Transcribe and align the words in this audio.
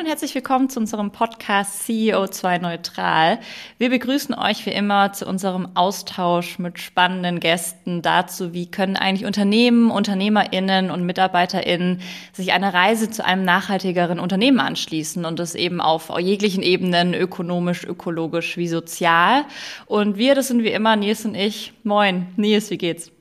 Und 0.00 0.06
herzlich 0.06 0.34
willkommen 0.34 0.70
zu 0.70 0.80
unserem 0.80 1.10
Podcast 1.10 1.82
CEO2 1.82 2.58
Neutral. 2.58 3.38
Wir 3.76 3.90
begrüßen 3.90 4.34
euch 4.34 4.64
wie 4.64 4.70
immer 4.70 5.12
zu 5.12 5.26
unserem 5.26 5.68
Austausch 5.74 6.58
mit 6.58 6.78
spannenden 6.78 7.38
Gästen 7.38 8.00
dazu, 8.00 8.54
wie 8.54 8.70
können 8.70 8.96
eigentlich 8.96 9.26
Unternehmen, 9.26 9.90
Unternehmerinnen 9.90 10.90
und 10.90 11.04
Mitarbeiterinnen 11.04 12.00
sich 12.32 12.52
eine 12.52 12.72
Reise 12.72 13.10
zu 13.10 13.26
einem 13.26 13.44
nachhaltigeren 13.44 14.20
Unternehmen 14.20 14.60
anschließen 14.60 15.26
und 15.26 15.38
das 15.38 15.54
eben 15.54 15.82
auf 15.82 16.10
jeglichen 16.18 16.62
Ebenen, 16.62 17.12
ökonomisch, 17.12 17.84
ökologisch 17.84 18.56
wie 18.56 18.68
sozial. 18.68 19.44
Und 19.84 20.16
wir, 20.16 20.34
das 20.34 20.48
sind 20.48 20.62
wie 20.62 20.72
immer 20.72 20.96
Nils 20.96 21.26
und 21.26 21.34
ich. 21.34 21.74
Moin, 21.84 22.28
Nils, 22.38 22.70
wie 22.70 22.78
geht's? 22.78 23.12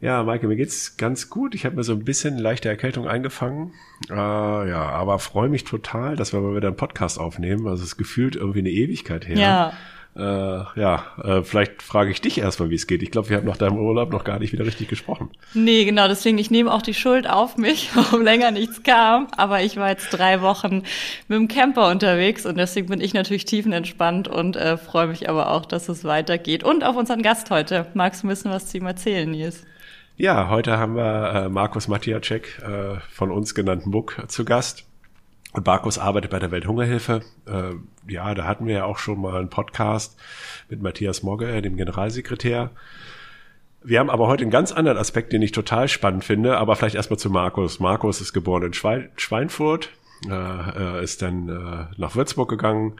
Ja, 0.00 0.22
Maike, 0.22 0.46
mir 0.46 0.54
geht's 0.54 0.96
ganz 0.96 1.28
gut. 1.28 1.56
Ich 1.56 1.64
habe 1.64 1.74
mir 1.74 1.82
so 1.82 1.92
ein 1.92 2.04
bisschen 2.04 2.38
leichte 2.38 2.68
Erkältung 2.68 3.08
eingefangen. 3.08 3.72
Äh, 4.08 4.14
ja, 4.14 4.88
aber 4.90 5.18
freue 5.18 5.48
mich 5.48 5.64
total, 5.64 6.14
dass 6.14 6.32
wir 6.32 6.40
mal 6.40 6.54
wieder 6.54 6.68
einen 6.68 6.76
Podcast 6.76 7.18
aufnehmen. 7.18 7.66
Also 7.66 7.82
es 7.82 7.96
gefühlt 7.96 8.36
irgendwie 8.36 8.60
eine 8.60 8.70
Ewigkeit 8.70 9.26
her. 9.26 9.36
Ja. 9.36 9.72
Äh, 10.16 10.80
ja, 10.80 11.04
äh, 11.22 11.42
vielleicht 11.42 11.82
frage 11.82 12.10
ich 12.10 12.20
dich 12.20 12.38
erstmal, 12.38 12.70
wie 12.70 12.76
es 12.76 12.86
geht. 12.86 13.02
Ich 13.02 13.10
glaube, 13.10 13.28
wir 13.28 13.36
haben 13.36 13.46
nach 13.46 13.56
deinem 13.56 13.76
Urlaub 13.76 14.12
noch 14.12 14.22
gar 14.22 14.38
nicht 14.38 14.52
wieder 14.52 14.66
richtig 14.66 14.88
gesprochen. 14.88 15.30
Nee, 15.54 15.84
genau, 15.84 16.08
deswegen, 16.08 16.38
ich 16.38 16.50
nehme 16.50 16.72
auch 16.72 16.82
die 16.82 16.94
Schuld 16.94 17.28
auf 17.28 17.56
mich, 17.56 17.90
warum 17.94 18.22
länger 18.22 18.52
nichts 18.52 18.84
kam. 18.84 19.26
Aber 19.36 19.62
ich 19.62 19.76
war 19.76 19.90
jetzt 19.90 20.10
drei 20.10 20.42
Wochen 20.42 20.84
mit 21.26 21.38
dem 21.38 21.48
Camper 21.48 21.88
unterwegs 21.90 22.46
und 22.46 22.56
deswegen 22.56 22.88
bin 22.88 23.00
ich 23.00 23.14
natürlich 23.14 23.46
tiefenentspannt 23.46 24.28
und 24.28 24.56
äh, 24.56 24.76
freue 24.76 25.08
mich 25.08 25.28
aber 25.28 25.50
auch, 25.50 25.66
dass 25.66 25.88
es 25.88 26.04
weitergeht. 26.04 26.62
Und 26.62 26.84
auf 26.84 26.96
unseren 26.96 27.22
Gast 27.22 27.50
heute. 27.50 27.86
Magst 27.94 28.22
du 28.22 28.26
ein 28.26 28.30
bisschen 28.30 28.52
was 28.52 28.66
zu 28.66 28.78
ihm 28.78 28.86
erzählen, 28.86 29.28
Nils? 29.28 29.64
Ja, 30.20 30.48
heute 30.48 30.78
haben 30.78 30.96
wir 30.96 31.32
äh, 31.32 31.48
Markus 31.48 31.86
Matiacek, 31.86 32.58
äh, 32.58 32.98
von 33.08 33.30
uns 33.30 33.54
genannt 33.54 33.86
Muck, 33.86 34.20
zu 34.26 34.44
Gast. 34.44 34.84
Und 35.52 35.64
Markus 35.64 35.96
arbeitet 35.96 36.32
bei 36.32 36.40
der 36.40 36.50
Welthungerhilfe. 36.50 37.20
Äh, 37.46 38.12
ja, 38.12 38.34
da 38.34 38.44
hatten 38.44 38.66
wir 38.66 38.74
ja 38.74 38.84
auch 38.84 38.98
schon 38.98 39.20
mal 39.20 39.38
einen 39.38 39.48
Podcast 39.48 40.18
mit 40.68 40.82
Matthias 40.82 41.22
Mogge, 41.22 41.62
dem 41.62 41.76
Generalsekretär. 41.76 42.72
Wir 43.84 44.00
haben 44.00 44.10
aber 44.10 44.26
heute 44.26 44.42
einen 44.42 44.50
ganz 44.50 44.72
anderen 44.72 44.98
Aspekt, 44.98 45.32
den 45.32 45.40
ich 45.40 45.52
total 45.52 45.86
spannend 45.86 46.24
finde, 46.24 46.58
aber 46.58 46.74
vielleicht 46.74 46.96
erstmal 46.96 47.20
zu 47.20 47.30
Markus. 47.30 47.78
Markus 47.78 48.20
ist 48.20 48.32
geboren 48.32 48.64
in 48.64 48.72
Schweinfurt, 48.74 49.90
äh, 50.28 51.04
ist 51.04 51.22
dann 51.22 51.48
äh, 51.48 51.94
nach 51.96 52.16
Würzburg 52.16 52.50
gegangen 52.50 52.96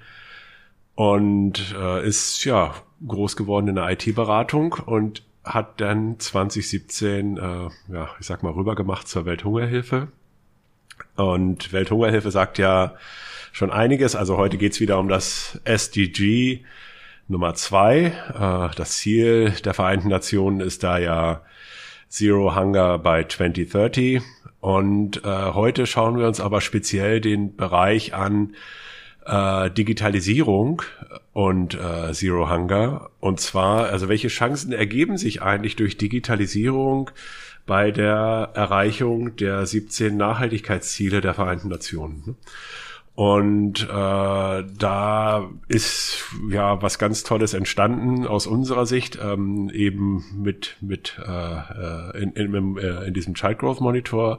und 0.94 1.74
äh, 1.76 2.06
ist 2.06 2.44
ja 2.44 2.74
groß 3.04 3.36
geworden 3.36 3.66
in 3.66 3.74
der 3.74 3.90
IT-Beratung 3.90 4.74
und 4.86 5.24
hat 5.54 5.80
dann 5.80 6.18
2017, 6.18 7.36
äh, 7.36 7.40
ja, 7.92 8.10
ich 8.20 8.26
sag 8.26 8.42
mal, 8.42 8.52
rübergemacht 8.52 9.08
zur 9.08 9.24
Welthungerhilfe. 9.24 10.08
Und 11.16 11.72
Welthungerhilfe 11.72 12.30
sagt 12.30 12.58
ja 12.58 12.94
schon 13.52 13.70
einiges. 13.70 14.14
Also 14.14 14.36
heute 14.36 14.58
geht's 14.58 14.80
wieder 14.80 14.98
um 14.98 15.08
das 15.08 15.60
SDG 15.64 16.64
Nummer 17.28 17.54
zwei. 17.54 18.12
Äh, 18.34 18.74
das 18.76 18.98
Ziel 18.98 19.50
der 19.64 19.74
Vereinten 19.74 20.08
Nationen 20.08 20.60
ist 20.60 20.82
da 20.82 20.98
ja 20.98 21.42
Zero 22.08 22.54
Hunger 22.56 22.98
by 22.98 23.24
2030. 23.28 24.22
Und 24.60 25.24
äh, 25.24 25.52
heute 25.52 25.86
schauen 25.86 26.18
wir 26.18 26.26
uns 26.26 26.40
aber 26.40 26.60
speziell 26.60 27.20
den 27.20 27.54
Bereich 27.56 28.14
an, 28.14 28.54
äh, 29.28 29.70
Digitalisierung 29.70 30.82
und 31.32 31.74
äh, 31.74 32.12
Zero 32.12 32.50
Hunger. 32.50 33.10
Und 33.20 33.40
zwar, 33.40 33.90
also 33.90 34.08
welche 34.08 34.28
Chancen 34.28 34.72
ergeben 34.72 35.16
sich 35.16 35.42
eigentlich 35.42 35.76
durch 35.76 35.96
Digitalisierung 35.96 37.10
bei 37.66 37.90
der 37.90 38.50
Erreichung 38.54 39.36
der 39.36 39.66
17 39.66 40.16
Nachhaltigkeitsziele 40.16 41.20
der 41.20 41.34
Vereinten 41.34 41.68
Nationen? 41.68 42.22
Ne? 42.26 42.34
Und 43.18 43.82
äh, 43.82 43.86
da 43.88 45.50
ist 45.66 46.24
ja 46.50 46.80
was 46.80 47.00
ganz 47.00 47.24
Tolles 47.24 47.52
entstanden 47.52 48.28
aus 48.28 48.46
unserer 48.46 48.86
Sicht, 48.86 49.18
ähm, 49.20 49.70
eben 49.70 50.24
mit 50.40 50.76
mit 50.80 51.18
äh, 51.26 52.12
äh 52.12 52.22
in, 52.22 52.30
in, 52.34 52.76
äh, 52.76 53.08
in 53.08 53.14
diesem 53.14 53.34
Child 53.34 53.58
Growth 53.58 53.80
Monitor 53.80 54.38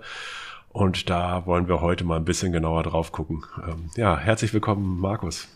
und 0.69 1.09
da 1.09 1.46
wollen 1.46 1.68
wir 1.68 1.81
heute 1.81 2.03
mal 2.03 2.18
ein 2.18 2.25
bisschen 2.25 2.52
genauer 2.52 2.84
drauf 2.84 3.12
gucken. 3.12 3.44
Ähm, 3.68 3.90
ja, 3.96 4.18
herzlich 4.18 4.53
willkommen, 4.53 5.00
Markus. 5.00 5.47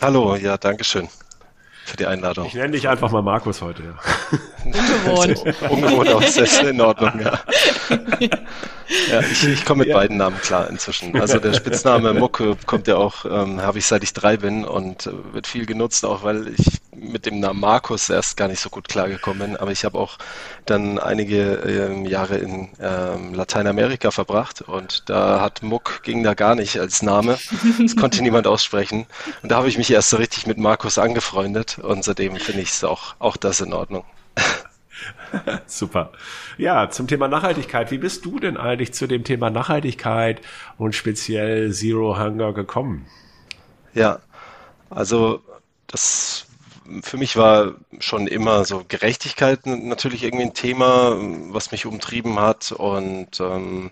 Hallo, 0.00 0.36
ja, 0.36 0.56
danke 0.58 0.84
schön 0.84 1.08
für 1.86 1.96
die 1.96 2.06
Einladung. 2.06 2.46
Ich 2.46 2.54
nenne 2.54 2.72
dich 2.72 2.88
einfach 2.88 3.12
mal 3.12 3.22
Markus 3.22 3.62
heute, 3.62 3.84
ja. 3.84 3.94
Ungewohnt. 4.64 5.60
Ungewohnt, 5.70 6.24
das 6.24 6.36
ist 6.36 6.62
in 6.62 6.80
Ordnung, 6.80 7.20
ja. 7.20 7.38
ja 9.10 9.20
ich, 9.20 9.46
ich 9.46 9.64
komme 9.64 9.80
mit 9.80 9.88
ja. 9.88 9.96
beiden 9.96 10.16
Namen 10.16 10.36
klar 10.40 10.68
inzwischen. 10.68 11.18
Also 11.18 11.38
der 11.38 11.54
Spitzname 11.54 12.12
Mucke 12.12 12.56
kommt 12.66 12.88
ja 12.88 12.96
auch, 12.96 13.24
ähm, 13.24 13.62
habe 13.62 13.78
ich 13.78 13.86
seit 13.86 14.02
ich 14.02 14.12
drei 14.12 14.36
bin 14.36 14.64
und 14.64 15.06
äh, 15.06 15.12
wird 15.32 15.46
viel 15.46 15.64
genutzt, 15.64 16.04
auch 16.04 16.24
weil 16.24 16.48
ich 16.48 16.80
mit 16.98 17.26
dem 17.26 17.40
Namen 17.40 17.60
Markus 17.60 18.10
erst 18.10 18.36
gar 18.36 18.48
nicht 18.48 18.60
so 18.60 18.70
gut 18.70 18.88
klargekommen 18.88 19.50
bin. 19.50 19.56
Aber 19.56 19.70
ich 19.70 19.84
habe 19.84 19.98
auch 19.98 20.18
dann 20.64 20.98
einige 20.98 21.54
ähm, 21.54 22.06
Jahre 22.06 22.36
in 22.38 22.68
ähm, 22.80 23.34
Lateinamerika 23.34 24.10
verbracht 24.10 24.62
und 24.62 25.08
da 25.08 25.40
hat 25.40 25.62
Muck 25.62 26.02
ging 26.02 26.22
da 26.22 26.34
gar 26.34 26.54
nicht 26.54 26.78
als 26.78 27.02
Name. 27.02 27.38
Das 27.80 27.96
konnte 27.96 28.22
niemand 28.22 28.46
aussprechen. 28.46 29.06
Und 29.42 29.50
da 29.50 29.56
habe 29.56 29.68
ich 29.68 29.78
mich 29.78 29.90
erst 29.90 30.10
so 30.10 30.16
richtig 30.16 30.46
mit 30.46 30.58
Markus 30.58 30.98
angefreundet 30.98 31.78
und 31.78 32.04
seitdem 32.04 32.36
finde 32.36 32.62
ich 32.62 32.70
es 32.70 32.84
auch, 32.84 33.14
auch 33.18 33.36
das 33.36 33.60
in 33.60 33.72
Ordnung. 33.72 34.04
Super. 35.66 36.12
Ja, 36.58 36.90
zum 36.90 37.06
Thema 37.06 37.28
Nachhaltigkeit. 37.28 37.90
Wie 37.90 37.98
bist 37.98 38.24
du 38.24 38.38
denn 38.38 38.56
eigentlich 38.56 38.94
zu 38.94 39.06
dem 39.06 39.24
Thema 39.24 39.50
Nachhaltigkeit 39.50 40.40
und 40.78 40.94
speziell 40.94 41.72
Zero 41.72 42.18
Hunger 42.18 42.52
gekommen? 42.52 43.06
Ja, 43.94 44.20
also 44.90 45.42
das 45.86 46.45
für 47.02 47.16
mich 47.16 47.36
war 47.36 47.74
schon 47.98 48.26
immer 48.26 48.64
so 48.64 48.84
Gerechtigkeit 48.86 49.66
natürlich 49.66 50.22
irgendwie 50.22 50.44
ein 50.44 50.54
Thema, 50.54 51.16
was 51.52 51.72
mich 51.72 51.86
umtrieben 51.86 52.38
hat. 52.40 52.72
Und 52.72 53.40
ähm, 53.40 53.90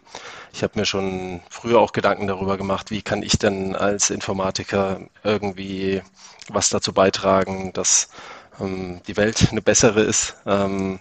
ich 0.52 0.62
habe 0.62 0.78
mir 0.78 0.86
schon 0.86 1.40
früher 1.48 1.80
auch 1.80 1.92
Gedanken 1.92 2.26
darüber 2.26 2.56
gemacht, 2.56 2.90
wie 2.90 3.02
kann 3.02 3.22
ich 3.22 3.38
denn 3.38 3.76
als 3.76 4.10
Informatiker 4.10 5.00
irgendwie 5.22 6.02
was 6.48 6.70
dazu 6.70 6.92
beitragen, 6.92 7.72
dass 7.72 8.08
ähm, 8.60 9.00
die 9.06 9.16
Welt 9.16 9.48
eine 9.50 9.62
bessere 9.62 10.02
ist. 10.02 10.36
Ähm, 10.46 11.00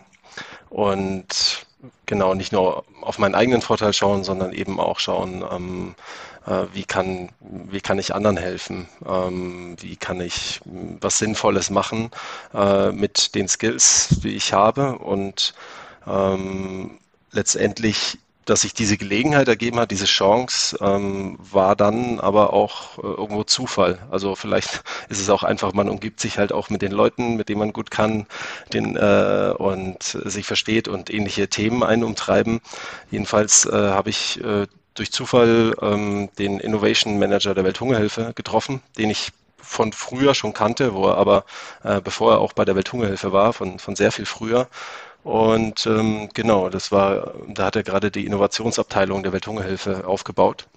und 0.69 1.65
genau 2.05 2.33
nicht 2.33 2.51
nur 2.51 2.85
auf 3.01 3.19
meinen 3.19 3.35
eigenen 3.35 3.61
Vorteil 3.61 3.93
schauen, 3.93 4.23
sondern 4.23 4.53
eben 4.53 4.79
auch 4.79 4.99
schauen, 4.99 5.43
ähm, 5.51 5.95
äh, 6.45 6.65
wie, 6.73 6.83
kann, 6.83 7.29
wie 7.39 7.81
kann 7.81 7.99
ich 7.99 8.13
anderen 8.13 8.37
helfen, 8.37 8.87
ähm, 9.05 9.75
wie 9.79 9.95
kann 9.95 10.21
ich 10.21 10.61
was 10.65 11.17
Sinnvolles 11.19 11.69
machen 11.69 12.11
äh, 12.53 12.91
mit 12.91 13.35
den 13.35 13.47
Skills, 13.47 14.09
die 14.23 14.35
ich 14.35 14.53
habe 14.53 14.97
und 14.99 15.53
ähm, 16.07 16.99
letztendlich 17.31 18.17
dass 18.45 18.61
sich 18.61 18.73
diese 18.73 18.97
Gelegenheit 18.97 19.47
ergeben 19.47 19.79
hat, 19.79 19.91
diese 19.91 20.05
Chance, 20.05 20.77
ähm, 20.81 21.37
war 21.39 21.75
dann 21.75 22.19
aber 22.19 22.53
auch 22.53 22.97
äh, 22.97 23.01
irgendwo 23.01 23.43
Zufall. 23.43 23.99
Also 24.11 24.35
vielleicht 24.35 24.83
ist 25.09 25.21
es 25.21 25.29
auch 25.29 25.43
einfach, 25.43 25.73
man 25.73 25.89
umgibt 25.89 26.19
sich 26.19 26.37
halt 26.37 26.51
auch 26.51 26.69
mit 26.69 26.81
den 26.81 26.91
Leuten, 26.91 27.35
mit 27.35 27.49
denen 27.49 27.59
man 27.59 27.73
gut 27.73 27.91
kann 27.91 28.27
den, 28.73 28.95
äh, 28.95 29.53
und 29.57 30.03
sich 30.03 30.45
versteht 30.45 30.87
und 30.87 31.09
ähnliche 31.09 31.47
Themen 31.47 31.83
einen 31.83 32.03
umtreiben. 32.03 32.61
Jedenfalls 33.11 33.65
äh, 33.65 33.71
habe 33.71 34.09
ich 34.09 34.43
äh, 34.43 34.67
durch 34.93 35.11
Zufall 35.11 35.75
ähm, 35.81 36.29
den 36.37 36.59
Innovation 36.59 37.19
Manager 37.19 37.53
der 37.53 37.63
Welthungerhilfe 37.63 38.33
getroffen, 38.35 38.81
den 38.97 39.09
ich 39.09 39.31
von 39.57 39.93
früher 39.93 40.35
schon 40.35 40.53
kannte, 40.53 40.93
wo 40.93 41.07
er 41.07 41.17
aber, 41.17 41.45
äh, 41.83 42.01
bevor 42.01 42.33
er 42.33 42.39
auch 42.39 42.53
bei 42.53 42.65
der 42.65 42.75
Welthungerhilfe 42.75 43.31
war, 43.31 43.53
von, 43.53 43.79
von 43.79 43.95
sehr 43.95 44.11
viel 44.11 44.25
früher. 44.25 44.67
Und 45.23 45.85
ähm, 45.87 46.29
genau, 46.33 46.69
das 46.69 46.91
war, 46.91 47.33
da 47.47 47.65
hat 47.65 47.75
er 47.77 47.83
gerade 47.83 48.11
die 48.11 48.25
Innovationsabteilung 48.25 49.23
der 49.23 49.31
Welthungerhilfe 49.31 50.05
aufgebaut. 50.05 50.67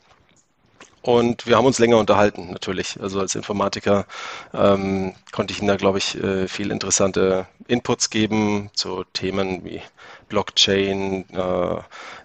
Und 1.03 1.47
wir 1.47 1.57
haben 1.57 1.67
uns 1.67 1.79
länger 1.79 1.99
unterhalten, 1.99 2.51
natürlich. 2.51 2.99
Also 3.01 3.21
als 3.21 3.37
Informatiker 3.37 4.07
ähm, 4.53 5.15
konnte 5.31 5.53
ich 5.53 5.61
ihm 5.61 5.69
da, 5.69 5.77
glaube 5.77 5.99
ich, 5.99 6.21
äh, 6.21 6.49
viel 6.49 6.73
interessante 6.73 7.47
Inputs 7.69 8.11
geben 8.11 8.71
zu 8.75 9.05
Themen 9.12 9.65
wie 9.65 9.83
Blockchain, 10.28 11.25
äh, 11.32 11.76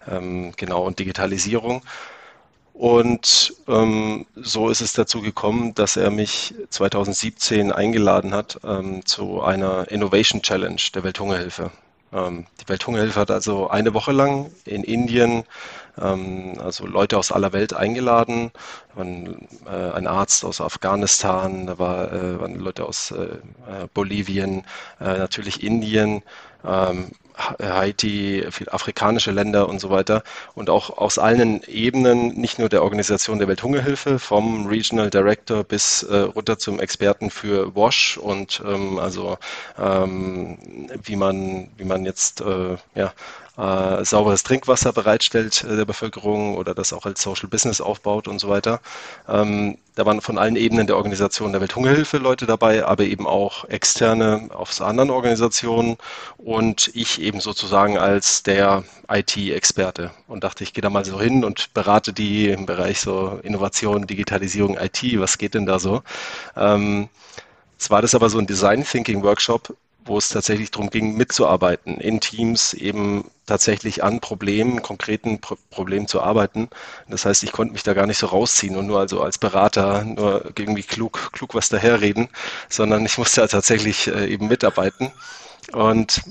ähm, 0.10 0.54
genau, 0.56 0.84
und 0.86 1.00
Digitalisierung. 1.00 1.82
Und 2.74 3.54
ähm, 3.68 4.26
so 4.36 4.70
ist 4.70 4.82
es 4.82 4.94
dazu 4.94 5.22
gekommen, 5.22 5.76
dass 5.76 5.98
er 5.98 6.10
mich 6.10 6.56
2017 6.70 7.72
eingeladen 7.72 8.34
hat 8.34 8.60
ähm, 8.64 9.06
zu 9.06 9.42
einer 9.42 9.92
Innovation 9.92 10.42
Challenge 10.42 10.82
der 10.96 11.04
Welthungerhilfe. 11.04 11.72
Ähm, 12.14 12.46
die 12.60 12.68
Welthungerhilfe 12.68 13.20
hat 13.20 13.30
also 13.30 13.70
eine 13.70 13.94
Woche 13.94 14.12
lang 14.12 14.52
in 14.66 14.84
Indien 14.84 15.44
ähm, 16.00 16.54
also 16.60 16.86
Leute 16.86 17.18
aus 17.18 17.32
aller 17.32 17.54
Welt 17.54 17.74
eingeladen. 17.74 18.52
Waren, 18.96 19.48
äh, 19.66 19.92
ein 19.92 20.08
Arzt 20.08 20.44
aus 20.46 20.62
Afghanistan, 20.62 21.68
da 21.68 21.80
war, 21.80 22.12
äh, 22.12 22.40
waren 22.40 22.56
Leute 22.56 22.86
aus 22.86 23.12
äh, 23.12 23.38
Bolivien, 23.94 24.64
natürlich 25.00 25.64
Indien, 25.64 26.24
ähm, 26.66 27.12
Haiti, 27.38 28.46
viel 28.52 28.70
afrikanische 28.70 29.32
Länder 29.32 29.68
und 29.70 29.80
so 29.80 29.90
weiter. 29.90 30.24
Und 30.54 30.70
auch 30.70 30.98
aus 30.98 31.18
allen 31.18 31.64
Ebenen, 31.64 32.30
nicht 32.40 32.60
nur 32.60 32.70
der 32.70 32.84
Organisation 32.84 33.40
der 33.40 33.48
Welthungerhilfe, 33.48 34.20
vom 34.20 34.68
Regional 34.68 35.10
Director 35.10 35.64
bis 35.64 36.04
äh, 36.04 36.18
runter 36.18 36.58
zum 36.58 36.80
Experten 36.80 37.30
für 37.30 37.76
WASH 37.76 38.18
und 38.18 38.62
ähm, 38.66 39.00
also 39.00 39.38
ähm, 39.80 40.58
wie 41.04 41.16
man 41.16 41.70
wie 41.78 41.86
man 41.86 42.06
jetzt 42.06 42.42
äh, 42.42 42.78
ja 42.96 43.14
äh, 43.62 44.04
sauberes 44.04 44.42
Trinkwasser 44.44 44.92
bereitstellt 44.92 45.64
äh, 45.64 45.76
der 45.76 45.86
Bevölkerung 45.86 46.58
oder 46.58 46.74
das 46.74 46.94
auch 46.94 47.06
als 47.06 47.22
Social 47.22 47.48
Business 47.48 47.80
aufbaut 47.80 48.28
und 48.28 48.40
so 48.40 48.50
weiter. 48.50 48.82
Ähm, 49.28 49.78
da 49.96 50.06
waren 50.06 50.22
von 50.22 50.38
allen 50.38 50.56
Ebenen 50.56 50.88
der 50.88 50.98
Organisation 50.98 51.52
der 51.52 51.62
Welthungerhilfe 51.62 52.18
Leute 52.18 52.48
dabei, 52.48 52.86
aber 52.86 53.04
eben 53.04 53.28
auch 53.28 53.66
externe 53.66 54.50
aus 54.52 54.82
anderen 54.82 55.12
Organisationen 55.12 55.98
und 56.38 56.90
ich 56.96 57.22
eben 57.22 57.40
sozusagen 57.40 57.98
als 57.98 58.42
der 58.42 58.84
IT-Experte 59.08 60.12
und 60.28 60.44
dachte, 60.44 60.64
ich 60.64 60.74
gehe 60.74 60.82
da 60.82 60.90
mal 60.90 61.06
so 61.06 61.22
hin 61.22 61.44
und 61.44 61.74
berate 61.74 62.14
die 62.14 62.50
im 62.50 62.66
Bereich 62.66 63.00
so 63.00 63.40
Innovation, 63.44 64.08
Digitalisierung, 64.08 64.78
IT, 64.78 65.04
was 65.20 65.38
geht 65.38 65.54
denn 65.54 65.66
da 65.68 65.78
so? 65.78 66.02
Ähm, 66.56 67.10
Jetzt 67.82 67.90
war 67.90 68.04
das 68.04 68.14
aber 68.14 68.30
so 68.30 68.38
ein 68.38 68.46
Design 68.46 68.84
Thinking 68.84 69.24
Workshop, 69.24 69.76
wo 70.06 70.18
es 70.18 70.30
tatsächlich 70.30 70.72
darum 70.72 70.90
ging, 70.90 71.16
mitzuarbeiten, 71.16 72.00
in 72.00 72.20
Teams 72.20 72.74
eben 72.74 73.30
tatsächlich 73.46 74.04
an 74.04 74.20
Problemen, 74.20 74.82
konkreten 74.82 75.40
Pro 75.42 75.58
Problemen 75.70 76.08
zu 76.08 76.22
arbeiten. 76.22 76.70
Das 77.08 77.26
heißt, 77.26 77.44
ich 77.44 77.52
konnte 77.52 77.74
mich 77.74 77.84
da 77.84 77.94
gar 77.94 78.08
nicht 78.08 78.18
so 78.18 78.28
rausziehen 78.28 78.76
und 78.76 78.88
nur 78.88 79.00
also 79.00 79.22
als 79.22 79.38
Berater 79.38 80.04
nur 80.04 80.52
irgendwie 80.58 80.84
klug, 80.84 81.32
klug 81.34 81.54
was 81.56 81.70
daherreden, 81.70 82.30
sondern 82.70 83.06
ich 83.06 83.18
musste 83.18 83.42
da 83.42 83.48
tatsächlich 83.48 84.08
äh, 84.08 84.28
eben 84.28 84.48
mitarbeiten. 84.48 85.12
Und 85.74 86.22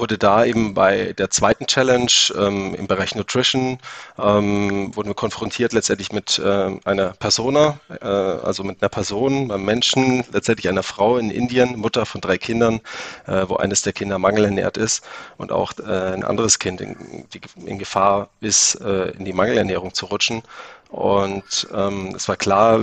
wurde 0.00 0.18
da 0.18 0.44
eben 0.44 0.74
bei 0.74 1.12
der 1.12 1.30
zweiten 1.30 1.66
Challenge 1.66 2.10
ähm, 2.36 2.74
im 2.74 2.86
Bereich 2.86 3.14
Nutrition, 3.14 3.78
ähm, 4.18 4.94
wurden 4.96 5.08
wir 5.08 5.14
konfrontiert 5.14 5.72
letztendlich 5.72 6.12
mit 6.12 6.38
äh, 6.38 6.78
einer 6.84 7.10
Persona, 7.12 7.78
äh, 8.00 8.06
also 8.06 8.64
mit 8.64 8.82
einer 8.82 8.88
Person, 8.88 9.52
einem 9.52 9.64
Menschen, 9.64 10.24
letztendlich 10.32 10.68
einer 10.68 10.82
Frau 10.82 11.18
in 11.18 11.30
Indien, 11.30 11.76
Mutter 11.76 12.06
von 12.06 12.20
drei 12.20 12.38
Kindern, 12.38 12.80
äh, 13.26 13.44
wo 13.46 13.56
eines 13.56 13.82
der 13.82 13.92
Kinder 13.92 14.18
mangelernährt 14.18 14.76
ist 14.76 15.04
und 15.36 15.52
auch 15.52 15.72
äh, 15.78 16.14
ein 16.14 16.24
anderes 16.24 16.58
Kind 16.58 16.80
in, 16.80 17.26
die, 17.32 17.40
in 17.66 17.78
Gefahr 17.78 18.30
ist, 18.40 18.76
äh, 18.80 19.10
in 19.10 19.24
die 19.24 19.32
Mangelernährung 19.32 19.94
zu 19.94 20.06
rutschen. 20.06 20.42
Und 20.88 21.68
ähm, 21.72 22.14
es 22.16 22.26
war 22.28 22.36
klar, 22.36 22.82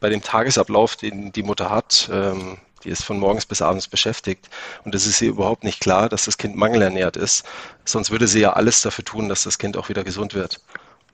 bei 0.00 0.08
dem 0.08 0.22
Tagesablauf, 0.22 0.96
den 0.96 1.32
die 1.32 1.42
Mutter 1.42 1.68
hat, 1.68 2.08
ähm, 2.12 2.58
die 2.84 2.90
ist 2.90 3.04
von 3.04 3.18
morgens 3.18 3.46
bis 3.46 3.62
abends 3.62 3.88
beschäftigt 3.88 4.48
und 4.84 4.94
es 4.94 5.06
ist 5.06 5.20
ihr 5.22 5.30
überhaupt 5.30 5.64
nicht 5.64 5.80
klar, 5.80 6.08
dass 6.08 6.24
das 6.26 6.38
Kind 6.38 6.56
mangelernährt 6.56 7.16
ist. 7.16 7.44
Sonst 7.84 8.10
würde 8.10 8.28
sie 8.28 8.40
ja 8.40 8.52
alles 8.52 8.80
dafür 8.80 9.04
tun, 9.04 9.28
dass 9.28 9.44
das 9.44 9.58
Kind 9.58 9.76
auch 9.76 9.88
wieder 9.88 10.04
gesund 10.04 10.34
wird. 10.34 10.60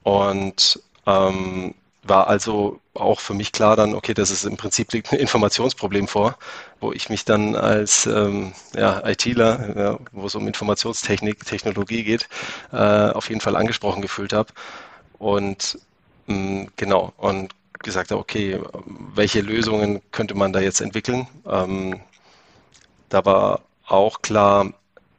Und 0.02 0.80
ähm, 1.06 1.74
war 2.02 2.28
also 2.28 2.80
auch 2.94 3.20
für 3.20 3.34
mich 3.34 3.52
klar 3.52 3.76
dann, 3.76 3.94
okay, 3.94 4.14
das 4.14 4.30
ist 4.30 4.44
im 4.44 4.56
Prinzip 4.56 4.92
liegt 4.92 5.12
ein 5.12 5.18
Informationsproblem 5.18 6.08
vor, 6.08 6.36
wo 6.80 6.92
ich 6.92 7.10
mich 7.10 7.24
dann 7.24 7.54
als 7.54 8.06
ähm, 8.06 8.52
ja, 8.74 9.06
ITler, 9.06 9.76
ja, 9.76 9.98
wo 10.12 10.26
es 10.26 10.34
um 10.34 10.46
Informationstechnik, 10.46 11.44
Technologie 11.44 12.02
geht, 12.02 12.28
äh, 12.72 12.76
auf 12.76 13.28
jeden 13.28 13.40
Fall 13.40 13.56
angesprochen 13.56 14.02
gefühlt 14.02 14.32
habe. 14.32 14.52
Und 15.18 15.78
mm, 16.26 16.64
genau, 16.76 17.12
und 17.18 17.52
gesagt 17.82 18.10
habe, 18.10 18.20
okay, 18.20 18.60
welche 19.14 19.40
Lösungen 19.40 20.00
könnte 20.12 20.34
man 20.34 20.52
da 20.52 20.60
jetzt 20.60 20.80
entwickeln? 20.80 21.26
Ähm, 21.46 22.00
da 23.08 23.24
war 23.24 23.60
auch 23.86 24.22
klar, 24.22 24.72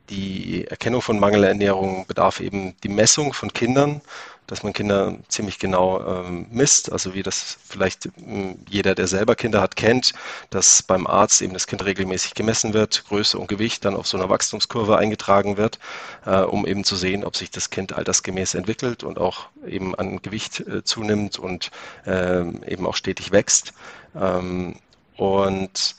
die 0.10 0.68
Erkennung 0.68 1.02
von 1.02 1.20
Mangelernährung 1.20 2.06
bedarf 2.06 2.40
eben 2.40 2.76
die 2.84 2.90
Messung 2.90 3.34
von 3.34 3.54
Kindern 3.54 4.02
dass 4.48 4.64
man 4.64 4.74
Kinder 4.74 5.16
ziemlich 5.30 5.60
genau 5.60 6.02
ähm, 6.06 6.48
misst. 6.52 6.92
Also 6.92 7.14
wie 7.14 7.24
das 7.24 7.58
vielleicht 7.64 8.10
ähm, 8.18 8.60
jeder, 8.70 8.96
der 8.96 9.08
selber 9.08 9.36
Kinder 9.36 9.62
hat, 9.62 9.76
kennt, 9.76 10.14
dass 10.50 10.84
beim 10.84 11.08
Arzt 11.08 11.42
eben 11.42 11.54
das 11.54 11.68
Kind 11.68 11.86
regelmäßig 11.86 12.34
gemessen 12.34 12.74
wird, 12.74 13.06
Größe 13.08 13.38
und 13.38 13.48
Gewicht 13.48 13.86
dann 13.86 13.96
auf 13.96 14.08
so 14.08 14.18
einer 14.18 14.30
Wachstumskurve 14.30 14.98
eingetragen 14.98 15.58
wird, 15.58 15.80
äh, 16.26 16.42
um 16.42 16.66
eben 16.66 16.84
zu 16.84 16.96
sehen, 16.96 17.24
ob 17.24 17.36
sich 17.38 17.52
das 17.52 17.70
Kind 17.70 17.94
altersgemäß 17.94 18.56
entwickelt 18.56 19.04
und 19.04 19.20
auch 19.20 19.48
eben 19.66 19.96
an 19.96 20.22
Gewicht 20.22 20.60
äh, 20.62 20.84
zunimmt 20.84 21.40
und 21.40 21.72
äh, 22.06 22.42
eben 22.42 22.86
auch 22.86 22.96
stetig 22.96 23.32
wächst. 23.32 23.74
Ähm, 24.16 24.76
und 25.16 25.96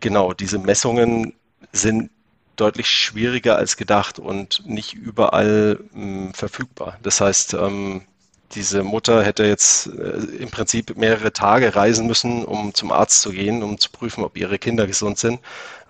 genau, 0.00 0.32
diese 0.32 0.58
Messungen 0.58 1.34
sind 1.72 2.10
deutlich 2.56 2.88
schwieriger 2.88 3.56
als 3.56 3.76
gedacht 3.76 4.18
und 4.18 4.66
nicht 4.66 4.94
überall 4.94 5.80
mh, 5.92 6.26
hm, 6.26 6.34
verfügbar. 6.34 6.98
Das 7.02 7.20
heißt, 7.20 7.54
ähm, 7.54 8.02
diese 8.54 8.82
Mutter 8.82 9.22
hätte 9.22 9.44
jetzt 9.44 9.86
äh, 9.86 10.18
im 10.38 10.50
Prinzip 10.50 10.96
mehrere 10.96 11.32
Tage 11.32 11.74
reisen 11.74 12.06
müssen, 12.06 12.44
um 12.44 12.74
zum 12.74 12.92
Arzt 12.92 13.22
zu 13.22 13.30
gehen, 13.30 13.62
um 13.62 13.78
zu 13.78 13.90
prüfen, 13.90 14.24
ob 14.24 14.36
ihre 14.36 14.58
Kinder 14.58 14.86
gesund 14.86 15.18
sind, 15.18 15.40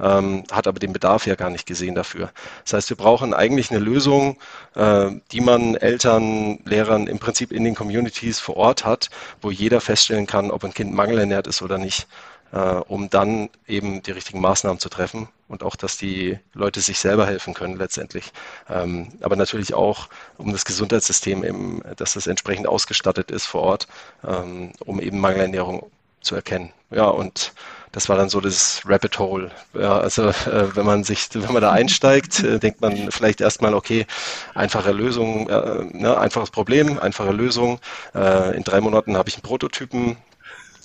ähm, 0.00 0.44
hat 0.50 0.66
aber 0.66 0.78
den 0.78 0.92
Bedarf 0.92 1.26
ja 1.26 1.34
gar 1.34 1.50
nicht 1.50 1.66
gesehen 1.66 1.94
dafür. 1.94 2.30
Das 2.64 2.74
heißt, 2.74 2.90
wir 2.90 2.96
brauchen 2.96 3.34
eigentlich 3.34 3.70
eine 3.70 3.80
Lösung, 3.80 4.38
äh, 4.74 5.10
die 5.32 5.40
man 5.40 5.74
Eltern, 5.74 6.60
Lehrern 6.64 7.06
im 7.06 7.18
Prinzip 7.18 7.52
in 7.52 7.64
den 7.64 7.74
Communities 7.74 8.38
vor 8.38 8.56
Ort 8.56 8.84
hat, 8.84 9.10
wo 9.40 9.50
jeder 9.50 9.80
feststellen 9.80 10.26
kann, 10.26 10.50
ob 10.50 10.64
ein 10.64 10.74
Kind 10.74 10.92
mangelernährt 10.92 11.46
ist 11.46 11.62
oder 11.62 11.78
nicht. 11.78 12.06
Äh, 12.52 12.58
um 12.58 13.08
dann 13.08 13.48
eben 13.66 14.02
die 14.02 14.10
richtigen 14.10 14.40
Maßnahmen 14.40 14.78
zu 14.78 14.90
treffen 14.90 15.28
und 15.52 15.62
auch, 15.62 15.76
dass 15.76 15.98
die 15.98 16.38
Leute 16.54 16.80
sich 16.80 16.98
selber 16.98 17.26
helfen 17.26 17.52
können 17.52 17.76
letztendlich. 17.76 18.32
Ähm, 18.70 19.08
aber 19.20 19.36
natürlich 19.36 19.74
auch, 19.74 20.08
um 20.38 20.50
das 20.50 20.64
Gesundheitssystem 20.64 21.44
eben, 21.44 21.82
dass 21.96 22.14
das 22.14 22.26
entsprechend 22.26 22.66
ausgestattet 22.66 23.30
ist 23.30 23.44
vor 23.44 23.62
Ort, 23.62 23.86
ähm, 24.26 24.72
um 24.86 24.98
eben 24.98 25.20
Mangelernährung 25.20 25.90
zu 26.22 26.34
erkennen. 26.34 26.72
Ja, 26.90 27.04
und 27.04 27.52
das 27.92 28.08
war 28.08 28.16
dann 28.16 28.30
so 28.30 28.40
das 28.40 28.80
Rabbit 28.86 29.18
Hole. 29.18 29.50
Ja, 29.74 29.98
also 29.98 30.28
äh, 30.28 30.74
wenn 30.74 30.86
man 30.86 31.04
sich, 31.04 31.28
wenn 31.34 31.52
man 31.52 31.60
da 31.60 31.70
einsteigt, 31.70 32.42
äh, 32.42 32.58
denkt 32.58 32.80
man 32.80 33.10
vielleicht 33.10 33.42
erstmal, 33.42 33.74
okay, 33.74 34.06
einfache 34.54 34.92
Lösung, 34.92 35.50
äh, 35.50 35.84
ne, 35.92 36.16
einfaches 36.16 36.50
Problem, 36.50 36.98
einfache 36.98 37.32
Lösung. 37.32 37.78
Äh, 38.14 38.56
in 38.56 38.64
drei 38.64 38.80
Monaten 38.80 39.18
habe 39.18 39.28
ich 39.28 39.34
einen 39.34 39.42
Prototypen, 39.42 40.16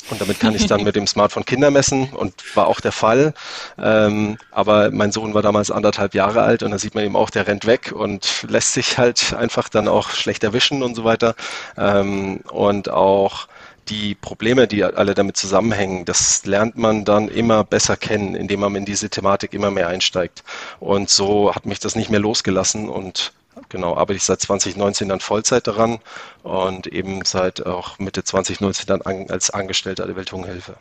und 0.10 0.22
damit 0.22 0.40
kann 0.40 0.56
ich 0.56 0.68
dann 0.68 0.84
mit 0.84 0.96
dem 0.96 1.06
Smartphone 1.06 1.46
Kinder 1.46 1.70
messen 1.70 2.10
und 2.10 2.34
war 2.56 2.68
auch 2.68 2.80
der 2.80 2.92
Fall. 2.92 3.34
Ähm, 3.78 4.38
aber 4.52 4.90
mein 4.92 5.12
Sohn 5.12 5.34
war 5.34 5.42
damals 5.42 5.70
anderthalb 5.70 6.14
Jahre 6.14 6.44
alt 6.44 6.64
und 6.64 6.72
da 6.72 6.78
sieht 6.78 6.96
man 6.96 7.04
eben 7.04 7.16
auch, 7.16 7.30
der 7.30 7.48
rennt 7.48 7.66
weg 7.66 7.92
und 7.94 8.46
lässt 8.48 8.74
sich 8.74 8.98
halt 8.98 9.34
einfach 9.34 9.70
dann 9.70 9.88
auch 9.88 10.12
schlecht 10.12 10.44
erwischen 10.44 10.82
und 10.82 10.96
so 10.96 11.04
weiter. 11.04 11.36
Ähm, 11.78 12.40
und 12.52 12.90
auch 12.90 13.48
die 13.90 14.16
Probleme, 14.16 14.68
die 14.68 14.84
alle 14.84 15.14
damit 15.14 15.38
zusammenhängen, 15.38 16.06
das 16.06 16.46
lernt 16.46 16.78
man 16.78 17.06
dann 17.06 17.30
immer 17.30 17.64
besser 17.64 17.96
kennen, 17.96 18.36
indem 18.36 18.62
man 18.62 18.76
in 18.76 18.86
diese 18.86 19.10
Thematik 19.10 19.54
immer 19.54 19.72
mehr 19.72 19.88
einsteigt. 19.88 20.44
Und 20.80 21.10
so 21.10 21.54
hat 21.54 21.66
mich 21.66 21.80
das 21.80 21.96
nicht 21.96 22.10
mehr 22.10 22.20
losgelassen 22.20 22.90
und 22.90 23.34
genau, 23.70 23.96
arbeite 23.96 24.18
ich 24.18 24.24
seit 24.24 24.42
2019 24.42 25.10
dann 25.10 25.20
Vollzeit 25.20 25.68
daran 25.68 26.00
und 26.44 26.88
eben 26.88 27.24
seit 27.26 27.66
auch 27.66 28.00
Mitte 28.00 28.24
2019 28.24 28.86
dann 28.88 29.02
an, 29.02 29.30
als 29.30 29.50
Angestellter 29.50 30.06
der 30.06 30.16
Welthungerhilfe. 30.16 30.76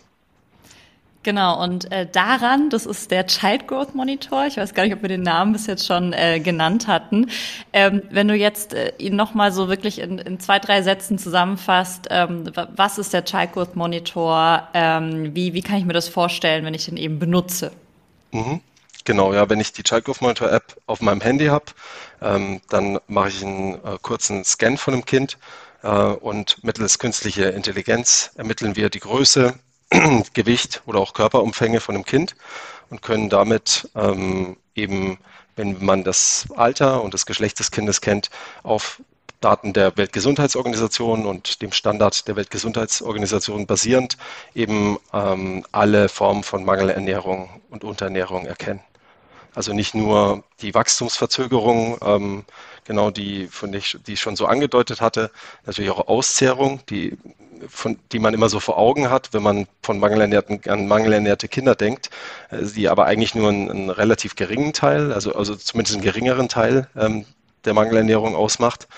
Genau, 1.27 1.61
und 1.61 1.91
äh, 1.91 2.07
daran, 2.07 2.71
das 2.71 2.87
ist 2.87 3.11
der 3.11 3.27
Child 3.27 3.67
Growth 3.67 3.97
Monitor. 3.97 4.47
Ich 4.47 4.59
weiß 4.59 4.75
gar 4.75 4.85
nicht, 4.85 4.95
ob 4.95 5.03
wir 5.03 5.09
den 5.09 5.23
Namen 5.23 5.53
bis 5.53 5.67
jetzt 5.67 5.85
schon 5.85 6.13
äh, 6.13 6.39
genannt 6.39 6.87
hatten. 6.87 7.31
Ähm, 7.73 8.03
wenn 8.11 8.29
du 8.29 8.37
jetzt 8.37 8.75
äh, 8.75 8.93
ihn 8.99 9.17
nochmal 9.17 9.51
so 9.51 9.69
wirklich 9.69 9.99
in, 9.99 10.19
in 10.19 10.39
zwei, 10.39 10.61
drei 10.61 10.83
Sätzen 10.83 11.19
zusammenfasst, 11.19 12.07
ähm, 12.11 12.45
was 12.77 12.99
ist 12.99 13.13
der 13.13 13.25
Child 13.25 13.55
Growth 13.55 13.75
Monitor? 13.75 14.69
Ähm, 14.73 15.35
wie, 15.35 15.53
wie 15.53 15.63
kann 15.63 15.79
ich 15.79 15.85
mir 15.85 15.95
das 15.95 16.07
vorstellen, 16.07 16.65
wenn 16.65 16.75
ich 16.75 16.85
den 16.85 16.97
eben 16.97 17.19
benutze? 17.19 17.73
Mhm. 18.31 18.61
Genau, 19.05 19.35
ja, 19.35 19.51
wenn 19.51 19.59
ich 19.59 19.73
die 19.73 19.83
Child 19.83 20.05
Growth 20.05 20.21
Monitor 20.21 20.53
App 20.53 20.77
auf 20.87 21.01
meinem 21.01 21.23
Handy 21.23 21.47
habe, 21.47 21.65
ähm, 22.23 22.61
dann 22.69 22.99
mache 23.07 23.29
ich 23.29 23.45
einen 23.45 23.75
äh, 23.75 23.99
kurzen 24.01 24.45
Scan 24.45 24.77
von 24.77 24.95
dem 24.95 25.05
Kind 25.05 25.39
äh, 25.83 25.89
und 25.89 26.63
mittels 26.65 26.99
künstlicher 26.99 27.53
Intelligenz 27.53 28.31
ermitteln 28.37 28.77
wir 28.77 28.91
die 28.91 29.01
Größe, 29.01 29.55
Gewicht 30.35 30.83
oder 30.87 31.01
auch 31.01 31.13
Körperumfänge 31.13 31.81
von 31.81 31.95
dem 31.95 32.05
Kind 32.05 32.35
und 32.91 33.03
können 33.03 33.29
damit 33.29 33.89
ähm, 33.95 34.57
eben, 34.75 35.19
wenn 35.57 35.85
man 35.85 36.05
das 36.05 36.47
Alter 36.57 37.03
und 37.03 37.15
das 37.15 37.27
Geschlecht 37.27 37.59
des 37.59 37.71
Kindes 37.71 38.01
kennt, 38.01 38.31
auf 38.63 39.01
Daten 39.41 39.73
der 39.73 39.97
Weltgesundheitsorganisation 39.97 41.27
und 41.27 41.61
dem 41.63 41.73
Standard 41.73 42.27
der 42.27 42.37
Weltgesundheitsorganisation 42.37 43.67
basierend 43.67 44.17
eben 44.55 44.99
ähm, 45.13 45.65
alle 45.73 46.09
Formen 46.09 46.43
von 46.43 46.65
Mangelernährung 46.65 47.49
und 47.71 47.85
Unterernährung 47.85 48.47
erkennen. 48.47 48.81
Also 49.57 49.73
nicht 49.73 49.95
nur 49.95 50.45
die 50.61 50.75
Wachstumsverzögerung, 50.75 51.97
ähm, 52.05 52.45
genau 52.85 53.11
die, 53.11 53.47
von 53.47 53.73
der 53.73 53.79
ich, 53.79 53.97
die 54.07 54.13
ich 54.13 54.21
schon 54.21 54.37
so 54.37 54.45
angedeutet 54.45 55.01
hatte, 55.01 55.31
natürlich 55.65 55.91
auch 55.91 56.09
Auszehrung, 56.09 56.81
die 56.91 57.17
von, 57.67 57.99
die 58.13 58.19
man 58.19 58.35
immer 58.35 58.51
so 58.51 58.61
vor 58.61 58.77
Augen 58.77 59.09
hat, 59.09 59.33
wenn 59.33 59.43
man 59.43 59.67
von 59.83 59.99
mangelernährten, 59.99 60.61
an 60.69 60.87
mangelernährte 60.87 61.49
Kinder 61.49 61.75
denkt, 61.75 62.11
äh, 62.51 62.67
die 62.67 62.91
aber 62.91 63.07
eigentlich 63.07 63.35
nur 63.35 63.49
einen, 63.49 63.71
einen, 63.71 63.89
relativ 63.89 64.37
geringen 64.37 64.75
Teil, 64.75 65.11
also, 65.11 65.35
also 65.35 65.57
zumindest 65.57 65.97
einen 65.97 66.05
geringeren 66.05 66.51
Teil 66.51 66.89
ähm, 66.95 67.25
der 67.65 67.73
Mangelernährung 67.73 68.37
ausmacht, 68.37 68.89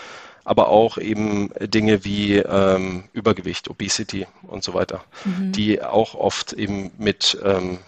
aber 0.42 0.70
auch 0.70 0.98
eben 0.98 1.50
Dinge 1.60 2.04
wie 2.04 2.38
ähm, 2.38 3.04
Übergewicht, 3.12 3.70
Obesity 3.70 4.26
und 4.42 4.64
so 4.64 4.74
weiter, 4.74 5.04
mhm. 5.24 5.52
die 5.52 5.84
auch 5.84 6.16
oft 6.16 6.52
eben 6.52 6.90
mit 6.98 7.38
ähm, 7.44 7.78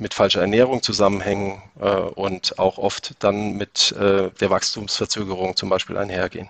mit 0.00 0.14
falscher 0.14 0.40
Ernährung 0.40 0.82
zusammenhängen 0.82 1.62
äh, 1.80 1.88
und 1.88 2.58
auch 2.58 2.78
oft 2.78 3.14
dann 3.22 3.56
mit 3.56 3.92
äh, 3.92 4.30
der 4.40 4.50
Wachstumsverzögerung 4.50 5.56
zum 5.56 5.68
Beispiel 5.68 5.96
einhergehen. 5.96 6.48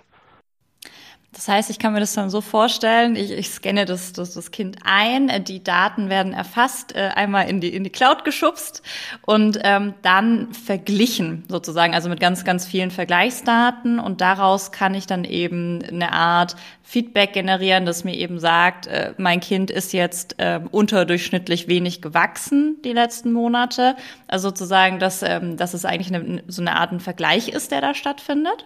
Das 1.33 1.47
heißt, 1.47 1.69
ich 1.69 1.79
kann 1.79 1.93
mir 1.93 2.01
das 2.01 2.13
dann 2.13 2.29
so 2.29 2.41
vorstellen, 2.41 3.15
ich, 3.15 3.31
ich 3.31 3.49
scanne 3.49 3.85
das, 3.85 4.11
das, 4.11 4.33
das 4.33 4.51
Kind 4.51 4.79
ein, 4.83 5.45
die 5.45 5.63
Daten 5.63 6.09
werden 6.09 6.33
erfasst, 6.33 6.93
äh, 6.93 7.09
einmal 7.15 7.49
in 7.49 7.61
die, 7.61 7.73
in 7.73 7.85
die 7.85 7.89
Cloud 7.89 8.25
geschubst 8.25 8.81
und 9.25 9.57
ähm, 9.63 9.93
dann 10.01 10.53
verglichen 10.53 11.45
sozusagen, 11.47 11.93
also 11.93 12.09
mit 12.09 12.19
ganz, 12.19 12.43
ganz 12.43 12.65
vielen 12.65 12.91
Vergleichsdaten 12.91 13.99
und 13.99 14.19
daraus 14.19 14.73
kann 14.73 14.93
ich 14.93 15.07
dann 15.07 15.23
eben 15.23 15.81
eine 15.81 16.11
Art 16.11 16.57
Feedback 16.83 17.31
generieren, 17.31 17.85
das 17.85 18.03
mir 18.03 18.15
eben 18.15 18.37
sagt, 18.37 18.87
äh, 18.87 19.13
mein 19.17 19.39
Kind 19.39 19.71
ist 19.71 19.93
jetzt 19.93 20.35
äh, 20.37 20.59
unterdurchschnittlich 20.71 21.69
wenig 21.69 22.01
gewachsen 22.01 22.81
die 22.83 22.91
letzten 22.91 23.31
Monate. 23.31 23.95
Also 24.27 24.49
sozusagen, 24.49 24.99
dass, 24.99 25.23
ähm, 25.23 25.55
dass 25.55 25.73
es 25.73 25.85
eigentlich 25.85 26.13
eine, 26.13 26.43
so 26.47 26.61
eine 26.61 26.75
Art 26.75 26.91
ein 26.91 26.99
Vergleich 26.99 27.47
ist, 27.47 27.71
der 27.71 27.79
da 27.79 27.93
stattfindet, 27.93 28.65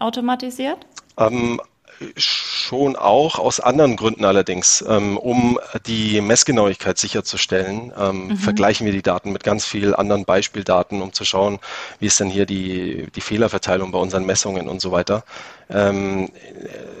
automatisiert? 0.00 0.78
Ähm, 1.16 1.60
Schon 2.16 2.96
auch, 2.96 3.38
aus 3.38 3.60
anderen 3.60 3.96
Gründen 3.96 4.24
allerdings. 4.24 4.82
Ähm, 4.88 5.18
um 5.18 5.58
die 5.86 6.20
Messgenauigkeit 6.22 6.96
sicherzustellen, 6.96 7.92
ähm, 7.98 8.28
mhm. 8.28 8.36
vergleichen 8.38 8.86
wir 8.86 8.92
die 8.92 9.02
Daten 9.02 9.32
mit 9.32 9.44
ganz 9.44 9.66
vielen 9.66 9.94
anderen 9.94 10.24
Beispieldaten, 10.24 11.02
um 11.02 11.12
zu 11.12 11.24
schauen, 11.24 11.58
wie 11.98 12.06
ist 12.06 12.18
denn 12.18 12.30
hier 12.30 12.46
die, 12.46 13.08
die 13.14 13.20
Fehlerverteilung 13.20 13.92
bei 13.92 13.98
unseren 13.98 14.24
Messungen 14.24 14.68
und 14.68 14.80
so 14.80 14.92
weiter. 14.92 15.24
Ähm, 15.68 16.30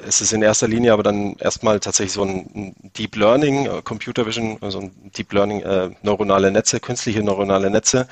es 0.06 0.20
ist 0.20 0.32
in 0.32 0.42
erster 0.42 0.68
Linie 0.68 0.92
aber 0.92 1.02
dann 1.02 1.34
erstmal 1.36 1.80
tatsächlich 1.80 2.12
so 2.12 2.24
ein 2.24 2.74
Deep 2.96 3.16
Learning, 3.16 3.66
äh, 3.66 3.82
Computer 3.82 4.26
Vision, 4.26 4.58
also 4.60 4.80
ein 4.80 5.10
Deep 5.16 5.32
Learning, 5.32 5.62
äh, 5.62 5.90
neuronale 6.02 6.50
Netze, 6.50 6.78
künstliche 6.78 7.22
neuronale 7.22 7.70
Netze, 7.70 8.06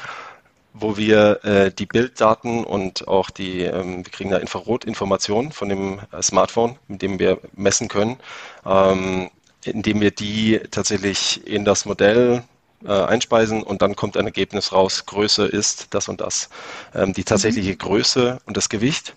wo 0.73 0.97
wir 0.97 1.45
äh, 1.45 1.71
die 1.71 1.87
Bilddaten 1.87 2.65
und 2.65 3.09
auch 3.09 3.31
die, 3.31 3.63
ähm, 3.63 4.05
wir 4.05 4.13
kriegen 4.13 4.31
da 4.31 4.39
Infrarotinformationen 4.39 5.53
von 5.53 5.69
dem 5.69 6.01
äh, 6.13 6.23
Smartphone, 6.23 6.77
mit 6.89 7.03
dem 7.03 7.19
wir 7.19 7.39
messen 7.55 7.89
können, 7.89 8.19
ähm, 8.65 9.31
indem 9.65 10.01
wir 10.01 10.11
die 10.11 10.61
tatsächlich 10.71 11.47
in 11.47 11.65
das 11.65 11.85
Modell 11.85 12.45
äh, 12.85 12.93
einspeisen 12.93 13.63
und 13.63 13.83
dann 13.83 13.97
kommt 13.97 14.17
ein 14.17 14.27
Ergebnis 14.27 14.73
raus, 14.73 15.05
Größe 15.07 15.47
ist 15.47 15.89
das 15.91 16.09
und 16.09 16.21
das. 16.21 16.49
Ähm, 16.95 17.13
die 17.13 17.25
tatsächliche 17.25 17.73
mhm. 17.73 17.79
Größe 17.79 18.41
und 18.47 18.57
das 18.57 18.69
Gewicht 18.69 19.15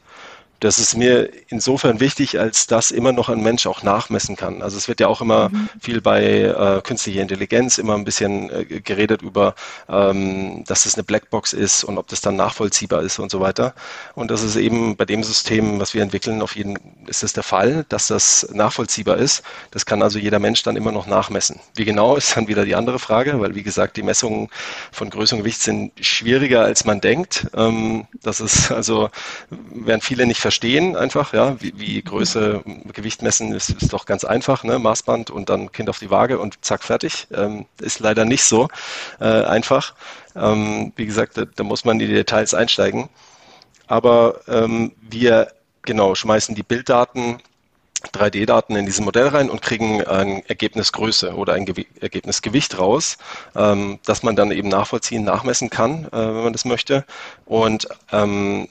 das 0.61 0.77
ist 0.77 0.95
mir 0.95 1.29
insofern 1.47 1.99
wichtig, 1.99 2.39
als 2.39 2.67
dass 2.67 2.91
immer 2.91 3.11
noch 3.11 3.29
ein 3.29 3.41
Mensch 3.41 3.65
auch 3.65 3.81
nachmessen 3.81 4.35
kann. 4.35 4.61
Also 4.61 4.77
es 4.77 4.87
wird 4.87 4.99
ja 4.99 5.07
auch 5.07 5.19
immer 5.19 5.49
mhm. 5.49 5.69
viel 5.81 6.01
bei 6.01 6.23
äh, 6.23 6.81
künstlicher 6.83 7.21
Intelligenz 7.21 7.79
immer 7.79 7.95
ein 7.95 8.05
bisschen 8.05 8.51
äh, 8.51 8.79
geredet 8.79 9.23
über, 9.23 9.55
ähm, 9.89 10.63
dass 10.67 10.85
es 10.85 10.93
eine 10.93 11.03
Blackbox 11.03 11.53
ist 11.53 11.83
und 11.83 11.97
ob 11.97 12.07
das 12.09 12.21
dann 12.21 12.35
nachvollziehbar 12.35 13.01
ist 13.01 13.17
und 13.17 13.31
so 13.31 13.39
weiter. 13.39 13.73
Und 14.13 14.29
das 14.29 14.43
ist 14.43 14.55
eben 14.55 14.95
bei 14.95 15.05
dem 15.05 15.23
System, 15.23 15.79
was 15.79 15.95
wir 15.95 16.03
entwickeln, 16.03 16.43
auf 16.43 16.55
jeden 16.55 16.77
ist 17.07 17.23
es 17.23 17.33
der 17.33 17.43
Fall, 17.43 17.83
dass 17.89 18.05
das 18.05 18.47
nachvollziehbar 18.53 19.17
ist. 19.17 19.41
Das 19.71 19.87
kann 19.87 20.03
also 20.03 20.19
jeder 20.19 20.37
Mensch 20.37 20.61
dann 20.61 20.75
immer 20.75 20.91
noch 20.91 21.07
nachmessen. 21.07 21.59
Wie 21.73 21.85
genau 21.85 22.15
ist 22.15 22.37
dann 22.37 22.47
wieder 22.47 22.65
die 22.65 22.75
andere 22.75 22.99
Frage, 22.99 23.39
weil 23.41 23.55
wie 23.55 23.63
gesagt, 23.63 23.97
die 23.97 24.03
Messungen 24.03 24.49
von 24.91 25.09
Größe 25.09 25.33
und 25.33 25.41
Gewicht 25.41 25.63
sind 25.63 25.91
schwieriger 25.99 26.61
als 26.61 26.85
man 26.85 27.01
denkt. 27.01 27.47
Ähm, 27.55 28.05
das 28.21 28.41
ist 28.41 28.71
also, 28.71 29.09
werden 29.49 30.01
viele 30.01 30.27
nicht 30.27 30.39
verstehen 30.39 30.50
verstehen 30.51 30.97
einfach, 30.97 31.31
ja, 31.31 31.61
wie, 31.61 31.71
wie 31.77 32.01
Größe, 32.01 32.61
Gewicht 32.91 33.21
messen 33.21 33.53
ist, 33.53 33.69
ist 33.69 33.93
doch 33.93 34.05
ganz 34.05 34.25
einfach, 34.25 34.65
ne? 34.65 34.79
Maßband 34.79 35.31
und 35.31 35.47
dann 35.47 35.71
Kind 35.71 35.89
auf 35.89 35.99
die 35.99 36.09
Waage 36.09 36.39
und 36.39 36.57
zack, 36.65 36.83
fertig. 36.83 37.27
Ähm, 37.33 37.67
ist 37.79 38.01
leider 38.01 38.25
nicht 38.25 38.43
so 38.43 38.67
äh, 39.21 39.45
einfach. 39.45 39.95
Ähm, 40.35 40.91
wie 40.97 41.05
gesagt, 41.05 41.37
da, 41.37 41.45
da, 41.45 41.63
muss 41.63 41.85
man 41.85 42.01
in 42.01 42.07
die 42.09 42.13
Details 42.13 42.53
einsteigen. 42.53 43.07
Aber 43.87 44.41
ähm, 44.49 44.91
wir 45.09 45.53
genau 45.83 46.15
schmeißen 46.15 46.53
die 46.53 46.63
Bilddaten 46.63 47.37
3D-Daten 48.13 48.75
in 48.75 48.85
dieses 48.85 48.99
Modell 48.99 49.29
rein 49.29 49.49
und 49.49 49.61
kriegen 49.61 50.03
ein 50.05 50.43
Ergebnis 50.47 50.91
Größe 50.91 51.33
oder 51.33 51.53
ein 51.53 51.65
Gew 51.65 51.85
Ergebnis 52.01 52.41
Gewicht 52.41 52.77
raus, 52.77 53.17
ähm, 53.55 53.99
das 54.03 54.21
man 54.21 54.35
dann 54.35 54.51
eben 54.51 54.67
nachvollziehen, 54.67 55.23
nachmessen 55.23 55.69
kann, 55.69 56.07
äh, 56.07 56.11
wenn 56.11 56.43
man 56.43 56.51
das 56.53 56.65
möchte. 56.65 57.05
Und 57.45 57.87
ähm, 58.11 58.67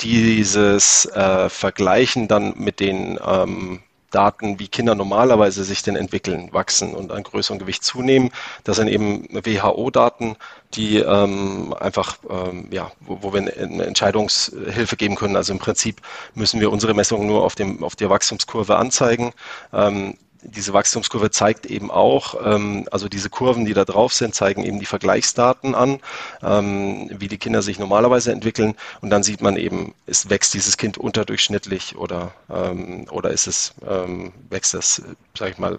dieses 0.00 1.06
äh, 1.06 1.48
Vergleichen 1.48 2.28
dann 2.28 2.54
mit 2.56 2.80
den 2.80 3.18
ähm, 3.24 3.80
Daten, 4.10 4.58
wie 4.58 4.68
Kinder 4.68 4.94
normalerweise 4.94 5.64
sich 5.64 5.82
denn 5.82 5.96
entwickeln, 5.96 6.52
wachsen 6.52 6.94
und 6.94 7.12
an 7.12 7.22
Größe 7.22 7.52
und 7.52 7.60
Gewicht 7.60 7.84
zunehmen. 7.84 8.30
Das 8.64 8.76
sind 8.76 8.88
eben 8.88 9.28
WHO-Daten, 9.30 10.36
die 10.74 10.98
ähm, 10.98 11.74
einfach, 11.78 12.18
ähm, 12.28 12.68
ja, 12.70 12.90
wo, 13.00 13.18
wo, 13.22 13.32
wir 13.32 13.40
eine 13.40 13.84
Entscheidungshilfe 13.86 14.96
geben 14.96 15.14
können. 15.14 15.36
Also 15.36 15.52
im 15.52 15.58
Prinzip 15.58 16.00
müssen 16.34 16.60
wir 16.60 16.72
unsere 16.72 16.94
Messungen 16.94 17.26
nur 17.26 17.44
auf, 17.44 17.54
dem, 17.54 17.84
auf 17.84 17.96
der 17.96 18.10
Wachstumskurve 18.10 18.76
anzeigen. 18.76 19.32
Ähm, 19.72 20.14
diese 20.42 20.72
Wachstumskurve 20.72 21.30
zeigt 21.30 21.66
eben 21.66 21.90
auch, 21.90 22.34
ähm, 22.44 22.86
also 22.90 23.08
diese 23.08 23.30
Kurven, 23.30 23.64
die 23.64 23.74
da 23.74 23.84
drauf 23.84 24.12
sind, 24.12 24.34
zeigen 24.34 24.64
eben 24.64 24.80
die 24.80 24.86
Vergleichsdaten 24.86 25.74
an, 25.74 26.00
ähm, 26.42 27.10
wie 27.12 27.28
die 27.28 27.38
Kinder 27.38 27.62
sich 27.62 27.78
normalerweise 27.78 28.32
entwickeln. 28.32 28.74
Und 29.00 29.10
dann 29.10 29.22
sieht 29.22 29.42
man 29.42 29.56
eben, 29.56 29.94
ist, 30.06 30.30
wächst 30.30 30.54
dieses 30.54 30.76
Kind 30.76 30.98
unterdurchschnittlich 30.98 31.96
oder, 31.96 32.32
ähm, 32.50 33.06
oder 33.10 33.30
ist 33.30 33.46
es, 33.46 33.74
ähm, 33.86 34.32
wächst 34.48 34.74
es, 34.74 35.02
sage 35.36 35.52
ich 35.52 35.58
mal, 35.58 35.78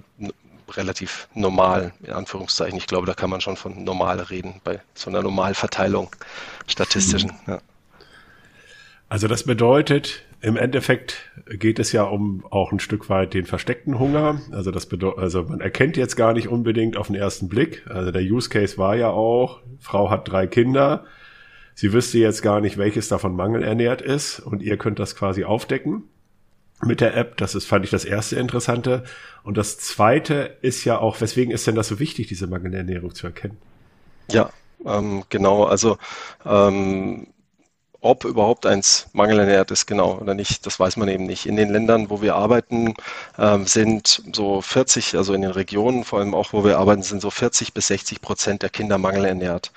relativ 0.69 1.27
normal, 1.33 1.93
in 2.03 2.13
Anführungszeichen. 2.13 2.77
Ich 2.77 2.87
glaube, 2.87 3.05
da 3.07 3.13
kann 3.13 3.29
man 3.29 3.41
schon 3.41 3.57
von 3.57 3.83
normal 3.83 4.19
reden, 4.19 4.61
bei 4.63 4.79
so 4.93 5.09
einer 5.09 5.21
Normalverteilung 5.21 6.15
statistischen. 6.67 7.31
Mhm. 7.45 7.53
Ja. 7.53 7.59
Also 9.09 9.27
das 9.27 9.43
bedeutet, 9.43 10.23
im 10.41 10.57
Endeffekt 10.57 11.31
geht 11.49 11.77
es 11.77 11.91
ja 11.91 12.03
um 12.03 12.43
auch 12.49 12.71
ein 12.71 12.79
Stück 12.79 13.09
weit 13.09 13.33
den 13.33 13.45
versteckten 13.45 13.99
Hunger. 13.99 14.41
Also 14.51 14.71
das 14.71 14.87
bedeutet, 14.87 15.19
also 15.19 15.43
man 15.43 15.61
erkennt 15.61 15.97
jetzt 15.97 16.15
gar 16.15 16.33
nicht 16.33 16.47
unbedingt 16.47 16.97
auf 16.97 17.07
den 17.07 17.15
ersten 17.15 17.47
Blick. 17.47 17.85
Also 17.87 18.11
der 18.11 18.23
Use 18.23 18.49
Case 18.49 18.77
war 18.77 18.95
ja 18.95 19.09
auch, 19.09 19.61
Frau 19.79 20.09
hat 20.09 20.27
drei 20.27 20.47
Kinder. 20.47 21.05
Sie 21.75 21.93
wüsste 21.93 22.17
jetzt 22.17 22.41
gar 22.41 22.59
nicht, 22.59 22.77
welches 22.77 23.07
davon 23.07 23.35
mangelernährt 23.35 24.01
ist 24.01 24.39
und 24.39 24.61
ihr 24.61 24.77
könnt 24.77 24.99
das 24.99 25.15
quasi 25.15 25.43
aufdecken 25.43 26.03
mit 26.83 27.01
der 27.01 27.15
App. 27.15 27.37
Das 27.37 27.53
ist, 27.53 27.65
fand 27.65 27.85
ich 27.85 27.91
das 27.91 28.05
erste 28.05 28.35
Interessante. 28.37 29.03
Und 29.43 29.57
das 29.57 29.77
zweite 29.77 30.57
ist 30.61 30.83
ja 30.85 30.97
auch, 30.97 31.21
weswegen 31.21 31.53
ist 31.53 31.67
denn 31.67 31.75
das 31.75 31.87
so 31.87 31.99
wichtig, 31.99 32.27
diese 32.27 32.47
Mangelernährung 32.47 33.13
zu 33.13 33.27
erkennen? 33.27 33.57
Ja, 34.31 34.49
ähm, 34.85 35.23
genau. 35.29 35.65
Also 35.65 35.97
ähm, 36.45 37.27
ob 38.01 38.25
überhaupt 38.25 38.65
eins 38.65 39.07
mangelernährt 39.13 39.69
ist, 39.71 39.85
genau 39.85 40.17
oder 40.19 40.33
nicht, 40.33 40.65
das 40.65 40.79
weiß 40.79 40.97
man 40.97 41.07
eben 41.07 41.25
nicht. 41.25 41.45
In 41.45 41.55
den 41.55 41.69
Ländern, 41.69 42.09
wo 42.09 42.21
wir 42.21 42.35
arbeiten, 42.35 42.95
ähm, 43.37 43.67
sind 43.67 44.23
so 44.33 44.61
40, 44.61 45.15
also 45.15 45.33
in 45.33 45.43
den 45.43 45.51
Regionen 45.51 46.03
vor 46.03 46.19
allem 46.19 46.33
auch, 46.33 46.51
wo 46.51 46.63
wir 46.65 46.79
arbeiten, 46.79 47.03
sind 47.03 47.21
so 47.21 47.29
40 47.29 47.73
bis 47.73 47.87
60 47.87 48.21
Prozent 48.21 48.63
der 48.63 48.69
Kinder 48.69 48.97
mangelernährt. 48.97 49.71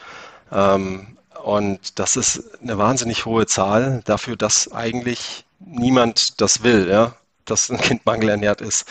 Ähm, 0.50 1.18
und 1.44 1.98
das 1.98 2.16
ist 2.16 2.42
eine 2.62 2.78
wahnsinnig 2.78 3.26
hohe 3.26 3.46
Zahl 3.46 4.00
dafür, 4.06 4.36
dass 4.36 4.72
eigentlich 4.72 5.44
niemand 5.60 6.40
das 6.40 6.62
will, 6.62 6.88
ja, 6.88 7.14
dass 7.44 7.70
ein 7.70 7.78
Kind 7.78 8.06
mangelernährt 8.06 8.60
ist. 8.62 8.86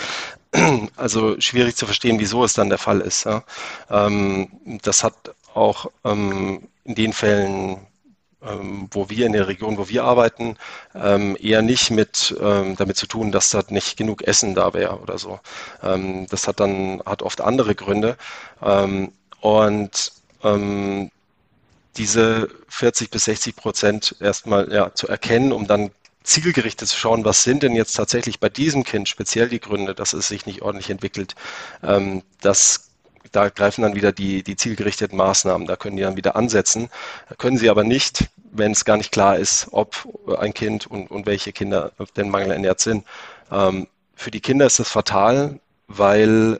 Also 0.96 1.42
schwierig 1.42 1.76
zu 1.76 1.88
verstehen, 1.88 2.20
wieso 2.20 2.44
es 2.44 2.54
dann 2.54 2.70
der 2.70 2.78
Fall 2.78 3.02
ist. 3.02 3.28
Ähm, 3.90 4.50
das 4.84 5.04
hat 5.04 5.16
auch 5.56 5.88
ähm, 6.06 6.68
in 6.84 6.94
den 6.94 7.14
Fällen 7.14 7.78
ähm, 8.46 8.88
wo 8.92 9.10
wir 9.10 9.26
in 9.26 9.34
der 9.34 9.48
Region, 9.48 9.78
wo 9.78 9.90
wir 9.90 10.04
arbeiten, 10.04 10.58
ähm, 10.96 11.38
eher 11.40 11.62
nicht 11.62 11.92
mit 11.92 12.36
ähm, 12.42 12.76
damit 12.76 12.98
zu 12.98 13.08
tun, 13.08 13.32
dass 13.32 13.50
da 13.50 13.64
nicht 13.70 13.98
genug 13.98 14.24
Essen 14.24 14.56
da 14.56 14.74
wäre 14.74 15.00
oder 15.00 15.18
so. 15.18 15.40
Ähm, 15.82 16.28
das 16.30 16.48
hat 16.48 16.60
dann 16.60 17.02
hat 17.06 17.22
oft 17.22 17.42
andere 17.42 17.76
Gründe 17.76 18.18
ähm, 18.62 19.12
und 19.42 20.12
ähm, 20.44 21.12
diese 21.98 22.50
40 22.70 23.12
bis 23.12 23.26
60 23.26 23.56
Prozent 23.56 24.16
erstmal 24.20 24.72
ja, 24.74 24.94
zu 24.94 25.08
erkennen, 25.08 25.52
um 25.52 25.68
dann 25.68 25.92
zielgerichtet 26.24 26.88
zu 26.88 26.98
schauen, 26.98 27.26
was 27.26 27.44
sind 27.44 27.64
denn 27.64 27.76
jetzt 27.76 27.94
tatsächlich 27.94 28.40
bei 28.40 28.50
diesem 28.50 28.84
Kind 28.84 29.10
speziell 29.10 29.50
die 29.50 29.60
Gründe, 29.60 29.94
dass 29.94 30.14
es 30.14 30.30
sich 30.30 30.46
nicht 30.46 30.62
ordentlich 30.62 30.90
entwickelt. 30.90 31.36
das 32.42 32.93
da 33.34 33.50
greifen 33.50 33.82
dann 33.82 33.96
wieder 33.96 34.12
die, 34.12 34.44
die 34.44 34.56
zielgerichteten 34.56 35.18
Maßnahmen. 35.18 35.68
Da 35.68 35.76
können 35.76 35.98
die 35.98 36.04
dann 36.04 36.16
wieder 36.16 36.36
ansetzen. 36.36 36.90
Da 37.28 37.36
können 37.36 37.58
sie 37.58 37.70
aber 37.70 37.84
nicht, 37.84 38.30
wenn 38.52 38.72
es 38.72 38.86
gar 38.86 38.96
nicht 38.96 39.12
klar 39.12 39.38
ist, 39.38 39.68
ob 39.72 40.08
ein 40.40 40.54
Kind 40.54 40.88
und, 40.88 41.12
und 41.12 41.26
welche 41.26 41.52
Kinder 41.52 41.92
denn 42.16 42.30
mangelernährt 42.30 42.80
sind. 42.80 43.06
Ähm, 43.52 43.88
für 44.16 44.32
die 44.32 44.40
Kinder 44.40 44.66
ist 44.68 44.80
das 44.80 44.90
fatal, 44.90 45.60
weil 45.88 46.60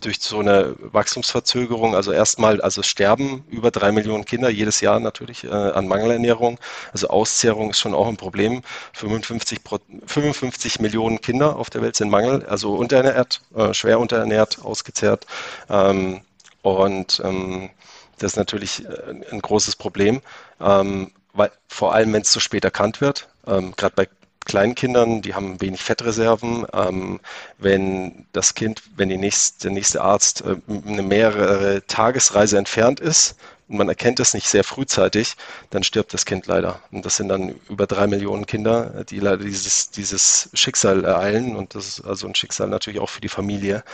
durch 0.00 0.20
so 0.20 0.38
eine 0.38 0.74
Wachstumsverzögerung, 0.78 1.94
also 1.94 2.12
erstmal, 2.12 2.60
also 2.60 2.82
sterben 2.82 3.44
über 3.48 3.70
drei 3.70 3.92
Millionen 3.92 4.24
Kinder 4.24 4.48
jedes 4.48 4.80
Jahr 4.80 5.00
natürlich 5.00 5.44
äh, 5.44 5.48
an 5.48 5.88
Mangelernährung. 5.88 6.58
Also 6.92 7.08
Auszehrung 7.08 7.70
ist 7.70 7.78
schon 7.78 7.94
auch 7.94 8.08
ein 8.08 8.16
Problem. 8.16 8.62
55, 8.94 9.60
55 10.06 10.80
Millionen 10.80 11.20
Kinder 11.20 11.56
auf 11.56 11.70
der 11.70 11.82
Welt 11.82 11.96
sind 11.96 12.10
Mangel, 12.10 12.44
also 12.46 12.74
unterernährt, 12.74 13.40
äh, 13.54 13.74
schwer 13.74 13.98
unterernährt, 13.98 14.64
ausgezehrt. 14.64 15.26
Ähm, 15.68 16.20
und 16.62 17.20
ähm, 17.24 17.70
das 18.18 18.32
ist 18.32 18.36
natürlich 18.36 18.84
äh, 18.84 19.14
ein 19.30 19.40
großes 19.40 19.76
Problem, 19.76 20.20
ähm, 20.60 21.12
weil 21.32 21.50
vor 21.68 21.94
allem, 21.94 22.12
wenn 22.12 22.22
es 22.22 22.30
zu 22.30 22.40
spät 22.40 22.64
erkannt 22.64 23.00
wird. 23.00 23.28
Ähm, 23.46 23.74
Gerade 23.76 23.94
bei 23.94 24.08
Kleinkindern, 24.48 25.22
die 25.22 25.34
haben 25.34 25.60
wenig 25.60 25.82
Fettreserven. 25.82 26.66
Ähm, 26.72 27.20
wenn 27.58 28.26
das 28.32 28.54
Kind, 28.54 28.82
wenn 28.96 29.10
die 29.10 29.18
nächste, 29.18 29.68
der 29.68 29.70
nächste 29.70 30.00
Arzt 30.00 30.42
äh, 30.42 30.56
eine 30.86 31.02
mehrere 31.02 31.86
Tagesreise 31.86 32.58
entfernt 32.58 32.98
ist 32.98 33.36
und 33.68 33.76
man 33.76 33.88
erkennt 33.88 34.18
es 34.18 34.32
nicht 34.32 34.48
sehr 34.48 34.64
frühzeitig, 34.64 35.36
dann 35.68 35.82
stirbt 35.82 36.14
das 36.14 36.24
Kind 36.24 36.46
leider. 36.46 36.80
Und 36.90 37.04
das 37.04 37.16
sind 37.16 37.28
dann 37.28 37.60
über 37.68 37.86
drei 37.86 38.06
Millionen 38.06 38.46
Kinder, 38.46 39.04
die 39.04 39.20
leider 39.20 39.44
dieses, 39.44 39.90
dieses 39.90 40.48
Schicksal 40.54 41.04
ereilen. 41.04 41.54
Und 41.54 41.74
das 41.74 41.86
ist 41.86 42.00
also 42.00 42.26
ein 42.26 42.34
Schicksal 42.34 42.68
natürlich 42.68 43.00
auch 43.00 43.10
für 43.10 43.20
die 43.20 43.28
Familie. 43.28 43.84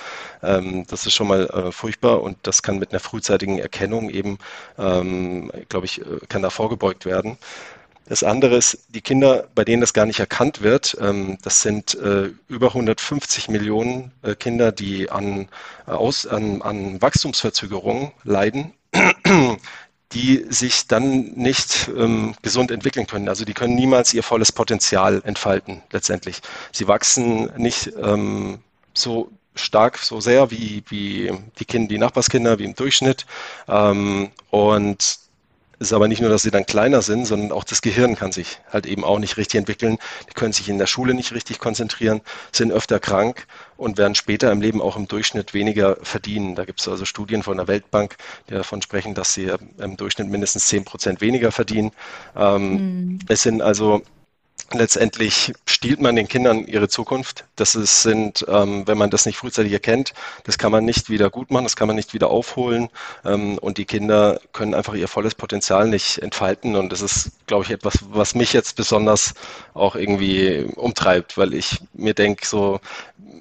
Ähm, 0.43 0.87
das 0.87 1.05
ist 1.07 1.15
schon 1.15 1.27
mal 1.27 1.47
äh, 1.47 1.73
furchtbar 1.73 2.23
und 2.23 2.39
das 2.43 2.63
kann 2.63 2.79
mit 2.79 2.93
einer 2.93 3.01
frühzeitigen 3.01 3.59
Erkennung 3.59 4.09
eben, 4.11 4.39
ähm, 4.79 5.51
glaube 5.69 5.87
ich, 5.87 6.01
äh, 6.01 6.21
kann 6.29 6.43
da 6.43 6.51
vorgebeugt 6.51 7.05
werden. 7.05 7.37
Das 8.07 8.23
andere 8.23 8.57
ist, 8.57 8.79
die 8.89 9.01
Kinder, 9.01 9.49
bei 9.55 9.65
denen 9.65 9.81
das 9.81 9.95
gar 9.95 10.05
nicht 10.05 10.21
erkannt 10.21 10.61
wird, 10.61 10.97
ähm, 11.01 11.39
das 11.43 11.63
sind 11.63 11.95
äh, 11.95 12.31
über 12.49 12.69
150 12.69 13.49
Millionen 13.49 14.13
äh, 14.23 14.35
Kinder, 14.35 14.73
die 14.73 15.11
an, 15.11 15.49
äh, 15.87 15.93
aus, 15.93 16.27
an, 16.27 16.61
an 16.61 17.01
Wachstumsverzögerungen 17.01 18.13
leiden, 18.23 18.75
die 20.13 20.45
sich 20.51 20.87
dann 20.87 21.33
nicht 21.33 21.91
ähm, 21.97 22.35
gesund 22.43 22.71
entwickeln 22.71 23.07
können. 23.07 23.29
Also 23.29 23.45
die 23.47 23.55
können 23.55 23.75
niemals 23.75 24.13
ihr 24.13 24.23
volles 24.23 24.53
Potenzial 24.53 25.23
entfalten, 25.25 25.83
letztendlich. 25.91 26.41
Sie 26.73 26.87
wachsen 26.87 27.51
nicht 27.57 27.93
ähm, 28.01 28.59
so 28.93 29.31
stark, 29.55 29.99
so 29.99 30.21
sehr 30.21 30.51
wie, 30.51 30.85
wie 30.89 31.33
die 31.59 31.65
Kinder, 31.65 31.89
die 31.89 31.99
Nachbarskinder, 31.99 32.59
wie 32.59 32.65
im 32.65 32.75
Durchschnitt. 32.75 33.25
Ähm, 33.67 34.31
und 34.51 35.24
ist 35.79 35.93
aber 35.93 36.09
nicht 36.09 36.21
nur, 36.21 36.31
dass 36.31 36.43
sie 36.43 36.51
dann 36.51 36.67
kleiner 36.67 37.03
sind, 37.03 37.27
sondern 37.27 37.53
auch 37.53 37.65
das 37.65 37.83
Gehirn 37.83 38.17
kann 38.17 38.33
sich 38.33 38.61
halt 38.73 38.87
eben 38.87 39.05
auch 39.05 39.19
nicht 39.19 39.37
richtig 39.37 39.59
entwickeln. 39.59 39.99
Die 40.29 40.35
können 40.35 40.53
sich 40.53 40.69
in 40.69 40.79
der 40.79 40.87
Schule 40.87 41.15
nicht 41.15 41.33
richtig 41.33 41.59
konzentrieren, 41.59 42.21
sind 42.53 42.73
öfter 42.73 43.01
krank 43.01 43.47
und 43.77 43.99
werden 43.99 44.15
später 44.15 44.51
im 44.53 44.61
Leben 44.61 44.81
auch 44.81 44.97
im 44.97 45.09
Durchschnitt 45.09 45.55
weniger 45.55 45.97
verdienen. 46.03 46.55
Da 46.55 46.65
gibt 46.65 46.81
es 46.81 46.89
also 46.89 47.05
Studien 47.05 47.43
von 47.43 47.57
der 47.57 47.69
Weltbank, 47.69 48.17
die 48.49 48.55
davon 48.55 48.83
sprechen, 48.83 49.15
dass 49.15 49.35
sie 49.35 49.53
im 49.79 49.97
Durchschnitt 49.97 50.29
mindestens 50.29 50.67
zehn 50.67 50.85
Prozent 50.85 51.21
weniger 51.21 51.53
verdienen. 51.53 51.93
Ähm, 52.37 52.71
mhm. 52.73 53.19
Es 53.29 53.43
sind 53.43 53.63
also 53.63 54.03
letztendlich 54.79 55.53
stiehlt 55.67 56.01
man 56.01 56.17
den 56.17 56.29
Kindern 56.29 56.67
ihre 56.67 56.89
Zukunft. 56.89 57.45
Das 57.57 57.75
ist, 57.75 58.03
sind, 58.03 58.45
ähm, 58.49 58.87
wenn 58.87 58.99
man 58.99 59.11
das 59.11 59.27
nicht 59.27 59.39
frühzeitig 59.39 59.73
erkennt, 59.73 60.15
das 60.45 60.59
kann 60.59 60.73
man 60.73 60.85
nicht 60.85 61.11
wieder 61.11 61.31
gut 61.31 61.51
machen, 61.51 61.65
das 61.65 61.77
kann 61.77 61.87
man 61.87 61.97
nicht 61.97 62.15
wieder 62.15 62.31
aufholen. 62.31 62.89
Ähm, 63.25 63.59
und 63.59 63.79
die 63.79 63.85
Kinder 63.85 64.41
können 64.53 64.75
einfach 64.75 64.95
ihr 64.95 65.09
volles 65.09 65.35
Potenzial 65.35 65.89
nicht 65.89 66.19
entfalten. 66.19 66.77
Und 66.77 66.91
das 66.91 67.01
ist, 67.01 67.33
glaube 67.47 67.65
ich, 67.65 67.71
etwas, 67.71 67.99
was 68.11 68.35
mich 68.35 68.53
jetzt 68.53 68.77
besonders 68.77 69.35
auch 69.75 69.97
irgendwie 69.97 70.67
umtreibt, 70.77 71.37
weil 71.39 71.55
ich 71.55 71.81
mir 71.93 72.15
denke, 72.15 72.47
so, 72.47 72.81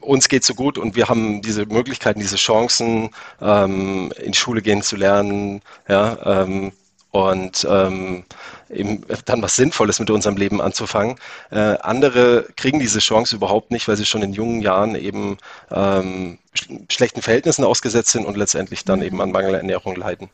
uns 0.01 0.29
geht 0.29 0.43
so 0.43 0.53
gut 0.53 0.77
und 0.77 0.95
wir 0.95 1.09
haben 1.09 1.41
diese 1.41 1.65
Möglichkeiten, 1.65 2.19
diese 2.19 2.35
Chancen, 2.35 3.09
ähm, 3.41 4.11
in 4.21 4.33
Schule 4.33 4.61
gehen 4.61 4.81
zu 4.81 4.95
lernen, 4.95 5.61
ja, 5.87 6.43
ähm, 6.43 6.73
und 7.13 7.65
ähm, 7.69 8.23
eben 8.71 9.05
dann 9.25 9.43
was 9.43 9.55
Sinnvolles 9.55 9.99
mit 9.99 10.09
unserem 10.09 10.35
Leben 10.35 10.59
anzufangen. 10.61 11.17
Äh, 11.51 11.77
andere 11.81 12.47
kriegen 12.55 12.79
diese 12.79 12.99
Chance 12.99 13.35
überhaupt 13.35 13.69
nicht, 13.69 13.87
weil 13.87 13.97
sie 13.97 14.05
schon 14.05 14.23
in 14.23 14.33
jungen 14.33 14.61
Jahren 14.61 14.95
eben 14.95 15.37
ähm, 15.71 16.39
sch 16.55 16.67
schlechten 16.89 17.21
Verhältnissen 17.21 17.65
ausgesetzt 17.65 18.11
sind 18.11 18.25
und 18.25 18.35
letztendlich 18.35 18.83
dann 18.83 19.03
eben 19.03 19.21
an 19.21 19.31
Mangelernährung 19.31 19.95
leiden. 19.95 20.29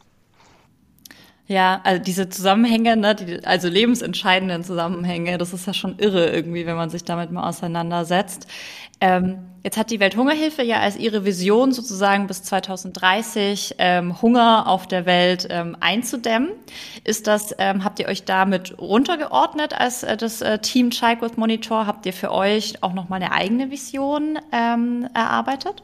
Ja, 1.50 1.82
also 1.84 2.00
diese 2.00 2.30
Zusammenhänge, 2.30 2.96
ne, 2.96 3.16
die, 3.16 3.44
also 3.44 3.70
lebensentscheidenden 3.70 4.64
Zusammenhänge, 4.64 5.40
das 5.40 5.52
ist 5.52 5.66
ja 5.66 5.74
schon 5.74 5.98
irre 5.98 6.30
irgendwie, 6.30 6.68
wenn 6.68 6.76
man 6.76 6.92
sich 6.92 7.06
damit 7.06 7.32
mal 7.32 7.50
auseinandersetzt. 7.50 8.46
Ähm, 9.02 9.40
jetzt 9.64 9.76
hat 9.76 9.90
die 9.90 10.00
Welthungerhilfe 10.00 10.62
ja 10.62 10.80
als 10.80 10.96
ihre 10.96 11.26
Vision 11.26 11.72
sozusagen 11.72 12.28
bis 12.28 12.44
2030 12.44 13.78
ähm, 13.80 14.22
Hunger 14.22 14.68
auf 14.68 14.86
der 14.86 15.08
Welt 15.08 15.48
ähm, 15.50 15.76
einzudämmen. 15.80 16.52
Ist 17.04 17.26
das, 17.26 17.56
ähm, 17.58 17.84
habt 17.84 18.00
ihr 18.00 18.10
euch 18.10 18.26
damit 18.26 18.78
runtergeordnet 18.78 19.74
als 19.74 20.04
äh, 20.04 20.18
das 20.18 20.42
äh, 20.42 20.60
Team 20.60 20.92
Childgrowth 20.92 21.40
Monitor? 21.40 21.88
Habt 21.88 22.06
ihr 22.06 22.14
für 22.14 22.32
euch 22.32 22.84
auch 22.84 22.94
nochmal 22.94 23.24
eine 23.24 23.32
eigene 23.32 23.72
Vision 23.72 24.38
ähm, 24.52 25.10
erarbeitet? 25.16 25.82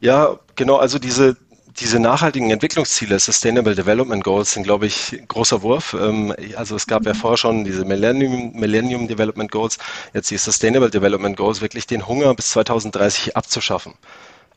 Ja, 0.00 0.40
genau, 0.56 0.76
also 0.76 0.98
diese 0.98 1.36
diese 1.78 2.00
nachhaltigen 2.00 2.50
Entwicklungsziele, 2.50 3.18
Sustainable 3.18 3.74
Development 3.74 4.22
Goals, 4.24 4.52
sind, 4.52 4.62
glaube 4.62 4.86
ich, 4.86 5.12
ein 5.12 5.28
großer 5.28 5.62
Wurf. 5.62 5.94
Ähm, 5.94 6.34
also 6.56 6.76
es 6.76 6.86
gab 6.86 7.04
ja 7.04 7.12
mhm. 7.12 7.18
vorher 7.18 7.36
schon 7.36 7.64
diese 7.64 7.84
Millennium, 7.84 8.52
Millennium 8.54 9.08
Development 9.08 9.50
Goals, 9.50 9.78
jetzt 10.14 10.30
die 10.30 10.38
Sustainable 10.38 10.90
Development 10.90 11.36
Goals, 11.36 11.60
wirklich 11.60 11.86
den 11.86 12.06
Hunger 12.06 12.34
bis 12.34 12.50
2030 12.50 13.36
abzuschaffen. 13.36 13.94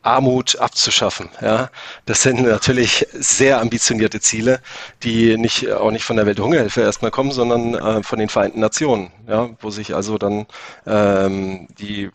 Armut 0.01 0.57
abzuschaffen. 0.57 1.29
Ja, 1.41 1.69
das 2.05 2.23
sind 2.23 2.41
natürlich 2.41 3.05
sehr 3.13 3.59
ambitionierte 3.59 4.21
Ziele, 4.21 4.62
die 5.03 5.38
nicht 5.38 5.69
auch 5.71 5.91
nicht 5.91 6.05
von 6.05 6.15
der 6.15 6.25
Welthungerhilfe 6.25 6.81
erstmal 6.81 7.12
kommen, 7.12 7.31
sondern 7.31 7.73
äh, 7.73 8.03
von 8.03 8.17
den 8.17 8.29
Vereinten 8.29 8.62
Nationen. 8.62 9.12
Ja, 9.27 9.49
wo 9.59 9.69
sich 9.69 9.93
also 9.93 10.17
dann 10.17 10.47
ähm, 10.88 11.67
die 11.77 12.09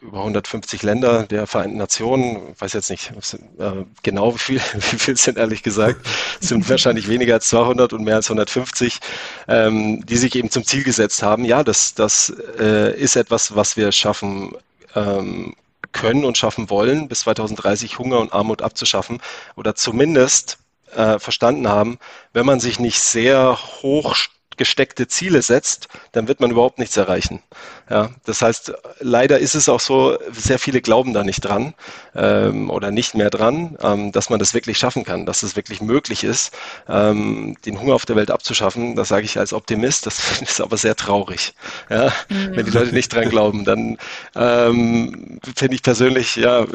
über 0.00 0.18
150 0.18 0.82
Länder 0.82 1.24
der 1.24 1.46
Vereinten 1.46 1.78
Nationen, 1.78 2.54
weiß 2.58 2.74
jetzt 2.74 2.90
nicht 2.90 3.10
äh, 3.58 3.84
genau 4.02 4.34
wie 4.34 4.38
viel, 4.38 4.60
wie 4.74 4.98
viel 4.98 5.16
sind 5.16 5.38
ehrlich 5.38 5.62
gesagt, 5.62 6.06
sind 6.40 6.68
wahrscheinlich 6.68 7.08
weniger 7.08 7.34
als 7.34 7.48
200 7.48 7.94
und 7.94 8.04
mehr 8.04 8.16
als 8.16 8.26
150, 8.28 9.00
ähm, 9.48 10.04
die 10.06 10.16
sich 10.16 10.34
eben 10.36 10.50
zum 10.50 10.64
Ziel 10.64 10.84
gesetzt 10.84 11.22
haben. 11.22 11.44
Ja, 11.44 11.64
das 11.64 11.94
das 11.94 12.32
äh, 12.60 12.94
ist 12.94 13.16
etwas, 13.16 13.56
was 13.56 13.76
wir 13.76 13.90
schaffen 13.90 14.54
ähm, 14.94 15.54
können 15.92 16.24
und 16.24 16.38
schaffen 16.38 16.70
wollen, 16.70 17.08
bis 17.08 17.20
2030 17.20 17.98
Hunger 17.98 18.20
und 18.20 18.32
Armut 18.32 18.62
abzuschaffen 18.62 19.20
oder 19.56 19.74
zumindest 19.74 20.58
äh, 20.94 21.18
verstanden 21.18 21.68
haben, 21.68 21.98
wenn 22.32 22.46
man 22.46 22.60
sich 22.60 22.78
nicht 22.78 23.00
sehr 23.00 23.58
hoch 23.82 24.16
gesteckte 24.56 25.08
Ziele 25.08 25.42
setzt, 25.42 25.88
dann 26.12 26.28
wird 26.28 26.40
man 26.40 26.50
überhaupt 26.50 26.78
nichts 26.78 26.96
erreichen. 26.96 27.42
Ja, 27.90 28.10
das 28.24 28.42
heißt, 28.42 28.72
leider 29.00 29.38
ist 29.38 29.54
es 29.54 29.68
auch 29.68 29.80
so, 29.80 30.18
sehr 30.32 30.58
viele 30.58 30.80
glauben 30.80 31.12
da 31.12 31.22
nicht 31.22 31.40
dran 31.40 31.74
ähm, 32.14 32.70
oder 32.70 32.90
nicht 32.90 33.14
mehr 33.14 33.30
dran, 33.30 33.76
ähm, 33.80 34.12
dass 34.12 34.30
man 34.30 34.38
das 34.38 34.54
wirklich 34.54 34.78
schaffen 34.78 35.04
kann, 35.04 35.26
dass 35.26 35.42
es 35.42 35.56
wirklich 35.56 35.80
möglich 35.80 36.24
ist, 36.24 36.52
ähm, 36.88 37.56
den 37.64 37.80
Hunger 37.80 37.94
auf 37.94 38.06
der 38.06 38.16
Welt 38.16 38.30
abzuschaffen. 38.30 38.96
Das 38.96 39.08
sage 39.08 39.24
ich 39.24 39.38
als 39.38 39.52
Optimist, 39.52 40.06
das 40.06 40.40
ist 40.42 40.60
aber 40.60 40.76
sehr 40.76 40.96
traurig. 40.96 41.54
Ja? 41.90 42.12
Mhm. 42.28 42.56
Wenn 42.56 42.66
die 42.66 42.72
Leute 42.72 42.92
nicht 42.92 43.12
dran 43.12 43.28
glauben, 43.28 43.64
dann 43.64 43.98
ähm, 44.34 45.38
finde 45.56 45.74
ich 45.74 45.82
persönlich, 45.82 46.36
ja, 46.36 46.66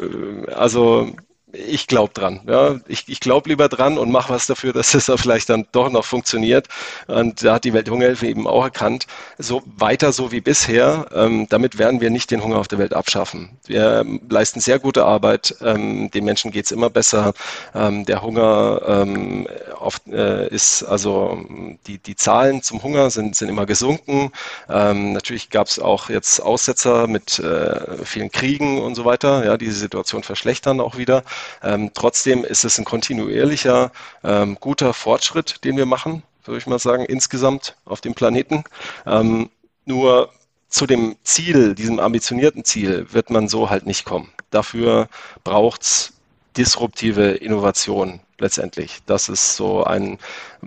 also 0.54 1.14
ich 1.52 1.86
glaube 1.86 2.12
dran. 2.14 2.40
Ja. 2.46 2.80
Ich, 2.88 3.04
ich 3.08 3.20
glaube 3.20 3.50
lieber 3.50 3.68
dran 3.68 3.98
und 3.98 4.10
mache 4.10 4.32
was 4.32 4.46
dafür, 4.46 4.72
dass 4.72 4.94
es 4.94 5.06
da 5.06 5.16
vielleicht 5.16 5.48
dann 5.48 5.66
doch 5.72 5.90
noch 5.90 6.04
funktioniert. 6.04 6.68
Und 7.06 7.44
da 7.44 7.54
hat 7.54 7.64
die 7.64 7.72
Welthungerhilfe 7.72 8.26
eben 8.26 8.46
auch 8.46 8.64
erkannt, 8.64 9.06
so 9.38 9.62
weiter 9.66 10.12
so 10.12 10.32
wie 10.32 10.40
bisher, 10.40 11.06
ähm, 11.14 11.46
damit 11.48 11.78
werden 11.78 12.00
wir 12.00 12.10
nicht 12.10 12.30
den 12.30 12.42
Hunger 12.42 12.58
auf 12.58 12.68
der 12.68 12.78
Welt 12.78 12.94
abschaffen. 12.94 13.50
Wir 13.66 14.04
leisten 14.28 14.60
sehr 14.60 14.78
gute 14.78 15.04
Arbeit, 15.04 15.56
ähm, 15.62 16.10
den 16.10 16.24
Menschen 16.24 16.50
geht's 16.50 16.70
immer 16.70 16.90
besser. 16.90 17.34
Ähm, 17.74 18.04
der 18.06 18.22
Hunger 18.22 18.80
ähm, 18.86 19.46
oft, 19.78 20.06
äh, 20.08 20.48
ist, 20.48 20.82
also 20.82 21.38
die, 21.86 21.98
die 21.98 22.16
Zahlen 22.16 22.62
zum 22.62 22.82
Hunger 22.82 23.10
sind, 23.10 23.36
sind 23.36 23.48
immer 23.48 23.66
gesunken. 23.66 24.32
Ähm, 24.68 25.12
natürlich 25.12 25.50
gab 25.50 25.66
es 25.66 25.78
auch 25.78 26.08
jetzt 26.08 26.40
Aussetzer 26.40 27.06
mit 27.06 27.38
äh, 27.38 28.04
vielen 28.04 28.30
Kriegen 28.30 28.80
und 28.80 28.94
so 28.94 29.04
weiter, 29.04 29.44
ja, 29.44 29.56
diese 29.56 29.74
Situation 29.74 30.22
verschlechtern 30.22 30.80
auch 30.80 30.96
wieder. 30.96 31.24
Ähm, 31.62 31.90
trotzdem 31.94 32.44
ist 32.44 32.64
es 32.64 32.78
ein 32.78 32.84
kontinuierlicher, 32.84 33.92
ähm, 34.24 34.56
guter 34.60 34.94
Fortschritt, 34.94 35.64
den 35.64 35.76
wir 35.76 35.86
machen, 35.86 36.22
würde 36.44 36.58
ich 36.58 36.66
mal 36.66 36.78
sagen, 36.78 37.04
insgesamt 37.04 37.76
auf 37.84 38.00
dem 38.00 38.14
Planeten. 38.14 38.64
Ähm, 39.06 39.50
nur 39.84 40.30
zu 40.68 40.86
dem 40.86 41.16
Ziel, 41.22 41.74
diesem 41.74 42.00
ambitionierten 42.00 42.64
Ziel, 42.64 43.06
wird 43.12 43.30
man 43.30 43.48
so 43.48 43.70
halt 43.70 43.86
nicht 43.86 44.04
kommen. 44.04 44.32
Dafür 44.50 45.08
braucht's 45.44 46.14
disruptive 46.56 47.32
Innovation 47.32 48.20
letztendlich. 48.38 49.00
Das 49.06 49.28
ist 49.28 49.56
so 49.56 49.84
ein, 49.84 50.18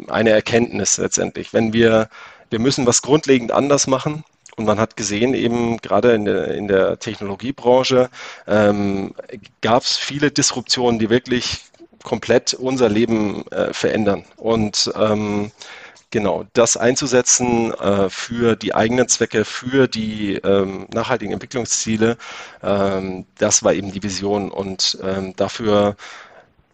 eine 0.08 0.32
Erkenntnis 0.32 0.98
letztendlich. 0.98 1.54
Wenn 1.54 1.74
wir, 1.74 2.10
wir 2.50 2.60
müssen 2.60 2.86
was 2.86 3.02
grundlegend 3.02 3.52
anders 3.52 3.88
machen 3.88 4.24
und 4.58 4.66
man 4.66 4.80
hat 4.80 4.96
gesehen, 4.96 5.34
eben 5.34 5.78
gerade 5.78 6.14
in 6.14 6.26
der, 6.26 6.54
in 6.56 6.68
der 6.68 6.98
Technologiebranche 7.00 8.10
ähm, 8.48 9.14
gab 9.62 9.84
es 9.84 9.98
viele 9.98 10.32
Disruptionen, 10.32 11.00
die 11.00 11.10
wirklich 11.10 11.66
komplett 12.04 12.54
unser 12.54 12.88
Leben 12.88 13.46
äh, 13.48 13.74
verändern. 13.74 14.24
Und 14.38 14.92
ähm, 14.96 15.52
genau 16.12 16.46
das 16.54 16.78
einzusetzen 16.78 17.74
äh, 17.74 18.10
für 18.10 18.56
die 18.56 18.74
eigenen 18.74 19.10
Zwecke, 19.10 19.44
für 19.44 19.88
die 19.88 20.36
ähm, 20.36 20.88
nachhaltigen 20.94 21.34
Entwicklungsziele, 21.34 22.18
ähm, 22.64 23.26
das 23.38 23.64
war 23.64 23.74
eben 23.74 23.92
die 23.92 24.04
Vision. 24.04 24.52
Und 24.52 24.98
ähm, 25.04 25.36
dafür 25.36 25.98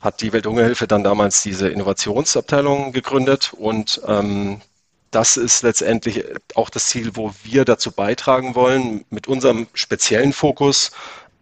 hat 0.01 0.21
die 0.21 0.33
Welthungerhilfe 0.33 0.87
dann 0.87 1.03
damals 1.03 1.41
diese 1.43 1.69
Innovationsabteilung 1.69 2.91
gegründet 2.91 3.53
und 3.57 4.01
ähm, 4.07 4.61
das 5.11 5.37
ist 5.37 5.63
letztendlich 5.63 6.23
auch 6.55 6.69
das 6.69 6.87
Ziel, 6.87 7.11
wo 7.15 7.33
wir 7.43 7.65
dazu 7.65 7.91
beitragen 7.91 8.55
wollen, 8.55 9.05
mit 9.09 9.27
unserem 9.27 9.67
speziellen 9.73 10.33
Fokus, 10.33 10.91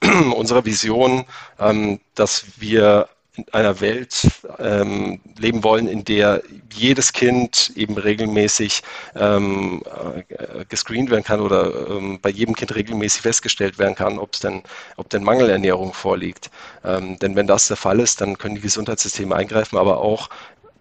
unserer 0.36 0.66
Vision, 0.66 1.26
ähm, 1.60 2.00
dass 2.16 2.46
wir 2.58 3.10
in 3.36 3.54
einer 3.54 3.80
Welt 3.80 4.28
ähm, 4.60 5.22
leben 5.38 5.64
wollen, 5.64 5.88
in 5.88 6.04
der 6.04 6.42
jedes 6.74 7.14
Kind 7.14 7.72
eben 7.76 7.98
regelmäßig 7.98 8.82
ähm, 9.16 9.82
äh, 10.30 10.66
gescreent 10.68 11.10
werden 11.10 11.24
kann 11.24 11.40
oder 11.40 11.90
ähm, 11.90 12.20
bei 12.22 12.30
jedem 12.30 12.56
Kind 12.56 12.76
regelmäßig 12.76 13.22
festgestellt 13.22 13.80
werden 13.80 13.96
kann, 13.96 14.20
ob 14.20 14.34
es 14.34 14.42
denn, 14.42 14.64
ob 14.98 15.10
denn 15.10 15.24
Mangelernährung 15.24 15.94
vorliegt. 15.94 16.50
Ähm, 16.84 17.18
denn 17.20 17.36
wenn 17.36 17.48
das 17.48 17.68
der 17.68 17.78
Fall 17.78 18.00
ist, 18.00 18.20
dann 18.20 18.38
können 18.38 18.56
die 18.56 18.62
Gesundheitssysteme 18.62 19.36
eingreifen, 19.36 19.78
aber 19.78 20.00
auch 20.00 20.30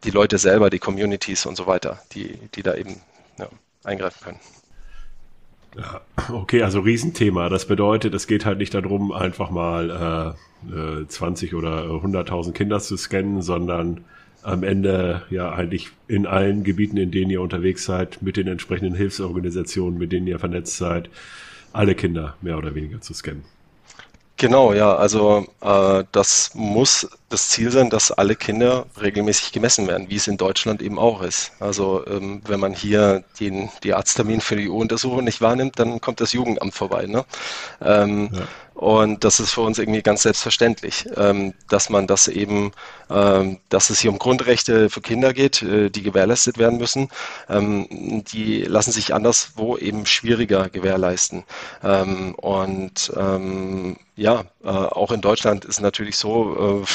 die 0.05 0.11
Leute 0.11 0.39
selber, 0.39 0.71
die 0.71 0.79
Communities 0.79 1.47
und 1.47 1.57
so 1.57 1.67
weiter, 1.67 2.01
die, 2.13 2.39
die 2.55 2.63
da 2.63 2.75
eben 2.75 3.01
ja, 3.39 3.49
eingreifen 3.85 4.23
können. 4.23 4.41
Ja, 5.77 6.01
okay, 6.33 6.63
also 6.63 6.81
Riesenthema. 6.81 7.49
Das 7.49 7.67
bedeutet, 7.67 8.15
es 8.15 8.27
geht 8.27 8.45
halt 8.45 8.59
nicht 8.59 8.75
darum, 8.75 9.13
einfach 9.13 9.51
mal 9.51 10.37
äh, 10.73 11.07
20 11.07 11.53
äh, 11.53 11.55
oder 11.55 11.85
100.000 11.85 12.53
Kinder 12.53 12.81
zu 12.81 12.97
scannen, 12.97 13.43
sondern 13.43 14.05
am 14.43 14.63
Ende 14.63 15.23
ja 15.31 15.53
eigentlich 15.53 15.91
in 16.07 16.27
allen 16.27 16.65
Gebieten, 16.65 16.97
in 16.97 17.11
denen 17.11 17.31
ihr 17.31 17.43
unterwegs 17.43 17.85
seid, 17.85 18.23
mit 18.23 18.37
den 18.37 18.49
entsprechenden 18.49 18.95
Hilfsorganisationen, 18.95 19.99
mit 19.99 20.13
denen 20.13 20.27
ihr 20.27 20.39
vernetzt 20.39 20.77
seid, 20.77 21.11
alle 21.73 21.95
Kinder 21.95 22.37
mehr 22.41 22.57
oder 22.57 22.75
weniger 22.75 23.01
zu 23.01 23.15
scannen. 23.15 23.45
Genau, 24.41 24.73
ja, 24.73 24.95
also 24.95 25.49
äh, 25.61 26.05
das 26.13 26.53
muss 26.55 27.09
das 27.29 27.49
Ziel 27.49 27.73
sein, 27.73 27.91
dass 27.91 28.13
alle 28.13 28.37
Kinder 28.37 28.87
regelmäßig 29.01 29.51
gemessen 29.51 29.89
werden, 29.89 30.09
wie 30.11 30.15
es 30.15 30.29
in 30.29 30.37
Deutschland 30.37 30.81
eben 30.81 30.97
auch 30.97 31.23
ist. 31.23 31.51
Also 31.59 32.07
ähm, 32.07 32.41
wenn 32.47 32.61
man 32.61 32.73
hier 32.73 33.25
den, 33.41 33.69
die 33.83 33.95
Arzttermin 33.95 34.41
für 34.41 34.55
die 34.55 34.69
U-Untersuchung 34.69 35.25
nicht 35.25 35.41
wahrnimmt, 35.41 35.81
dann 35.81 36.01
kommt 36.01 36.21
das 36.21 36.33
Jugendamt 36.33 36.73
vorbei. 36.73 37.07
Ne? 37.07 37.25
Ähm, 37.81 38.31
ja. 38.33 38.47
Und 38.79 39.25
das 39.25 39.41
ist 39.41 39.51
für 39.51 39.63
uns 39.63 39.81
irgendwie 39.81 40.03
ganz 40.03 40.23
selbstverständlich, 40.23 41.05
ähm, 41.17 41.53
dass 41.69 41.91
man 41.91 42.07
das 42.07 42.29
eben, 42.29 42.71
ähm, 43.11 43.59
dass 43.71 43.91
es 43.91 43.99
hier 43.99 44.13
um 44.13 44.21
Grundrechte 44.21 44.89
für 44.89 45.01
Kinder 45.01 45.33
geht, 45.35 45.63
äh, 45.65 45.91
die 45.91 46.05
gewährleistet 46.05 46.59
werden 46.59 46.79
müssen. 46.79 47.09
Ähm, 47.49 48.23
die 48.33 48.63
lassen 48.63 48.93
sich 48.93 49.13
anderswo 49.13 49.77
eben 49.77 50.07
schwieriger 50.07 50.69
gewährleisten. 50.69 51.43
Und 52.37 53.11
ja, 54.19 54.45
äh, 54.65 54.69
auch 54.69 55.13
in 55.13 55.21
Deutschland 55.21 55.65
ist 55.65 55.81
natürlich 55.81 56.17
so, 56.17 56.83
äh, 56.83 56.87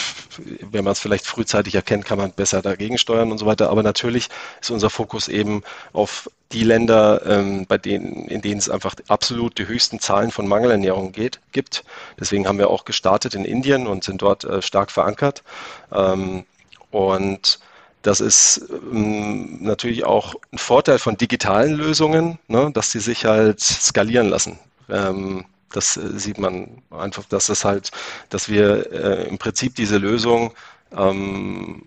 wenn 0.71 0.83
man 0.83 0.91
es 0.91 0.99
vielleicht 0.99 1.25
frühzeitig 1.25 1.73
erkennt, 1.73 2.03
kann 2.03 2.17
man 2.17 2.33
besser 2.33 2.61
dagegen 2.61 2.97
steuern 2.97 3.31
und 3.31 3.37
so 3.37 3.45
weiter. 3.45 3.69
Aber 3.69 3.81
natürlich 3.81 4.27
ist 4.61 4.71
unser 4.71 4.89
Fokus 4.89 5.29
eben 5.29 5.63
auf 5.93 6.29
die 6.53 6.63
Länder, 6.63 7.25
ähm, 7.25 7.65
bei 7.67 7.77
denen, 7.77 8.27
in 8.27 8.41
denen 8.41 8.59
es 8.59 8.69
einfach 8.69 8.95
absolut 9.07 9.57
die 9.57 9.67
höchsten 9.67 9.99
Zahlen 9.99 10.31
von 10.31 10.47
Mangelernährung 10.47 11.11
geht, 11.11 11.39
gibt. 11.51 11.83
Deswegen 12.19 12.47
haben 12.47 12.59
wir 12.59 12.69
auch 12.69 12.85
gestartet 12.85 13.33
in 13.33 13.43
Indien 13.43 13.87
und 13.87 14.03
sind 14.03 14.21
dort 14.21 14.43
äh, 14.43 14.61
stark 14.61 14.91
verankert. 14.91 15.43
Ähm, 15.91 16.45
und 16.91 17.59
das 18.03 18.21
ist 18.21 18.69
ähm, 18.69 19.63
natürlich 19.63 20.05
auch 20.05 20.35
ein 20.51 20.57
Vorteil 20.57 20.99
von 20.99 21.17
digitalen 21.17 21.73
Lösungen, 21.73 22.37
ne, 22.47 22.69
dass 22.73 22.91
sie 22.91 22.99
sich 22.99 23.25
halt 23.25 23.59
skalieren 23.59 24.29
lassen. 24.29 24.59
Ähm, 24.89 25.45
das 25.71 25.97
äh, 25.97 26.19
sieht 26.19 26.37
man 26.37 26.81
einfach, 26.91 27.25
dass 27.25 27.49
es 27.49 27.65
halt, 27.65 27.91
dass 28.29 28.47
wir 28.49 28.91
äh, 28.91 29.27
im 29.27 29.37
Prinzip 29.39 29.75
diese 29.75 29.97
Lösung 29.97 30.53
ähm, 30.95 31.83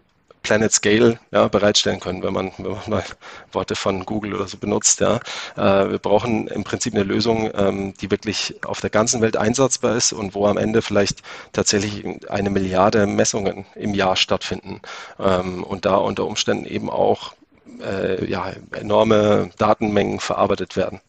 Planet 0.47 0.73
Scale 0.73 1.19
ja, 1.33 1.49
bereitstellen 1.49 1.99
können, 1.99 2.23
wenn 2.23 2.33
man, 2.33 2.53
wenn 2.59 2.71
man 2.71 2.81
mal 2.87 3.05
Worte 3.51 3.75
von 3.75 4.07
Google 4.07 4.35
oder 4.35 4.47
so 4.47 4.59
benutzt. 4.59 5.01
Ja. 5.01 5.17
Äh, 5.57 5.91
wir 5.91 5.99
brauchen 5.99 6.47
im 6.47 6.63
Prinzip 6.63 6.95
eine 6.95 7.03
Lösung, 7.03 7.51
ähm, 7.53 7.95
die 8.01 8.13
wirklich 8.13 8.55
auf 8.65 8.81
der 8.81 8.91
ganzen 8.91 9.21
Welt 9.23 9.37
einsatzbar 9.37 9.97
ist 9.97 10.13
und 10.13 10.37
wo 10.37 10.47
am 10.47 10.57
Ende 10.57 10.83
vielleicht 10.83 11.23
tatsächlich 11.53 12.05
eine 12.31 12.51
Milliarde 12.51 13.09
Messungen 13.09 13.67
im 13.75 13.93
Jahr 13.93 14.15
stattfinden 14.15 14.81
ähm, 15.19 15.65
und 15.65 15.85
da 15.85 15.97
unter 15.97 16.27
Umständen 16.27 16.65
eben 16.65 16.91
auch 16.91 17.35
äh, 17.81 18.25
ja, 18.25 18.53
enorme 18.71 19.51
Datenmengen 19.59 20.21
verarbeitet 20.21 20.77
werden. 20.77 21.01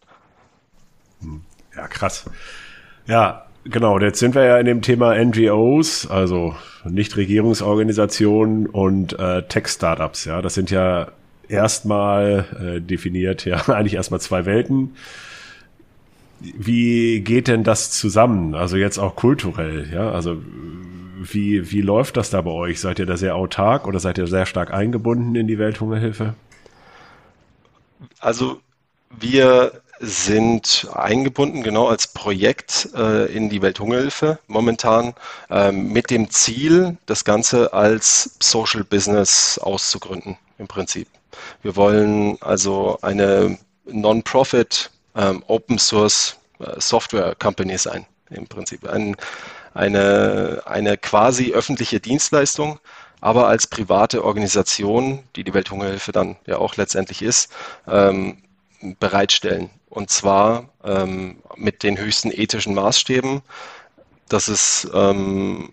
Ja, 1.76 1.88
krass. 1.88 2.26
Ja, 3.06 3.47
genau. 3.70 4.00
Jetzt 4.00 4.20
sind 4.20 4.36
wir 4.36 4.44
ja 4.44 4.58
in 4.58 4.66
dem 4.66 4.82
Thema 4.82 5.16
NGOs, 5.16 6.10
also 6.10 6.56
Nichtregierungsorganisationen 6.84 8.68
und 8.68 9.18
äh, 9.20 9.44
Tech-Startups. 9.44 10.26
Ja, 10.26 10.42
das 10.42 10.54
sind 10.54 10.72
ja 10.72 11.12
erstmal 11.48 12.46
äh, 12.60 12.82
definiert 12.82 13.46
ja 13.46 13.58
eigentlich 13.68 13.96
erstmal 13.96 14.22
zwei 14.22 14.46
Welten. 14.46 14.96
Wie 16.40 17.22
geht 17.22 17.48
denn 17.48 17.64
das 17.64 17.92
zusammen? 17.92 18.54
Also 18.54 18.78
jetzt 18.78 19.00
auch 19.00 19.16
kulturell, 19.16 19.90
ja? 19.92 20.12
Also 20.12 20.38
wie, 21.20 21.72
wie 21.72 21.82
läuft 21.82 22.18
das 22.18 22.30
da 22.30 22.42
bei 22.42 22.52
euch? 22.52 22.80
Seid 22.80 23.00
ihr 23.00 23.08
da 23.08 23.18
sehr 23.18 23.36
autark 23.36 23.88
oder 23.88 24.00
seid 24.00 24.18
ihr 24.20 24.28
sehr 24.28 24.46
stark 24.46 24.72
eingebunden 24.72 25.36
in 25.36 25.48
die 25.48 25.58
Welthungerhilfe? 25.58 26.36
Also 28.20 28.62
wir 29.20 29.72
sind 30.00 30.88
eingebunden, 30.94 31.64
genau 31.64 31.88
als 31.88 32.08
Projekt 32.08 32.90
äh, 32.96 33.26
in 33.34 33.50
die 33.50 33.62
Welthungerhilfe 33.62 34.40
momentan, 34.48 35.14
äh, 35.50 35.72
mit 35.72 36.10
dem 36.10 36.30
Ziel, 36.30 36.98
das 37.06 37.26
Ganze 37.26 37.74
als 37.74 38.36
Social 38.42 38.84
Business 38.84 39.58
auszugründen, 39.58 40.38
im 40.58 40.68
Prinzip. 40.68 41.08
Wir 41.62 41.76
wollen 41.76 42.38
also 42.42 43.00
eine 43.02 43.58
Non-Profit 43.86 44.92
ähm, 45.16 45.44
Open 45.48 45.80
Source 45.80 46.38
äh, 46.60 46.80
Software 46.80 47.36
Company 47.36 47.78
sein, 47.78 48.06
im 48.30 48.48
Prinzip. 48.48 48.88
Ein, 48.88 49.16
eine, 49.74 50.62
eine 50.66 50.98
quasi 50.98 51.54
öffentliche 51.54 52.00
Dienstleistung, 52.00 52.80
aber 53.22 53.48
als 53.48 53.68
private 53.68 54.24
Organisation, 54.24 55.24
die 55.36 55.44
die 55.44 55.54
Welthungerhilfe 55.54 56.12
dann 56.12 56.36
ja 56.46 56.58
auch 56.58 56.76
letztendlich 56.76 57.22
ist, 57.22 57.52
ähm, 57.88 58.38
bereitstellen. 59.00 59.70
Und 59.90 60.10
zwar 60.10 60.70
ähm, 60.84 61.38
mit 61.56 61.84
den 61.84 61.98
höchsten 61.98 62.32
ethischen 62.32 62.76
Maßstäben. 62.76 63.42
Das 64.30 64.48
ist 64.48 64.90
ähm, 64.94 65.70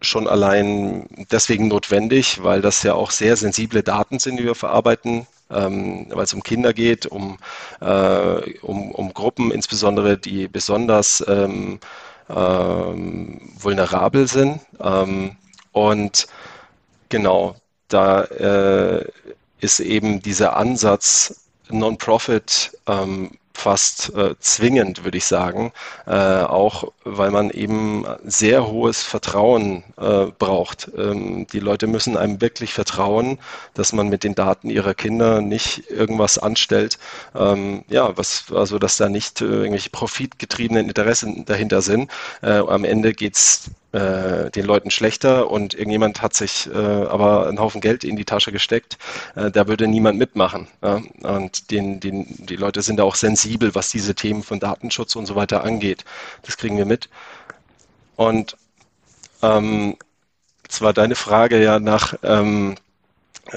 schon 0.00 0.28
allein 0.28 1.06
deswegen 1.30 1.68
notwendig, 1.68 2.42
weil 2.42 2.60
das 2.60 2.82
ja 2.82 2.94
auch 2.94 3.10
sehr 3.10 3.36
sensible 3.36 3.82
Daten 3.82 4.18
sind, 4.18 4.38
die 4.38 4.44
wir 4.44 4.54
verarbeiten, 4.54 5.26
ähm, 5.50 6.06
weil 6.10 6.24
es 6.24 6.34
um 6.34 6.42
Kinder 6.42 6.72
geht, 6.72 7.06
um, 7.06 7.38
äh, 7.80 8.58
um, 8.60 8.90
um 8.90 9.14
Gruppen 9.14 9.50
insbesondere, 9.50 10.18
die 10.18 10.48
besonders 10.48 11.24
ähm, 11.28 11.78
ähm, 12.28 13.40
vulnerabel 13.58 14.26
sind. 14.28 14.60
Ähm, 14.80 15.36
und 15.72 16.26
genau, 17.08 17.56
da 17.88 18.22
äh, 18.24 19.06
ist 19.60 19.80
eben 19.80 20.20
dieser 20.20 20.56
Ansatz, 20.56 21.43
Non-Profit 21.70 22.76
ähm, 22.86 23.30
fast 23.54 24.14
äh, 24.14 24.34
zwingend, 24.40 25.04
würde 25.04 25.16
ich 25.16 25.24
sagen, 25.24 25.72
äh, 26.06 26.12
auch 26.12 26.92
weil 27.04 27.30
man 27.30 27.50
eben 27.50 28.04
sehr 28.24 28.66
hohes 28.66 29.02
Vertrauen 29.02 29.84
äh, 29.96 30.26
braucht. 30.38 30.90
Ähm, 30.96 31.46
die 31.46 31.60
Leute 31.60 31.86
müssen 31.86 32.16
einem 32.16 32.40
wirklich 32.40 32.74
vertrauen, 32.74 33.38
dass 33.72 33.92
man 33.92 34.08
mit 34.08 34.24
den 34.24 34.34
Daten 34.34 34.70
ihrer 34.70 34.94
Kinder 34.94 35.40
nicht 35.40 35.88
irgendwas 35.88 36.36
anstellt, 36.36 36.98
ähm, 37.34 37.84
ja, 37.88 38.16
was 38.18 38.46
also 38.52 38.78
dass 38.78 38.96
da 38.96 39.08
nicht 39.08 39.40
äh, 39.40 39.44
irgendwelche 39.44 39.90
profitgetriebenen 39.90 40.88
Interessen 40.88 41.44
dahinter 41.44 41.80
sind. 41.80 42.10
Äh, 42.42 42.58
am 42.58 42.84
Ende 42.84 43.14
geht's 43.14 43.70
äh, 43.94 44.50
den 44.50 44.66
Leuten 44.66 44.90
schlechter 44.90 45.48
und 45.50 45.72
irgendjemand 45.72 46.20
hat 46.20 46.34
sich 46.34 46.68
äh, 46.68 46.76
aber 46.76 47.46
einen 47.46 47.60
Haufen 47.60 47.80
Geld 47.80 48.02
in 48.02 48.16
die 48.16 48.24
Tasche 48.24 48.50
gesteckt, 48.50 48.98
äh, 49.36 49.52
da 49.52 49.68
würde 49.68 49.86
niemand 49.86 50.18
mitmachen. 50.18 50.66
Ja? 50.82 51.00
Und 51.22 51.70
den, 51.70 52.00
den, 52.00 52.26
die 52.46 52.56
Leute 52.56 52.82
sind 52.82 52.96
da 52.96 53.04
auch 53.04 53.14
sensibel, 53.14 53.74
was 53.76 53.90
diese 53.90 54.16
Themen 54.16 54.42
von 54.42 54.58
Datenschutz 54.58 55.14
und 55.14 55.26
so 55.26 55.36
weiter 55.36 55.62
angeht. 55.62 56.04
Das 56.42 56.56
kriegen 56.56 56.76
wir 56.76 56.86
mit. 56.86 57.08
Und 58.16 58.56
ähm, 59.42 59.96
zwar 60.68 60.92
deine 60.92 61.14
Frage 61.14 61.62
ja 61.62 61.78
nach 61.78 62.14
ähm, 62.24 62.74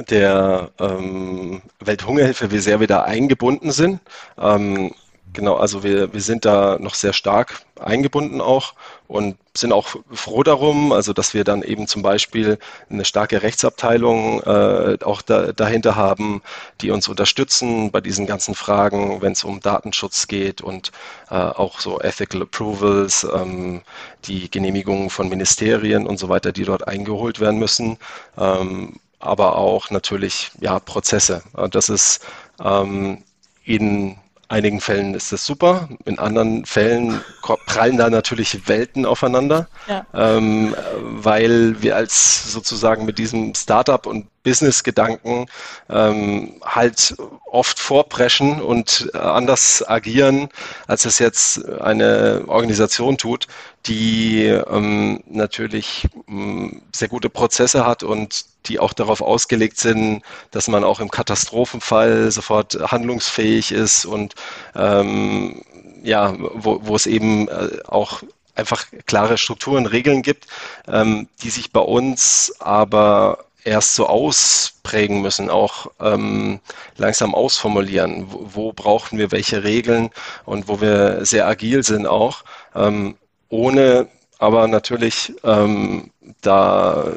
der 0.10 0.69
ähm, 0.80 1.63
Welthungerhilfe, 1.80 2.52
wie 2.52 2.60
sehr 2.60 2.80
wir 2.80 2.88
da 2.88 3.02
eingebunden 3.02 3.71
sind. 3.71 4.02
Ähm, 4.38 4.93
Genau, 5.34 5.56
also 5.56 5.84
wir, 5.84 6.13
wir 6.13 6.21
sind 6.21 6.45
da 6.45 6.80
noch 6.80 6.95
sehr 6.95 7.13
stark 7.13 7.62
eingebunden 7.80 8.41
auch 8.41 8.73
und 9.08 9.38
sind 9.56 9.72
auch 9.72 9.96
froh 10.12 10.43
darum, 10.43 10.91
also 10.91 11.13
dass 11.13 11.34
wir 11.34 11.43
dann 11.43 11.63
eben 11.63 11.88
zum 11.88 12.02
Beispiel 12.02 12.60
eine 12.89 13.06
starke 13.06 13.41
Rechtsabteilung 13.41 14.41
äh, 14.43 14.98
auch 15.04 15.22
da, 15.22 15.54
dahinter 15.54 15.96
haben, 15.96 16.41
die 16.82 16.91
uns 16.91 17.08
unterstützen 17.08 17.91
bei 17.91 18.02
diesen 18.02 18.28
ganzen 18.28 18.54
Fragen, 18.54 19.22
wenn 19.22 19.32
es 19.32 19.43
um 19.43 19.62
Datenschutz 19.62 20.28
geht 20.28 20.62
und 20.62 20.91
äh, 21.30 21.36
auch 21.36 21.80
so 21.80 22.00
Ethical 22.02 22.41
Approvals, 22.41 23.26
ähm, 23.34 23.82
die 24.26 24.52
Genehmigungen 24.52 25.10
von 25.10 25.30
Ministerien 25.30 26.06
und 26.06 26.17
so 26.17 26.30
weiter, 26.30 26.52
die 26.52 26.65
dort 26.65 26.88
eingeholt 26.88 27.39
werden 27.39 27.60
müssen. 27.60 27.98
Ähm, 28.38 29.00
aber 29.20 29.58
auch 29.58 29.89
natürlich 29.89 30.52
ja 30.60 30.80
Prozesse. 30.80 31.41
Das 31.72 31.89
ist 31.89 32.24
ähm, 32.63 33.24
in 33.63 34.17
einigen 34.49 34.79
Fällen 34.81 35.13
ist 35.13 35.31
das 35.31 35.45
super, 35.45 35.89
in 36.05 36.19
anderen 36.19 36.65
Fällen 36.65 37.21
prallen 37.65 37.97
da 37.97 38.10
natürlich 38.10 38.67
Welten 38.67 39.05
aufeinander, 39.05 39.67
ja. 39.88 40.05
ähm, 40.13 40.75
weil 41.01 41.81
wir 41.81 41.95
als 41.95 42.51
sozusagen 42.51 43.05
mit 43.05 43.17
diesem 43.17 43.53
Startup 43.55 44.05
und 44.05 44.27
Business-Gedanken 44.47 45.47
ähm, 45.89 46.62
halt 46.63 47.17
oft 47.51 47.79
vorpreschen 47.79 48.62
und 48.62 49.10
äh, 49.13 49.17
anders 49.17 49.83
agieren, 49.86 50.47
als 50.88 51.03
es 51.03 51.19
jetzt 51.19 51.67
eine 51.81 52.45
Organisation 52.47 53.17
tut, 53.17 53.47
die 53.88 54.45
ähm, 54.45 55.21
natürlich 55.27 56.07
ähm, 56.29 56.81
sehr 56.95 57.10
gute 57.10 57.29
Prozesse 57.29 57.86
hat 57.86 58.03
und 58.03 58.45
die 58.67 58.79
auch 58.79 58.93
darauf 58.93 59.21
ausgelegt 59.21 59.79
sind, 59.79 60.21
dass 60.51 60.69
man 60.69 60.86
auch 60.86 61.01
im 61.01 61.12
Katastrophenfall 61.12 62.31
sofort 62.31 62.77
handlungsfähig 62.89 63.73
ist 63.73 64.05
und 64.05 64.33
ähm, 64.75 65.62
ja, 66.03 66.33
wo, 66.53 66.79
wo 66.83 66.95
es 66.95 67.05
eben 67.05 67.49
äh, 67.49 67.79
auch 67.86 68.23
einfach 68.55 68.86
klare 69.05 69.38
Strukturen, 69.38 69.86
Regeln 69.86 70.21
gibt, 70.21 70.47
ähm, 70.88 71.27
die 71.41 71.49
sich 71.49 71.71
bei 71.71 71.81
uns 71.81 72.53
aber 72.60 73.45
erst 73.67 73.95
so 73.95 74.08
ausprägen 74.08 75.21
müssen, 75.21 75.49
auch 75.49 75.91
ähm, 75.99 76.60
langsam 76.95 77.36
ausformulieren. 77.36 78.25
Wo, 78.30 78.49
wo, 78.53 78.73
brauchen 78.73 79.19
wir 79.19 79.32
welche 79.32 79.63
Regeln 79.63 80.10
und 80.45 80.67
wo 80.67 80.82
wir 80.82 81.25
sehr 81.25 81.47
agil 81.47 81.84
sind 81.84 82.08
auch, 82.08 82.43
ähm, 82.75 83.17
ohne 83.49 84.08
aber 84.39 84.67
natürlich 84.67 85.34
ähm, 85.43 86.12
da 86.41 87.11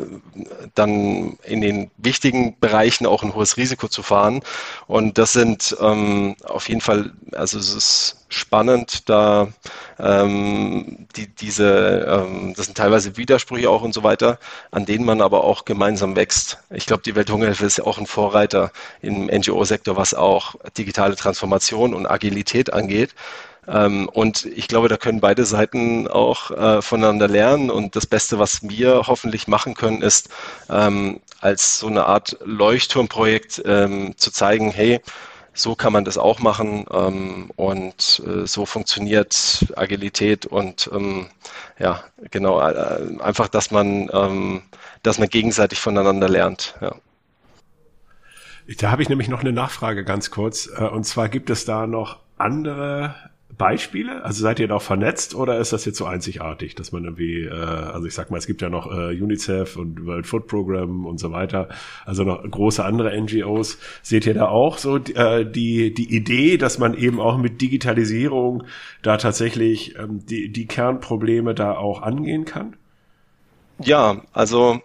dann 0.74 1.38
in 1.44 1.60
den 1.60 1.90
wichtigen 1.96 2.58
Bereichen 2.60 3.06
auch 3.06 3.22
ein 3.22 3.34
hohes 3.34 3.56
Risiko 3.56 3.88
zu 3.88 4.02
fahren. 4.02 4.40
Und 4.86 5.18
das 5.18 5.32
sind 5.32 5.76
ähm, 5.80 6.36
auf 6.44 6.68
jeden 6.68 6.80
Fall, 6.80 7.12
also 7.32 7.58
es 7.58 7.74
ist 7.74 8.16
spannend, 8.28 9.08
da 9.08 9.48
ähm, 9.98 11.08
die, 11.16 11.26
diese, 11.26 12.06
ähm, 12.08 12.54
das 12.56 12.66
sind 12.66 12.78
teilweise 12.78 13.16
Widersprüche 13.16 13.68
auch 13.68 13.82
und 13.82 13.92
so 13.92 14.02
weiter, 14.02 14.38
an 14.70 14.86
denen 14.86 15.04
man 15.04 15.20
aber 15.20 15.44
auch 15.44 15.64
gemeinsam 15.64 16.16
wächst. 16.16 16.58
Ich 16.70 16.86
glaube, 16.86 17.02
die 17.02 17.16
Welthungerhilfe 17.16 17.66
ist 17.66 17.78
ja 17.78 17.84
auch 17.84 17.98
ein 17.98 18.06
Vorreiter 18.06 18.70
im 19.02 19.26
NGO-Sektor, 19.26 19.96
was 19.96 20.14
auch 20.14 20.54
digitale 20.78 21.16
Transformation 21.16 21.92
und 21.92 22.06
Agilität 22.06 22.72
angeht. 22.72 23.14
Ähm, 23.68 24.08
und 24.08 24.46
ich 24.46 24.68
glaube, 24.68 24.88
da 24.88 24.96
können 24.96 25.20
beide 25.20 25.44
Seiten 25.44 26.08
auch 26.08 26.50
äh, 26.50 26.82
voneinander 26.82 27.28
lernen. 27.28 27.70
Und 27.70 27.96
das 27.96 28.06
Beste, 28.06 28.38
was 28.38 28.68
wir 28.68 29.02
hoffentlich 29.06 29.48
machen 29.48 29.74
können, 29.74 30.02
ist 30.02 30.28
ähm, 30.68 31.20
als 31.40 31.78
so 31.78 31.86
eine 31.86 32.06
Art 32.06 32.36
Leuchtturmprojekt 32.44 33.62
ähm, 33.64 34.16
zu 34.16 34.30
zeigen, 34.30 34.70
hey, 34.70 35.00
so 35.52 35.74
kann 35.74 35.92
man 35.92 36.04
das 36.04 36.16
auch 36.16 36.38
machen 36.38 36.86
ähm, 36.92 37.50
und 37.56 38.22
äh, 38.26 38.46
so 38.46 38.66
funktioniert 38.66 39.66
Agilität 39.76 40.46
und 40.46 40.88
ähm, 40.92 41.26
ja, 41.78 42.04
genau, 42.30 42.60
äh, 42.60 43.18
einfach, 43.20 43.48
dass 43.48 43.70
man, 43.70 44.08
ähm, 44.12 44.62
dass 45.02 45.18
man 45.18 45.28
gegenseitig 45.28 45.80
voneinander 45.80 46.28
lernt. 46.28 46.74
Ja. 46.80 46.94
Da 48.78 48.90
habe 48.90 49.02
ich 49.02 49.08
nämlich 49.08 49.28
noch 49.28 49.40
eine 49.40 49.52
Nachfrage 49.52 50.04
ganz 50.04 50.30
kurz. 50.30 50.68
Äh, 50.76 50.84
und 50.84 51.04
zwar 51.04 51.28
gibt 51.28 51.50
es 51.50 51.64
da 51.64 51.86
noch 51.86 52.18
andere 52.38 53.14
Beispiele? 53.60 54.24
Also 54.24 54.40
seid 54.42 54.58
ihr 54.58 54.68
da 54.68 54.76
auch 54.76 54.82
vernetzt 54.82 55.34
oder 55.34 55.58
ist 55.58 55.74
das 55.74 55.84
jetzt 55.84 55.98
so 55.98 56.06
einzigartig, 56.06 56.74
dass 56.76 56.92
man 56.92 57.04
irgendwie, 57.04 57.42
äh, 57.42 57.52
also 57.52 58.06
ich 58.06 58.14
sag 58.14 58.30
mal, 58.30 58.38
es 58.38 58.46
gibt 58.46 58.62
ja 58.62 58.70
noch 58.70 58.90
äh, 58.90 59.20
UNICEF 59.20 59.76
und 59.76 60.06
World 60.06 60.26
Food 60.26 60.46
Program 60.46 61.04
und 61.04 61.20
so 61.20 61.30
weiter, 61.30 61.68
also 62.06 62.24
noch 62.24 62.42
große 62.42 62.82
andere 62.82 63.14
NGOs. 63.20 63.76
Seht 64.00 64.24
ihr 64.24 64.32
da 64.32 64.48
auch 64.48 64.78
so 64.78 64.96
äh, 64.96 65.44
die, 65.44 65.92
die 65.92 66.16
Idee, 66.16 66.56
dass 66.56 66.78
man 66.78 66.94
eben 66.94 67.20
auch 67.20 67.36
mit 67.36 67.60
Digitalisierung 67.60 68.64
da 69.02 69.18
tatsächlich 69.18 69.94
ähm, 69.98 70.24
die, 70.24 70.50
die 70.50 70.66
Kernprobleme 70.66 71.54
da 71.54 71.76
auch 71.76 72.00
angehen 72.00 72.46
kann? 72.46 72.76
Ja, 73.78 74.22
also 74.32 74.80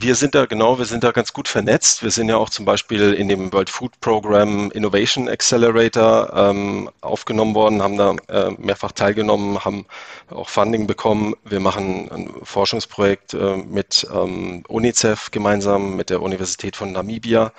wir 0.00 0.14
sind 0.14 0.34
da 0.34 0.46
genau, 0.46 0.78
wir 0.78 0.84
sind 0.84 1.02
da 1.02 1.10
ganz 1.10 1.32
gut 1.32 1.48
vernetzt. 1.48 2.02
Wir 2.02 2.10
sind 2.10 2.28
ja 2.28 2.36
auch 2.36 2.50
zum 2.50 2.64
Beispiel 2.64 3.14
in 3.14 3.28
dem 3.28 3.52
World 3.52 3.70
Food 3.70 4.00
Program 4.00 4.70
Innovation 4.70 5.28
Accelerator 5.28 6.32
ähm, 6.34 6.90
aufgenommen 7.00 7.54
worden, 7.54 7.82
haben 7.82 7.96
da 7.96 8.14
äh, 8.28 8.50
mehrfach 8.58 8.92
teilgenommen, 8.92 9.64
haben 9.64 9.86
auch 10.30 10.48
Funding 10.48 10.86
bekommen. 10.86 11.34
Wir 11.44 11.60
machen 11.60 12.10
ein 12.10 12.30
Forschungsprojekt 12.42 13.34
äh, 13.34 13.56
mit 13.56 14.06
ähm, 14.14 14.62
UNICEF 14.68 15.30
gemeinsam 15.30 15.96
mit 15.96 16.10
der 16.10 16.22
Universität 16.22 16.76
von 16.76 16.92
Namibia. 16.92 17.52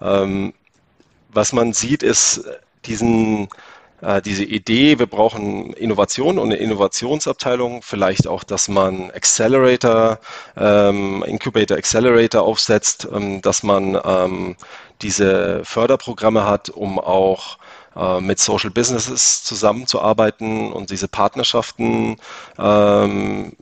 Ähm, 0.00 0.54
was 1.32 1.52
man 1.52 1.72
sieht, 1.72 2.02
ist 2.02 2.44
diesen 2.86 3.48
äh, 4.02 4.22
diese 4.22 4.44
Idee, 4.44 4.98
wir 4.98 5.06
brauchen 5.06 5.72
Innovation 5.74 6.38
und 6.38 6.46
eine 6.46 6.56
Innovationsabteilung, 6.56 7.82
vielleicht 7.82 8.26
auch, 8.26 8.44
dass 8.44 8.68
man 8.68 9.10
Accelerator, 9.10 10.18
ähm, 10.56 11.22
Incubator 11.26 11.76
Accelerator 11.76 12.42
aufsetzt, 12.42 13.08
ähm, 13.12 13.42
dass 13.42 13.62
man 13.62 13.98
ähm, 14.04 14.56
diese 15.02 15.64
Förderprogramme 15.64 16.44
hat, 16.44 16.70
um 16.70 16.98
auch 16.98 17.58
äh, 17.96 18.20
mit 18.20 18.38
Social 18.38 18.70
Businesses 18.70 19.42
zusammenzuarbeiten 19.42 20.72
und 20.72 20.90
diese 20.90 21.08
Partnerschaften 21.08 22.16
ähm, 22.58 23.52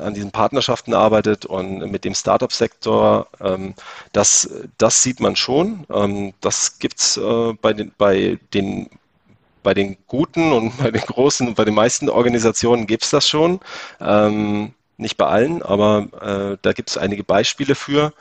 an 0.00 0.14
diesen 0.14 0.30
Partnerschaften 0.30 0.94
arbeitet 0.94 1.44
und 1.44 1.90
mit 1.90 2.04
dem 2.04 2.14
Startup-Sektor. 2.14 3.26
Ähm, 3.40 3.74
das, 4.12 4.48
das 4.78 5.02
sieht 5.02 5.20
man 5.20 5.36
schon. 5.36 5.86
Ähm, 5.92 6.34
das 6.40 6.78
gibt's 6.78 7.16
äh, 7.16 7.52
bei 7.60 7.72
den, 7.72 7.92
bei 7.98 8.38
den 8.52 8.88
bei 9.64 9.74
den 9.74 9.96
guten 10.06 10.52
und 10.52 10.78
bei 10.78 10.92
den 10.92 11.00
großen 11.00 11.48
und 11.48 11.56
bei 11.56 11.64
den 11.64 11.74
meisten 11.74 12.08
Organisationen 12.08 12.86
gibt 12.86 13.02
es 13.02 13.10
das 13.10 13.28
schon. 13.28 13.58
Ähm, 14.00 14.72
nicht 14.96 15.16
bei 15.16 15.26
allen, 15.26 15.60
aber 15.62 16.54
äh, 16.54 16.58
da 16.62 16.72
gibt 16.72 16.90
es 16.90 16.98
einige 16.98 17.24
Beispiele 17.24 17.74
für. 17.74 18.12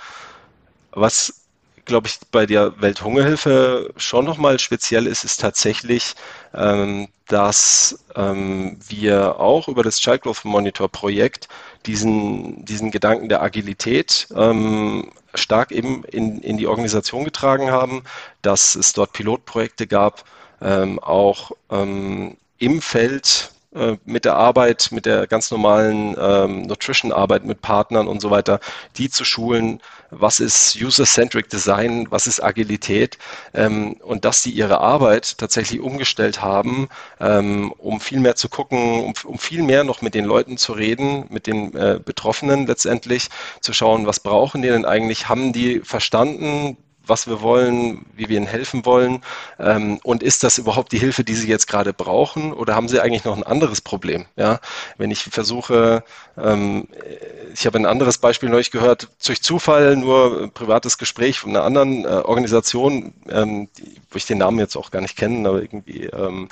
Was, 0.91 1.45
glaube 1.85 2.07
ich, 2.07 2.17
bei 2.31 2.47
der 2.47 2.81
Welthungerhilfe 2.81 3.91
schon 3.97 4.25
nochmal 4.25 4.57
speziell 4.57 5.05
ist, 5.05 5.23
ist 5.23 5.39
tatsächlich, 5.39 6.15
ähm, 6.55 7.09
dass 7.27 8.03
ähm, 8.15 8.79
wir 8.87 9.39
auch 9.39 9.67
über 9.67 9.83
das 9.83 9.99
Child 9.99 10.23
Growth 10.23 10.45
Monitor 10.45 10.89
Projekt 10.89 11.47
diesen, 11.85 12.65
diesen 12.65 12.89
Gedanken 12.89 13.29
der 13.29 13.41
Agilität 13.41 14.27
ähm, 14.35 15.11
stark 15.35 15.71
eben 15.71 16.03
in, 16.05 16.39
in 16.39 16.57
die 16.57 16.67
Organisation 16.67 17.23
getragen 17.23 17.71
haben, 17.71 18.03
dass 18.41 18.75
es 18.75 18.93
dort 18.93 19.13
Pilotprojekte 19.13 19.87
gab, 19.87 20.23
ähm, 20.63 20.99
auch 20.99 21.51
ähm, 21.69 22.37
im 22.57 22.81
Feld 22.81 23.51
äh, 23.75 23.97
mit 24.05 24.23
der 24.25 24.35
Arbeit, 24.35 24.89
mit 24.91 25.07
der 25.07 25.25
ganz 25.25 25.49
normalen 25.49 26.15
ähm, 26.19 26.61
Nutrition-Arbeit 26.63 27.43
mit 27.43 27.61
Partnern 27.61 28.07
und 28.07 28.21
so 28.21 28.29
weiter, 28.29 28.59
die 28.97 29.09
zu 29.09 29.25
schulen, 29.25 29.81
was 30.11 30.39
ist 30.39 30.75
User-Centric 30.79 31.49
Design, 31.49 32.05
was 32.11 32.27
ist 32.27 32.43
Agilität 32.43 33.17
ähm, 33.55 33.93
und 34.03 34.25
dass 34.25 34.43
sie 34.43 34.51
ihre 34.51 34.79
Arbeit 34.79 35.39
tatsächlich 35.39 35.81
umgestellt 35.81 36.41
haben, 36.41 36.87
ähm, 37.19 37.71
um 37.79 37.99
viel 37.99 38.19
mehr 38.19 38.35
zu 38.35 38.47
gucken, 38.47 39.05
um, 39.05 39.13
um, 39.23 39.39
viel 39.39 39.63
mehr 39.63 39.83
noch 39.83 40.03
mit 40.03 40.13
den 40.13 40.25
Leuten 40.25 40.57
zu 40.57 40.73
reden, 40.73 41.25
mit 41.29 41.47
den 41.47 41.75
äh, 41.75 41.99
Betroffenen 42.03 42.67
letztendlich, 42.67 43.29
zu 43.59 43.73
schauen, 43.73 44.05
was 44.05 44.19
brauchen 44.19 44.61
die 44.61 44.69
denn 44.69 44.85
eigentlich, 44.85 45.29
haben 45.29 45.51
die 45.51 45.79
verstanden, 45.79 46.77
was 47.05 47.27
wir 47.27 47.41
wollen, 47.41 48.05
wie 48.15 48.29
wir 48.29 48.37
ihnen 48.37 48.47
helfen 48.47 48.85
wollen 48.85 49.21
ähm, 49.59 49.99
und 50.03 50.23
ist 50.23 50.43
das 50.43 50.57
überhaupt 50.57 50.91
die 50.91 50.99
Hilfe, 50.99 51.23
die 51.23 51.35
sie 51.35 51.47
jetzt 51.47 51.67
gerade 51.67 51.93
brauchen 51.93 52.53
oder 52.53 52.75
haben 52.75 52.87
sie 52.87 52.99
eigentlich 52.99 53.25
noch 53.25 53.35
ein 53.35 53.43
anderes 53.43 53.81
Problem? 53.81 54.25
Ja, 54.35 54.59
wenn 54.97 55.11
ich 55.11 55.23
versuche, 55.23 56.03
ähm, 56.37 56.87
ich 57.53 57.65
habe 57.65 57.77
ein 57.77 57.85
anderes 57.85 58.17
Beispiel 58.17 58.49
neulich 58.49 58.71
gehört, 58.71 59.09
durch 59.25 59.41
Zufall 59.43 59.95
nur 59.95 60.43
ein 60.43 60.51
privates 60.51 60.97
Gespräch 60.97 61.39
von 61.39 61.51
einer 61.51 61.63
anderen 61.63 62.05
äh, 62.05 62.07
Organisation, 62.07 63.13
ähm, 63.29 63.67
die, 63.77 64.01
wo 64.09 64.17
ich 64.17 64.25
den 64.25 64.37
Namen 64.37 64.59
jetzt 64.59 64.75
auch 64.75 64.91
gar 64.91 65.01
nicht 65.01 65.17
kenne, 65.17 65.47
aber 65.47 65.61
irgendwie 65.61 66.05
ähm, 66.05 66.49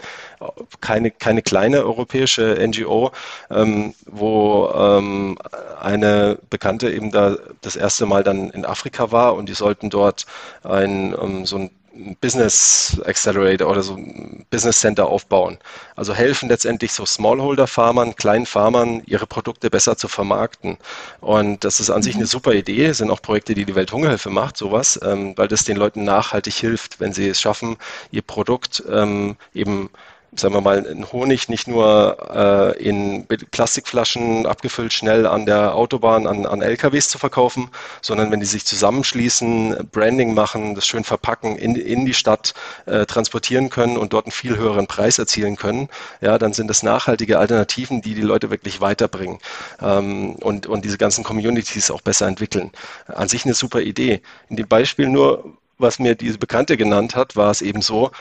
keine, 0.81 1.11
keine 1.11 1.41
kleine 1.41 1.83
europäische 1.83 2.57
NGO, 2.59 3.11
ähm, 3.49 3.93
wo 4.05 4.69
ähm, 4.75 5.37
eine 5.79 6.39
Bekannte 6.49 6.91
eben 6.91 7.11
da 7.11 7.37
das 7.61 7.75
erste 7.75 8.05
Mal 8.05 8.23
dann 8.23 8.49
in 8.51 8.65
Afrika 8.65 9.11
war 9.11 9.35
und 9.35 9.47
die 9.47 9.53
sollten 9.53 9.89
dort 9.89 10.25
ein, 10.63 11.13
um, 11.13 11.45
so 11.45 11.57
ein 11.57 11.71
Business 12.21 13.01
Accelerator 13.05 13.69
oder 13.69 13.83
so 13.83 13.97
Business 14.49 14.79
Center 14.79 15.07
aufbauen. 15.07 15.57
Also 15.95 16.13
helfen 16.13 16.47
letztendlich 16.47 16.93
so 16.93 17.05
Smallholder-Farmern, 17.05 18.15
kleinen 18.15 18.45
Farmern, 18.45 19.01
ihre 19.05 19.27
Produkte 19.27 19.69
besser 19.69 19.97
zu 19.97 20.07
vermarkten. 20.07 20.77
Und 21.19 21.63
das 21.63 21.79
ist 21.79 21.89
an 21.89 21.97
mhm. 21.97 22.03
sich 22.03 22.15
eine 22.15 22.27
super 22.27 22.53
Idee. 22.53 22.85
Es 22.85 22.99
sind 22.99 23.11
auch 23.11 23.21
Projekte, 23.21 23.53
die 23.55 23.65
die 23.65 23.75
Welthungerhilfe 23.75 24.29
macht, 24.29 24.55
sowas, 24.55 24.99
ähm, 25.03 25.33
weil 25.35 25.49
das 25.49 25.65
den 25.65 25.77
Leuten 25.77 26.03
nachhaltig 26.03 26.55
hilft, 26.55 26.99
wenn 26.99 27.13
sie 27.13 27.27
es 27.27 27.41
schaffen, 27.41 27.77
ihr 28.11 28.21
Produkt 28.21 28.83
ähm, 28.89 29.35
eben 29.53 29.89
sagen 30.33 30.53
wir 30.53 30.61
mal, 30.61 30.85
Honig 31.11 31.49
nicht 31.49 31.67
nur 31.67 32.75
äh, 32.77 32.81
in 32.81 33.27
Plastikflaschen 33.27 34.45
abgefüllt 34.45 34.93
schnell 34.93 35.27
an 35.27 35.45
der 35.45 35.75
Autobahn 35.75 36.25
an, 36.25 36.45
an 36.45 36.61
LKWs 36.61 37.09
zu 37.09 37.17
verkaufen, 37.17 37.69
sondern 38.01 38.31
wenn 38.31 38.39
die 38.39 38.45
sich 38.45 38.65
zusammenschließen, 38.65 39.89
Branding 39.91 40.33
machen, 40.33 40.73
das 40.75 40.87
schön 40.87 41.03
verpacken, 41.03 41.57
in, 41.57 41.75
in 41.75 42.05
die 42.05 42.13
Stadt 42.13 42.53
äh, 42.85 43.05
transportieren 43.05 43.69
können 43.69 43.97
und 43.97 44.13
dort 44.13 44.25
einen 44.25 44.31
viel 44.31 44.55
höheren 44.55 44.87
Preis 44.87 45.19
erzielen 45.19 45.57
können, 45.57 45.89
ja, 46.21 46.37
dann 46.37 46.53
sind 46.53 46.69
das 46.69 46.81
nachhaltige 46.81 47.37
Alternativen, 47.37 48.01
die 48.01 48.13
die 48.13 48.21
Leute 48.21 48.49
wirklich 48.49 48.79
weiterbringen 48.79 49.39
ähm, 49.81 50.35
und, 50.35 50.65
und 50.65 50.85
diese 50.85 50.97
ganzen 50.97 51.25
Communities 51.25 51.91
auch 51.91 52.01
besser 52.01 52.27
entwickeln. 52.27 52.71
An 53.07 53.27
sich 53.27 53.43
eine 53.43 53.53
super 53.53 53.81
Idee. 53.81 54.21
In 54.49 54.55
dem 54.55 54.67
Beispiel 54.67 55.09
nur, 55.09 55.57
was 55.77 55.99
mir 55.99 56.15
diese 56.15 56.37
Bekannte 56.37 56.77
genannt 56.77 57.15
hat, 57.15 57.35
war 57.35 57.51
es 57.51 57.61
eben 57.61 57.81
so, 57.81 58.11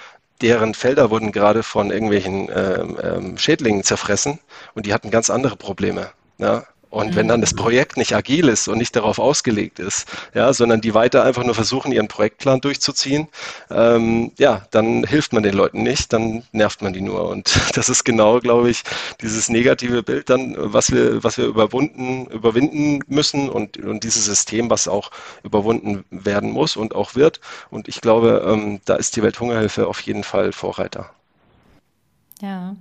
deren 0.42 0.74
Felder 0.74 1.10
wurden 1.10 1.32
gerade 1.32 1.62
von 1.62 1.90
irgendwelchen 1.90 2.48
ähm, 2.54 2.98
ähm, 3.02 3.38
Schädlingen 3.38 3.84
zerfressen 3.84 4.38
und 4.74 4.86
die 4.86 4.94
hatten 4.94 5.10
ganz 5.10 5.30
andere 5.30 5.56
Probleme. 5.56 6.10
Ja? 6.38 6.64
Und 6.90 7.14
wenn 7.14 7.28
dann 7.28 7.40
das 7.40 7.54
Projekt 7.54 7.96
nicht 7.96 8.14
agil 8.14 8.48
ist 8.48 8.66
und 8.66 8.78
nicht 8.78 8.96
darauf 8.96 9.20
ausgelegt 9.20 9.78
ist, 9.78 10.08
ja, 10.34 10.52
sondern 10.52 10.80
die 10.80 10.92
weiter 10.92 11.24
einfach 11.24 11.44
nur 11.44 11.54
versuchen, 11.54 11.92
ihren 11.92 12.08
Projektplan 12.08 12.60
durchzuziehen, 12.60 13.28
ähm, 13.70 14.32
ja, 14.38 14.66
dann 14.72 15.04
hilft 15.04 15.32
man 15.32 15.44
den 15.44 15.54
Leuten 15.54 15.84
nicht, 15.84 16.12
dann 16.12 16.42
nervt 16.50 16.82
man 16.82 16.92
die 16.92 17.00
nur. 17.00 17.28
Und 17.28 17.54
das 17.76 17.88
ist 17.88 18.04
genau, 18.04 18.40
glaube 18.40 18.70
ich, 18.70 18.82
dieses 19.20 19.48
negative 19.48 20.02
Bild 20.02 20.30
dann, 20.30 20.56
was 20.58 20.90
wir, 20.90 21.22
was 21.22 21.38
wir 21.38 21.46
überwunden, 21.46 22.26
überwinden 22.26 23.04
müssen 23.06 23.48
und, 23.48 23.76
und 23.76 24.02
dieses 24.02 24.24
System, 24.24 24.68
was 24.68 24.88
auch 24.88 25.12
überwunden 25.44 26.04
werden 26.10 26.50
muss 26.50 26.76
und 26.76 26.94
auch 26.96 27.14
wird. 27.14 27.40
Und 27.70 27.86
ich 27.86 28.00
glaube, 28.00 28.44
ähm, 28.44 28.80
da 28.84 28.96
ist 28.96 29.14
die 29.14 29.22
Welthungerhilfe 29.22 29.86
auf 29.86 30.00
jeden 30.00 30.24
Fall 30.24 30.52
Vorreiter. 30.52 31.10
Ja, 32.40 32.74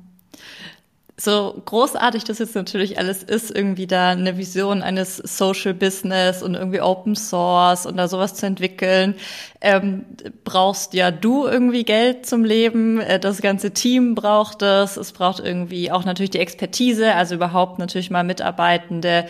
so 1.20 1.62
großartig 1.66 2.24
das 2.24 2.40
jetzt 2.40 2.56
natürlich 2.56 2.98
alles 2.98 3.24
ist, 3.24 3.54
irgendwie 3.54 3.88
da 3.88 4.12
eine 4.12 4.38
Vision 4.38 4.82
eines 4.82 5.18
Social 5.18 5.74
Business 5.74 6.42
und 6.42 6.56
irgendwie 6.56 6.80
Open 6.80 7.16
Source 7.16 7.86
und 7.86 7.98
da 7.98 8.08
sowas 8.08 8.36
zu 8.36 8.46
entwickeln, 8.46 9.16
ähm, 9.60 10.06
brauchst 10.46 10.94
ja 10.94 11.12
du 11.12 11.46
irgendwie 11.46 11.84
Geld 11.84 12.26
zum 12.26 12.46
Leben, 12.46 13.02
äh, 13.02 13.20
das 13.20 13.42
ganze 13.42 13.72
Team 13.72 14.16
braucht 14.16 14.62
es, 14.62 14.96
es 14.96 15.12
braucht 15.12 15.42
irgendwie 15.42 15.92
auch 15.92 16.06
natürlich 16.06 16.30
die 16.30 16.40
Expertise, 16.40 17.14
also 17.14 17.36
überhaupt 17.36 17.80
natürlich 17.80 18.10
mal 18.10 18.24
Mitarbeitende, 18.24 19.26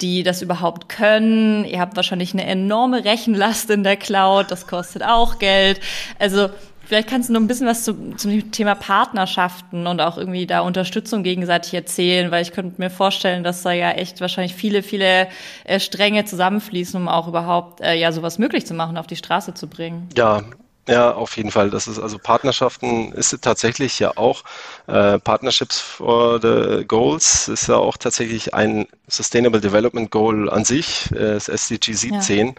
die 0.00 0.22
das 0.22 0.42
überhaupt 0.42 0.88
können. 0.88 1.64
Ihr 1.64 1.80
habt 1.80 1.96
wahrscheinlich 1.96 2.34
eine 2.34 2.46
enorme 2.46 3.04
Rechenlast 3.04 3.68
in 3.70 3.82
der 3.82 3.96
Cloud, 3.96 4.52
das 4.52 4.68
kostet 4.68 5.02
auch 5.02 5.40
Geld. 5.40 5.80
Also 6.20 6.50
Vielleicht 6.84 7.08
kannst 7.08 7.28
du 7.28 7.32
noch 7.32 7.40
ein 7.40 7.46
bisschen 7.46 7.66
was 7.66 7.84
zu, 7.84 8.14
zum 8.16 8.50
Thema 8.52 8.74
Partnerschaften 8.74 9.86
und 9.86 10.00
auch 10.00 10.18
irgendwie 10.18 10.46
da 10.46 10.60
Unterstützung 10.60 11.22
gegenseitig 11.22 11.74
erzählen, 11.74 12.30
weil 12.30 12.42
ich 12.42 12.52
könnte 12.52 12.80
mir 12.80 12.90
vorstellen, 12.90 13.44
dass 13.44 13.62
da 13.62 13.72
ja 13.72 13.92
echt 13.92 14.20
wahrscheinlich 14.20 14.54
viele, 14.54 14.82
viele 14.82 15.28
äh, 15.64 15.80
Stränge 15.80 16.24
zusammenfließen, 16.24 17.00
um 17.00 17.08
auch 17.08 17.28
überhaupt 17.28 17.80
äh, 17.80 17.94
ja 17.94 18.12
sowas 18.12 18.38
möglich 18.38 18.66
zu 18.66 18.74
machen, 18.74 18.96
auf 18.96 19.06
die 19.06 19.16
Straße 19.16 19.54
zu 19.54 19.68
bringen. 19.68 20.08
Ja, 20.16 20.42
ja, 20.88 21.12
auf 21.12 21.36
jeden 21.36 21.52
Fall. 21.52 21.70
Das 21.70 21.86
ist 21.86 22.00
also 22.00 22.18
Partnerschaften 22.18 23.12
ist 23.12 23.40
tatsächlich 23.40 24.00
ja 24.00 24.16
auch 24.16 24.42
äh, 24.88 25.20
Partnerships 25.20 25.78
for 25.78 26.40
the 26.40 26.84
Goals 26.84 27.46
ist 27.46 27.68
ja 27.68 27.76
auch 27.76 27.96
tatsächlich 27.96 28.52
ein 28.52 28.88
Sustainable 29.06 29.60
Development 29.60 30.10
Goal 30.10 30.50
an 30.50 30.64
sich, 30.64 31.08
äh, 31.12 31.34
das 31.34 31.48
SDG 31.48 31.92
17 31.92 32.54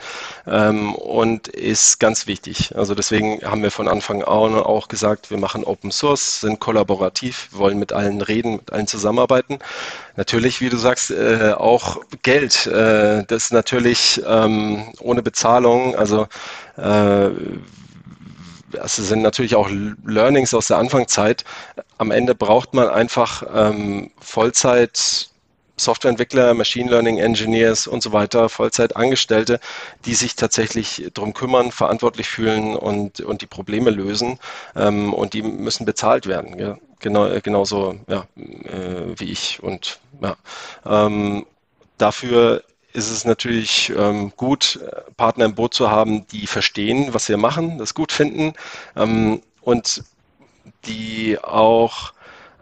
ja. 0.45 0.69
ähm, 0.69 0.95
und 0.95 1.49
ist 1.49 1.99
ganz 1.99 2.25
wichtig. 2.25 2.73
Also 2.77 2.95
deswegen 2.95 3.41
haben 3.43 3.62
wir 3.62 3.71
von 3.71 3.89
Anfang 3.89 4.23
an 4.23 4.55
auch 4.55 4.88
gesagt, 4.88 5.29
wir 5.29 5.38
machen 5.38 5.65
Open 5.65 5.91
Source, 5.91 6.39
sind 6.39 6.62
kollaborativ, 6.62 7.49
wollen 7.51 7.77
mit 7.77 7.91
allen 7.91 8.21
reden, 8.21 8.53
mit 8.53 8.71
allen 8.71 8.88
zusammenarbeiten. 8.88 9.59
Natürlich, 10.15 10.62
wie 10.62 10.69
du 10.69 10.77
sagst, 10.77 11.12
äh, 11.12 11.53
auch 11.57 11.97
Geld. 12.21 12.67
Äh, 12.67 13.25
das 13.25 13.45
ist 13.45 13.51
natürlich 13.51 14.21
ähm, 14.25 14.93
ohne 15.01 15.21
Bezahlung. 15.21 15.95
Also 15.97 16.27
das 18.73 18.95
sind 18.95 19.21
natürlich 19.21 19.55
auch 19.55 19.69
Learnings 20.05 20.53
aus 20.53 20.67
der 20.67 20.77
Anfangszeit. 20.77 21.43
Am 21.97 22.12
Ende 22.12 22.36
braucht 22.36 22.73
man 22.73 22.89
einfach 22.89 23.43
ähm, 23.53 24.12
Vollzeit 24.19 25.29
Softwareentwickler, 25.75 26.53
Machine 26.53 26.89
Learning 26.89 27.17
Engineers 27.17 27.88
und 27.88 28.03
so 28.03 28.13
weiter, 28.13 28.47
Vollzeitangestellte, 28.47 29.59
die 30.05 30.13
sich 30.13 30.36
tatsächlich 30.36 31.09
darum 31.13 31.33
kümmern, 31.33 31.71
verantwortlich 31.71 32.27
fühlen 32.27 32.75
und, 32.75 33.21
und 33.21 33.41
die 33.41 33.47
Probleme 33.47 33.89
lösen. 33.89 34.39
Ähm, 34.75 35.13
und 35.13 35.33
die 35.33 35.41
müssen 35.41 35.86
bezahlt 35.86 36.27
werden. 36.27 36.59
Ja? 36.59 36.77
Genau, 36.99 37.27
genauso 37.41 37.99
ja, 38.07 38.27
äh, 38.36 39.13
wie 39.17 39.31
ich. 39.31 39.62
Und 39.63 39.99
ja, 40.21 40.36
ähm, 40.86 41.45
dafür 41.97 42.63
ist 42.93 43.10
es 43.10 43.25
natürlich 43.25 43.91
ähm, 43.97 44.32
gut, 44.38 44.79
Partner 45.17 45.45
im 45.45 45.56
Boot 45.56 45.73
zu 45.73 45.89
haben, 45.89 46.25
die 46.27 46.47
verstehen, 46.47 47.13
was 47.13 47.27
wir 47.27 47.38
machen, 47.38 47.77
das 47.77 47.93
gut 47.93 48.12
finden 48.12 48.53
ähm, 48.95 49.41
und 49.62 50.03
die 50.86 51.38
auch 51.41 52.13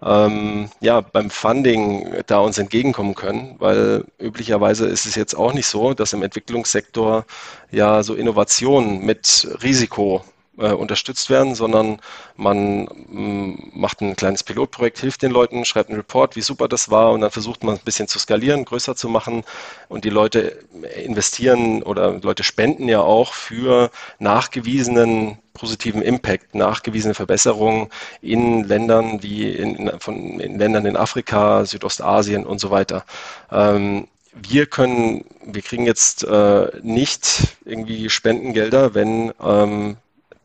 ähm, 0.04 0.70
ja, 0.80 1.02
beim 1.02 1.30
Funding 1.30 2.24
da 2.26 2.40
uns 2.40 2.58
entgegenkommen 2.58 3.14
können, 3.14 3.56
weil 3.60 4.06
üblicherweise 4.20 4.88
ist 4.88 5.06
es 5.06 5.16
jetzt 5.16 5.36
auch 5.36 5.54
nicht 5.54 5.68
so, 5.68 5.94
dass 5.94 6.14
im 6.14 6.24
Entwicklungssektor 6.24 7.26
ja 7.72 8.02
so 8.02 8.16
Innovationen 8.16 9.06
mit 9.06 9.48
Risiko 9.62 10.24
äh, 10.58 10.72
unterstützt 10.72 11.30
werden, 11.30 11.56
sondern 11.56 12.00
man 12.36 12.84
mm, 12.84 13.72
macht 13.74 14.02
ein 14.02 14.16
kleines 14.16 14.44
Pilotprojekt, 14.44 15.00
hilft 15.00 15.22
den 15.22 15.32
Leuten, 15.32 15.66
schreibt 15.66 15.90
einen 15.90 16.00
Report, 16.00 16.36
wie 16.36 16.42
super 16.42 16.68
das 16.68 16.92
war 16.92 17.12
und 17.12 17.22
dann 17.22 17.32
versucht 17.32 17.64
man 17.64 17.76
ein 17.76 17.86
bisschen 17.86 18.08
zu 18.08 18.20
skalieren, 18.20 18.66
größer 18.66 18.96
zu 18.96 19.10
machen 19.10 19.44
und 19.90 20.06
die 20.06 20.10
Leute 20.10 20.60
investieren 21.04 21.84
oder 21.84 22.20
Leute 22.20 22.44
spenden 22.44 22.88
ja 22.88 23.02
auch 23.02 23.34
für 23.34 23.92
nachgewiesenen 24.20 25.38
positiven 25.54 26.02
Impact, 26.02 26.56
nachgewiesene 26.56 27.14
Verbesserungen 27.14 27.88
in 28.22 28.64
Ländern 28.64 29.22
wie 29.22 29.50
in, 29.50 29.92
von, 30.00 30.40
in 30.40 30.58
Ländern 30.58 30.86
in 30.86 30.98
Afrika, 30.98 31.66
Südostasien 31.66 32.46
und 32.46 32.60
so 32.60 32.72
weiter. 32.72 33.06
Ähm, 33.52 34.08
wir 34.34 34.66
können, 34.66 35.26
wir 35.44 35.62
kriegen 35.62 35.86
jetzt 35.86 36.24
äh, 36.24 36.68
nicht 36.82 37.58
irgendwie 37.66 38.10
Spendengelder, 38.10 38.94
wenn 38.94 39.34
ähm, 39.44 39.98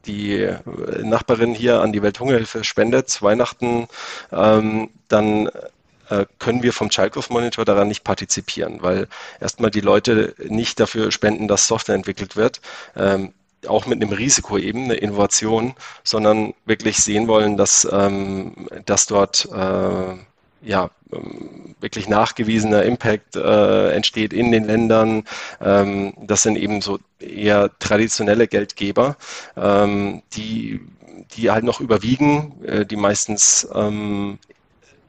die 0.07 0.49
Nachbarin 1.03 1.55
hier 1.55 1.81
an 1.81 1.93
die 1.93 2.03
Welthungerhilfe 2.03 2.65
spendet 2.65 3.09
zu 3.09 3.23
Weihnachten, 3.23 3.89
ähm, 4.33 4.91
dann 5.09 5.49
äh, 6.09 6.27
können 6.39 6.63
wir 6.63 6.73
vom 6.73 6.91
Child 6.91 7.31
Monitor 7.31 7.65
daran 7.65 7.89
nicht 7.89 8.05
partizipieren, 8.05 8.83
weil 8.83 9.09
erstmal 9.41 9.71
die 9.71 9.81
Leute 9.81 10.35
nicht 10.45 10.79
dafür 10.81 11.11
spenden, 11.11 11.49
dass 11.49 11.67
Software 11.67 11.95
entwickelt 11.95 12.37
wird. 12.37 12.61
Ähm, 12.97 13.33
auch 13.67 13.87
mit 13.87 14.01
einem 14.01 14.13
Risiko 14.13 14.59
eben, 14.59 14.85
eine 14.85 14.95
Innovation, 14.95 15.75
sondern 16.05 16.55
wirklich 16.67 16.99
sehen 16.99 17.27
wollen, 17.27 17.57
dass, 17.57 17.89
ähm, 17.91 18.69
dass 18.85 19.07
dort 19.07 19.49
äh, 19.53 20.15
ja, 20.63 20.91
ähm, 21.13 21.75
wirklich 21.81 22.09
nachgewiesener 22.09 22.83
Impact 22.83 23.37
äh, 23.37 23.91
entsteht 23.93 24.33
in 24.33 24.53
den 24.53 24.65
Ländern. 24.65 25.25
Ähm, 25.61 26.15
das 26.21 26.43
sind 26.43 26.57
eben 26.57 26.81
so 26.81 26.99
eher 27.21 27.71
traditionelle 27.79 28.49
Geldgeber, 28.49 29.17
ähm, 29.57 30.23
die, 30.33 30.81
die 31.37 31.51
halt 31.51 31.65
noch 31.65 31.81
überwiegen, 31.81 32.63
äh, 32.65 32.87
die 32.87 32.97
meistens 32.97 33.69
ähm, 33.75 34.39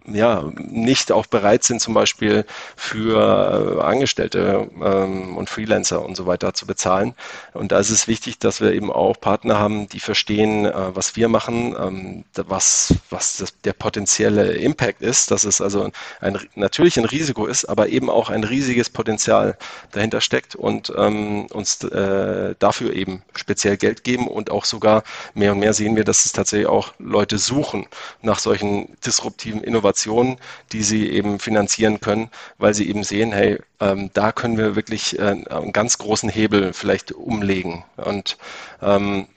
ja, 0.07 0.49
nicht 0.57 1.11
auch 1.11 1.25
bereit 1.25 1.63
sind, 1.63 1.81
zum 1.81 1.93
Beispiel 1.93 2.45
für 2.75 3.77
äh, 3.77 3.81
Angestellte 3.81 4.69
ähm, 4.81 5.35
und 5.35 5.49
Freelancer 5.49 6.03
und 6.03 6.15
so 6.15 6.25
weiter 6.25 6.53
zu 6.53 6.65
bezahlen. 6.65 7.13
Und 7.53 7.71
da 7.71 7.79
ist 7.79 7.89
es 7.89 8.07
wichtig, 8.07 8.39
dass 8.39 8.61
wir 8.61 8.71
eben 8.73 8.91
auch 8.91 9.19
Partner 9.19 9.59
haben, 9.59 9.89
die 9.89 9.99
verstehen, 9.99 10.65
äh, 10.65 10.95
was 10.95 11.15
wir 11.15 11.27
machen, 11.27 11.75
ähm, 11.77 12.23
was, 12.35 12.95
was 13.09 13.37
das, 13.37 13.53
der 13.61 13.73
potenzielle 13.73 14.53
Impact 14.53 15.01
ist, 15.01 15.31
dass 15.31 15.43
es 15.43 15.59
also 15.59 15.89
ein, 16.21 16.39
natürlich 16.55 16.97
ein 16.97 17.05
Risiko 17.05 17.45
ist, 17.45 17.65
aber 17.65 17.89
eben 17.89 18.09
auch 18.09 18.29
ein 18.29 18.45
riesiges 18.45 18.89
Potenzial 18.89 19.57
dahinter 19.91 20.21
steckt 20.21 20.55
und 20.55 20.91
ähm, 20.97 21.47
uns 21.47 21.83
äh, 21.83 22.55
dafür 22.59 22.93
eben 22.93 23.23
speziell 23.35 23.75
Geld 23.75 24.05
geben 24.05 24.27
und 24.27 24.51
auch 24.51 24.63
sogar 24.63 25.03
mehr 25.33 25.51
und 25.51 25.59
mehr 25.59 25.73
sehen 25.73 25.97
wir, 25.97 26.05
dass 26.05 26.25
es 26.25 26.31
tatsächlich 26.31 26.67
auch 26.67 26.93
Leute 26.97 27.37
suchen 27.37 27.87
nach 28.21 28.39
solchen 28.39 28.95
disruptiven 29.05 29.61
Innovationen 29.61 29.96
Innovationen, 29.97 30.37
die 30.71 30.83
sie 30.83 31.09
eben 31.09 31.39
finanzieren 31.39 31.99
können, 31.99 32.29
weil 32.57 32.73
sie 32.73 32.87
eben 32.89 33.03
sehen, 33.03 33.31
hey, 33.31 33.59
ähm, 33.79 34.11
da 34.13 34.31
können 34.31 34.57
wir 34.57 34.75
wirklich 34.75 35.17
äh, 35.17 35.43
einen 35.49 35.73
ganz 35.73 35.97
großen 35.97 36.29
Hebel 36.29 36.73
vielleicht 36.73 37.11
umlegen. 37.11 37.83
Und 37.97 38.37
ähm, 38.81 39.27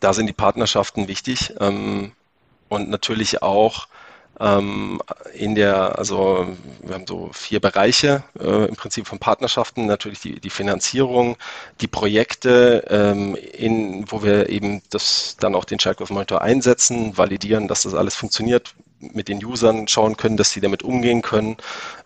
da 0.00 0.12
sind 0.12 0.26
die 0.26 0.32
Partnerschaften 0.32 1.08
wichtig 1.08 1.54
ähm, 1.60 2.12
und 2.68 2.88
natürlich 2.88 3.42
auch 3.42 3.88
in 4.40 5.54
der, 5.54 5.98
also 5.98 6.46
wir 6.82 6.94
haben 6.94 7.06
so 7.06 7.28
vier 7.32 7.60
Bereiche 7.60 8.22
äh, 8.38 8.68
im 8.68 8.74
Prinzip 8.74 9.06
von 9.06 9.18
Partnerschaften, 9.18 9.84
natürlich 9.84 10.20
die, 10.20 10.40
die 10.40 10.48
Finanzierung, 10.48 11.36
die 11.82 11.88
Projekte, 11.88 12.84
ähm, 12.88 13.36
in, 13.36 14.10
wo 14.10 14.22
wir 14.22 14.48
eben 14.48 14.80
das 14.88 15.36
dann 15.38 15.54
auch 15.54 15.66
den 15.66 15.76
Childgrowth 15.76 16.10
Monitor 16.10 16.40
einsetzen, 16.40 17.18
validieren, 17.18 17.68
dass 17.68 17.82
das 17.82 17.94
alles 17.94 18.14
funktioniert, 18.14 18.74
mit 19.00 19.28
den 19.28 19.44
Usern 19.44 19.88
schauen 19.88 20.16
können, 20.16 20.36
dass 20.36 20.50
sie 20.50 20.60
damit 20.60 20.82
umgehen 20.82 21.22
können, 21.22 21.56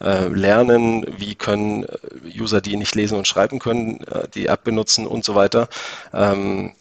äh, 0.01 0.26
lernen, 0.28 1.07
wie 1.18 1.35
können 1.35 1.85
äh, 1.85 2.41
User, 2.41 2.61
die 2.61 2.76
nicht 2.76 2.95
lesen 2.95 3.18
und 3.18 3.28
schreiben 3.28 3.59
können, 3.59 4.01
äh, 4.05 4.28
die 4.35 4.47
App 4.47 4.64
benutzen 4.64 5.07
und 5.07 5.24
so 5.24 5.35
weiter. 5.35 5.68
Ähm, 6.12 6.72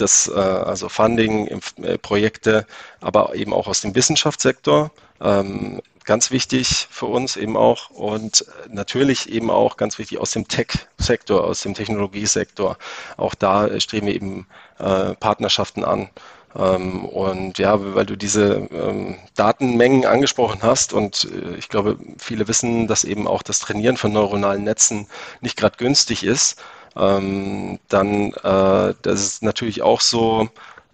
das, 0.00 0.28
äh, 0.28 0.38
also 0.38 0.88
Funding, 0.88 1.60
äh, 1.82 1.98
Projekte, 1.98 2.66
aber 3.00 3.34
eben 3.34 3.52
auch 3.52 3.66
aus 3.66 3.80
dem 3.80 3.94
Wissenschaftssektor. 3.94 4.90
Ähm, 5.20 5.80
ganz 6.04 6.30
wichtig 6.30 6.86
für 6.90 7.06
uns 7.06 7.36
eben 7.36 7.56
auch 7.56 7.90
und 7.90 8.46
natürlich 8.70 9.28
eben 9.28 9.50
auch 9.50 9.76
ganz 9.76 9.98
wichtig 9.98 10.18
aus 10.18 10.30
dem 10.30 10.48
Tech-Sektor, 10.48 11.44
aus 11.44 11.60
dem 11.60 11.74
Technologiesektor. 11.74 12.78
Auch 13.16 13.34
da 13.34 13.80
streben 13.80 14.06
wir 14.06 14.14
eben 14.14 14.46
äh, 14.78 15.14
Partnerschaften 15.14 15.84
an. 15.84 16.08
Ähm, 16.56 17.04
und 17.04 17.58
ja, 17.58 17.94
weil 17.94 18.06
du 18.06 18.16
diese 18.16 18.68
ähm, 18.72 19.16
Datenmengen 19.34 20.06
angesprochen 20.06 20.60
hast 20.62 20.92
und 20.92 21.28
äh, 21.30 21.56
ich 21.56 21.68
glaube, 21.68 21.98
viele 22.18 22.48
wissen, 22.48 22.86
dass 22.86 23.04
eben 23.04 23.26
auch 23.26 23.42
das 23.42 23.58
Trainieren 23.58 23.96
von 23.96 24.12
neuronalen 24.12 24.64
Netzen 24.64 25.08
nicht 25.40 25.56
gerade 25.56 25.76
günstig 25.76 26.22
ist 26.24 26.56
ähm, 26.96 27.78
dann, 27.88 28.32
äh, 28.32 28.94
das 29.02 29.20
ist 29.20 29.42
natürlich 29.42 29.82
auch 29.82 30.00
so, 30.00 30.48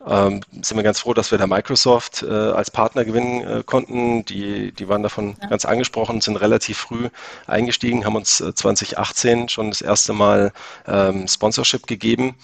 ähm, 0.07 0.41
sind 0.61 0.77
wir 0.77 0.83
ganz 0.83 1.01
froh, 1.01 1.15
dass 1.15 1.31
wir 1.31 1.39
da 1.39 1.47
Microsoft 1.47 2.23
äh, 2.23 2.31
als 2.31 2.71
Partner 2.71 3.05
gewinnen 3.05 3.47
äh, 3.47 3.63
konnten. 3.65 4.25
Die, 4.25 4.73
die 4.73 4.89
waren 4.89 5.03
davon 5.03 5.37
ja. 5.41 5.49
ganz 5.49 5.65
angesprochen, 5.65 6.21
sind 6.21 6.37
relativ 6.37 6.79
früh 6.79 7.09
eingestiegen, 7.47 8.05
haben 8.05 8.17
uns 8.17 8.39
2018 8.39 9.45
äh, 9.45 9.49
schon 9.49 9.71
das 9.71 9.81
erste 9.81 10.13
Mal 10.13 10.53
ähm, 10.87 11.29
Sponsorship 11.29 11.87
gegeben. 11.87 12.35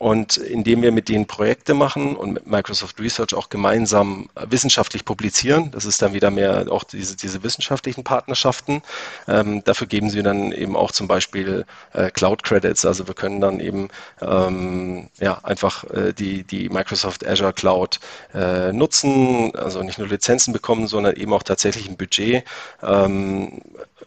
Und 0.00 0.38
indem 0.38 0.80
wir 0.80 0.92
mit 0.92 1.10
denen 1.10 1.26
Projekte 1.26 1.74
machen 1.74 2.16
und 2.16 2.32
mit 2.32 2.46
Microsoft 2.46 2.98
Research 2.98 3.34
auch 3.34 3.50
gemeinsam 3.50 4.30
wissenschaftlich 4.48 5.04
publizieren, 5.04 5.70
das 5.72 5.84
ist 5.84 6.00
dann 6.00 6.14
wieder 6.14 6.30
mehr 6.30 6.68
auch 6.70 6.84
diese, 6.84 7.18
diese 7.18 7.42
wissenschaftlichen 7.42 8.02
Partnerschaften. 8.02 8.80
Ähm, 9.28 9.62
dafür 9.62 9.86
geben 9.86 10.08
sie 10.08 10.22
dann 10.22 10.52
eben 10.52 10.74
auch 10.74 10.90
zum 10.92 11.06
Beispiel 11.06 11.66
äh, 11.92 12.10
Cloud 12.10 12.44
Credits. 12.44 12.86
Also 12.86 13.08
wir 13.08 13.14
können 13.14 13.42
dann 13.42 13.60
eben 13.60 13.88
ähm, 14.22 15.10
ja, 15.18 15.38
einfach 15.42 15.84
äh, 15.90 16.14
die, 16.14 16.44
die 16.44 16.70
Microsoft 16.70 17.26
Azure 17.26 17.52
Cloud 17.52 18.00
äh, 18.32 18.72
nutzen, 18.72 19.54
also 19.54 19.82
nicht 19.82 19.98
nur 19.98 20.08
Lizenzen 20.08 20.54
bekommen, 20.54 20.86
sondern 20.86 21.14
eben 21.14 21.34
auch 21.34 21.42
tatsächlich 21.42 21.86
ein 21.90 21.98
Budget. 21.98 22.44
Ähm, 22.82 23.60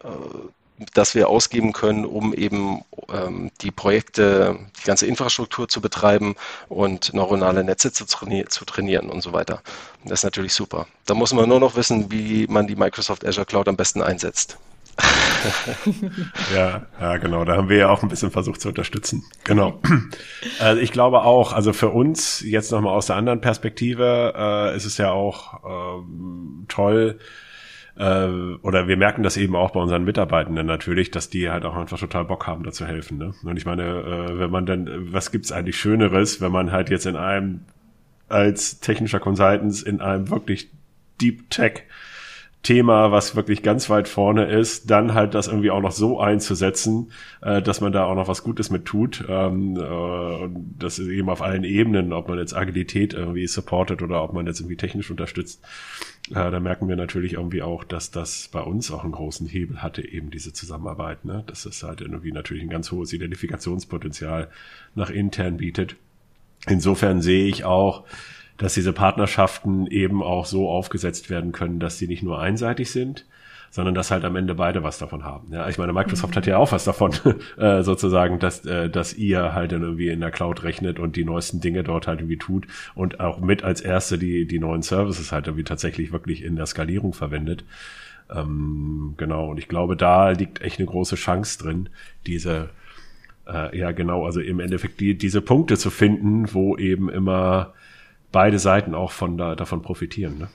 äh, 0.03 0.07
das 0.93 1.15
wir 1.15 1.29
ausgeben 1.29 1.73
können, 1.73 2.05
um 2.05 2.33
eben 2.33 2.83
ähm, 3.11 3.51
die 3.61 3.71
Projekte, 3.71 4.57
die 4.79 4.85
ganze 4.85 5.05
Infrastruktur 5.05 5.67
zu 5.67 5.81
betreiben 5.81 6.35
und 6.67 7.13
neuronale 7.13 7.63
Netze 7.63 7.91
zu, 7.91 8.05
trainieren, 8.05 8.49
zu 8.49 8.65
trainieren 8.65 9.09
und 9.09 9.21
so 9.21 9.33
weiter. 9.33 9.61
Das 10.03 10.19
ist 10.19 10.23
natürlich 10.23 10.53
super. 10.53 10.87
Da 11.05 11.13
muss 11.13 11.33
man 11.33 11.47
nur 11.47 11.59
noch 11.59 11.75
wissen, 11.75 12.11
wie 12.11 12.47
man 12.47 12.67
die 12.67 12.75
Microsoft 12.75 13.25
Azure 13.25 13.45
Cloud 13.45 13.67
am 13.67 13.77
besten 13.77 14.01
einsetzt. 14.01 14.57
ja, 16.53 16.85
ja, 16.99 17.17
genau. 17.17 17.45
Da 17.45 17.57
haben 17.57 17.69
wir 17.69 17.77
ja 17.77 17.89
auch 17.89 18.03
ein 18.03 18.09
bisschen 18.09 18.31
versucht 18.31 18.61
zu 18.61 18.69
unterstützen. 18.69 19.23
Genau. 19.43 19.81
Also 20.59 20.81
ich 20.81 20.91
glaube 20.91 21.23
auch, 21.23 21.53
also 21.53 21.73
für 21.73 21.89
uns 21.89 22.41
jetzt 22.41 22.71
nochmal 22.71 22.95
aus 22.95 23.07
der 23.07 23.15
anderen 23.15 23.41
Perspektive 23.41 24.33
äh, 24.37 24.75
ist 24.75 24.85
es 24.85 24.97
ja 24.97 25.11
auch 25.11 25.63
äh, 25.63 26.03
toll, 26.67 27.19
äh, 27.97 28.27
oder 28.61 28.87
wir 28.87 28.97
merken 28.97 29.23
das 29.23 29.37
eben 29.37 29.55
auch 29.55 29.71
bei 29.71 29.79
unseren 29.79 30.03
Mitarbeitenden 30.03 30.65
natürlich, 30.65 31.11
dass 31.11 31.29
die 31.29 31.49
halt 31.49 31.65
auch 31.65 31.75
einfach 31.75 31.99
total 31.99 32.25
Bock 32.25 32.47
haben, 32.47 32.63
da 32.63 32.71
zu 32.71 32.85
helfen. 32.85 33.17
Ne? 33.17 33.33
Und 33.43 33.57
ich 33.57 33.65
meine, 33.65 33.83
äh, 33.83 34.39
wenn 34.39 34.49
man 34.49 34.65
dann, 34.65 35.13
was 35.13 35.31
gibt's 35.31 35.51
eigentlich 35.51 35.77
Schöneres, 35.77 36.41
wenn 36.41 36.51
man 36.51 36.71
halt 36.71 36.89
jetzt 36.89 37.05
in 37.05 37.15
einem 37.15 37.61
als 38.29 38.79
technischer 38.79 39.19
Consultants 39.19 39.83
in 39.83 40.01
einem 40.01 40.29
wirklich 40.29 40.69
Deep 41.21 41.49
Tech 41.49 41.83
Thema, 42.63 43.11
was 43.11 43.35
wirklich 43.35 43.61
ganz 43.61 43.89
weit 43.89 44.07
vorne 44.07 44.45
ist, 44.45 44.89
dann 44.89 45.13
halt 45.13 45.33
das 45.33 45.47
irgendwie 45.47 45.69
auch 45.69 45.81
noch 45.81 45.91
so 45.91 46.21
einzusetzen, 46.21 47.11
äh, 47.41 47.61
dass 47.61 47.81
man 47.81 47.91
da 47.91 48.05
auch 48.05 48.15
noch 48.15 48.29
was 48.29 48.41
Gutes 48.41 48.69
mit 48.69 48.85
tut. 48.85 49.25
Ähm, 49.27 49.75
äh, 49.75 50.49
das 50.79 50.97
ist 50.97 51.09
eben 51.09 51.29
auf 51.29 51.41
allen 51.41 51.65
Ebenen, 51.65 52.13
ob 52.13 52.29
man 52.29 52.39
jetzt 52.39 52.55
Agilität 52.55 53.13
irgendwie 53.13 53.47
supportet 53.47 54.01
oder 54.01 54.23
ob 54.23 54.31
man 54.31 54.47
jetzt 54.47 54.61
irgendwie 54.61 54.77
technisch 54.77 55.11
unterstützt. 55.11 55.61
Äh, 56.29 56.51
da 56.51 56.59
merken 56.61 56.87
wir 56.87 56.95
natürlich 56.95 57.33
irgendwie 57.33 57.61
auch, 57.61 57.83
dass 57.83 58.11
das 58.11 58.47
bei 58.47 58.61
uns 58.61 58.91
auch 58.91 59.03
einen 59.03 59.11
großen 59.11 59.45
Hebel 59.45 59.83
hatte, 59.83 60.07
eben 60.07 60.31
diese 60.31 60.53
Zusammenarbeit. 60.53 61.25
Ne? 61.25 61.43
Dass 61.45 61.65
es 61.65 61.83
halt 61.83 61.99
irgendwie 61.99 62.31
natürlich 62.31 62.63
ein 62.63 62.69
ganz 62.69 62.91
hohes 62.93 63.11
Identifikationspotenzial 63.11 64.49
nach 64.95 65.09
intern 65.09 65.57
bietet. 65.57 65.97
Insofern 66.65 67.21
sehe 67.21 67.45
ich 67.45 67.65
auch, 67.65 68.05
dass 68.63 68.75
diese 68.75 68.93
Partnerschaften 68.93 69.87
eben 69.87 70.23
auch 70.23 70.45
so 70.45 70.69
aufgesetzt 70.69 71.29
werden 71.29 71.51
können, 71.51 71.79
dass 71.79 71.97
sie 71.97 72.07
nicht 72.07 72.23
nur 72.23 72.39
einseitig 72.39 72.91
sind, 72.91 73.25
sondern 73.71 73.93
dass 73.93 74.09
halt 74.09 74.23
am 74.23 74.37
Ende 74.37 74.55
beide 74.55 74.83
was 74.83 74.97
davon 74.99 75.25
haben. 75.25 75.51
Ja, 75.51 75.67
ich 75.67 75.77
meine, 75.77 75.91
Microsoft 75.91 76.33
mhm. 76.33 76.37
hat 76.37 76.47
ja 76.47 76.55
auch 76.55 76.71
was 76.71 76.85
davon, 76.85 77.11
äh, 77.57 77.83
sozusagen, 77.83 78.39
dass, 78.39 78.65
äh, 78.65 78.89
dass 78.89 79.15
ihr 79.15 79.53
halt 79.53 79.73
dann 79.73 79.81
irgendwie 79.81 80.07
in 80.07 80.21
der 80.21 80.31
Cloud 80.31 80.63
rechnet 80.63 80.97
und 80.97 81.17
die 81.17 81.25
neuesten 81.25 81.59
Dinge 81.59 81.83
dort 81.83 82.07
halt 82.07 82.21
irgendwie 82.21 82.37
tut 82.37 82.65
und 82.95 83.19
auch 83.19 83.41
mit 83.41 83.65
als 83.65 83.81
erste 83.81 84.17
die, 84.17 84.47
die 84.47 84.59
neuen 84.59 84.81
Services 84.81 85.33
halt 85.33 85.47
irgendwie 85.47 85.65
tatsächlich 85.65 86.13
wirklich 86.13 86.41
in 86.41 86.55
der 86.55 86.65
Skalierung 86.65 87.11
verwendet. 87.11 87.65
Ähm, 88.33 89.15
genau, 89.17 89.51
und 89.51 89.57
ich 89.57 89.67
glaube, 89.67 89.97
da 89.97 90.29
liegt 90.29 90.61
echt 90.61 90.79
eine 90.79 90.87
große 90.87 91.17
Chance 91.17 91.61
drin, 91.61 91.89
diese 92.25 92.69
äh, 93.45 93.77
ja 93.77 93.91
genau, 93.91 94.25
also 94.25 94.39
im 94.39 94.61
Endeffekt 94.61 95.01
die, 95.01 95.17
diese 95.17 95.41
Punkte 95.41 95.77
zu 95.77 95.89
finden, 95.89 96.53
wo 96.53 96.77
eben 96.77 97.09
immer 97.09 97.73
beide 98.33 98.59
Seiten 98.59 98.93
auch 98.93 99.11
von 99.11 99.37
da, 99.37 99.55
davon 99.55 99.81
profitieren. 99.81 100.37
Ne? 100.37 100.49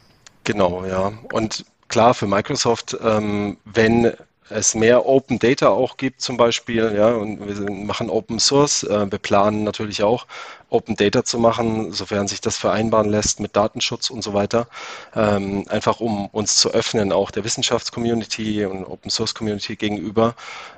Genau, 0.45 0.85
ja. 0.85 1.13
Und 1.33 1.65
klar 1.89 2.13
für 2.13 2.27
Microsoft, 2.27 2.95
ähm, 3.03 3.57
wenn 3.65 4.13
es 4.51 4.75
mehr 4.75 5.07
Open 5.07 5.39
Data 5.39 5.69
auch 5.69 5.97
gibt 5.97 6.21
zum 6.21 6.37
Beispiel, 6.37 6.95
ja, 6.97 7.09
und 7.09 7.47
wir 7.47 7.71
machen 7.71 8.09
Open 8.11 8.39
Source, 8.39 8.83
äh, 8.83 9.11
wir 9.11 9.19
planen 9.19 9.65
natürlich 9.65 10.03
auch 10.03 10.27
Open 10.71 10.97
Data 10.97 11.25
zu 11.25 11.39
machen, 11.39 11.93
sofern 11.93 12.29
sich 12.29 12.41
das 12.41 12.57
vereinbaren 12.57 13.11
lässt 13.11 13.41
mit 13.41 13.57
Datenschutz 13.57 14.11
und 14.11 14.23
so 14.23 14.35
weiter, 14.35 14.67
ähm, 15.15 15.65
einfach 15.69 16.01
um 16.01 16.27
uns 16.27 16.57
zu 16.57 16.71
öffnen, 16.73 17.13
auch 17.13 17.31
der 17.31 17.45
Wissenschaftscommunity 17.45 18.65
und 18.65 18.85
Open 18.85 19.11
Source 19.11 19.35
Community 19.35 19.77
gegenüber. 19.77 20.35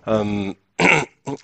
Ähm, 0.07 0.57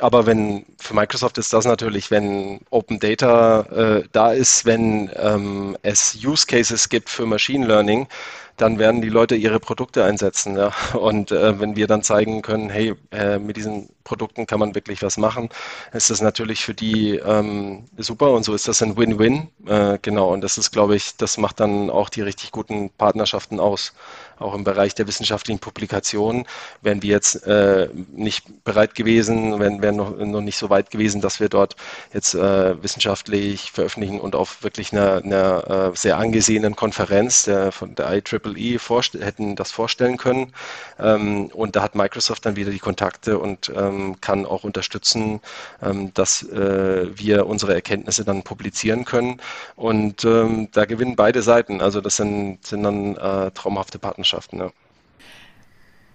aber 0.00 0.26
wenn 0.26 0.64
für 0.78 0.94
Microsoft 0.94 1.38
ist 1.38 1.52
das 1.52 1.64
natürlich, 1.64 2.10
wenn 2.10 2.60
Open 2.70 2.98
Data 2.98 3.60
äh, 3.60 4.04
da 4.12 4.32
ist, 4.32 4.64
wenn 4.64 5.10
ähm, 5.16 5.76
es 5.82 6.16
Use 6.24 6.46
Cases 6.46 6.88
gibt 6.88 7.08
für 7.08 7.26
Machine 7.26 7.66
Learning, 7.66 8.08
dann 8.56 8.78
werden 8.78 9.02
die 9.02 9.10
Leute 9.10 9.36
ihre 9.36 9.60
Produkte 9.60 10.04
einsetzen. 10.04 10.56
Ja? 10.56 10.72
Und 10.94 11.30
äh, 11.30 11.60
wenn 11.60 11.76
wir 11.76 11.86
dann 11.86 12.02
zeigen 12.02 12.42
können, 12.42 12.70
hey, 12.70 12.94
äh, 13.12 13.38
mit 13.38 13.56
diesen 13.56 13.90
Produkten 14.04 14.46
kann 14.46 14.60
man 14.60 14.74
wirklich 14.74 15.02
was 15.02 15.18
machen, 15.18 15.50
ist 15.92 16.10
das 16.10 16.20
natürlich 16.20 16.64
für 16.64 16.74
die 16.74 17.16
ähm, 17.16 17.84
super 17.98 18.30
und 18.30 18.44
so 18.44 18.54
ist 18.54 18.68
das 18.68 18.82
ein 18.82 18.96
Win-Win. 18.96 19.48
Äh, 19.66 19.98
genau, 20.00 20.32
und 20.32 20.40
das 20.40 20.58
ist, 20.58 20.70
glaube 20.70 20.96
ich, 20.96 21.16
das 21.16 21.38
macht 21.38 21.60
dann 21.60 21.90
auch 21.90 22.08
die 22.08 22.22
richtig 22.22 22.50
guten 22.52 22.90
Partnerschaften 22.90 23.60
aus 23.60 23.92
auch 24.38 24.54
im 24.54 24.64
Bereich 24.64 24.94
der 24.94 25.06
wissenschaftlichen 25.06 25.58
Publikationen, 25.58 26.46
wären 26.82 27.02
wir 27.02 27.10
jetzt 27.10 27.46
äh, 27.46 27.88
nicht 28.12 28.64
bereit 28.64 28.94
gewesen, 28.94 29.58
wären, 29.58 29.82
wären 29.82 29.96
noch, 29.96 30.16
noch 30.16 30.40
nicht 30.40 30.58
so 30.58 30.70
weit 30.70 30.90
gewesen, 30.90 31.20
dass 31.20 31.40
wir 31.40 31.48
dort 31.48 31.76
jetzt 32.12 32.34
äh, 32.34 32.82
wissenschaftlich 32.82 33.72
veröffentlichen 33.72 34.20
und 34.20 34.34
auf 34.34 34.62
wirklich 34.62 34.92
einer, 34.92 35.22
einer 35.24 35.90
äh, 35.92 35.96
sehr 35.96 36.18
angesehenen 36.18 36.76
Konferenz 36.76 37.44
der, 37.44 37.72
von 37.72 37.94
der 37.94 38.12
IEEE 38.12 38.78
hätten 39.20 39.56
das 39.56 39.72
vorstellen 39.72 40.16
können. 40.16 40.52
Ähm, 40.98 41.46
und 41.46 41.76
da 41.76 41.82
hat 41.82 41.94
Microsoft 41.94 42.44
dann 42.46 42.56
wieder 42.56 42.70
die 42.70 42.78
Kontakte 42.78 43.38
und 43.38 43.72
ähm, 43.74 44.20
kann 44.20 44.46
auch 44.46 44.64
unterstützen, 44.64 45.40
ähm, 45.82 46.12
dass 46.14 46.42
äh, 46.42 47.06
wir 47.14 47.46
unsere 47.46 47.74
Erkenntnisse 47.74 48.24
dann 48.24 48.42
publizieren 48.42 49.04
können. 49.04 49.40
Und 49.76 50.24
ähm, 50.24 50.68
da 50.72 50.84
gewinnen 50.84 51.16
beide 51.16 51.42
Seiten. 51.42 51.80
Also 51.80 52.00
das 52.00 52.16
sind, 52.16 52.64
sind 52.66 52.82
dann 52.82 53.16
äh, 53.16 53.50
traumhafte 53.52 53.98
Partnerschaften. 53.98 54.25
Partnerschaften. 54.26 54.58
Ja. 54.58 54.70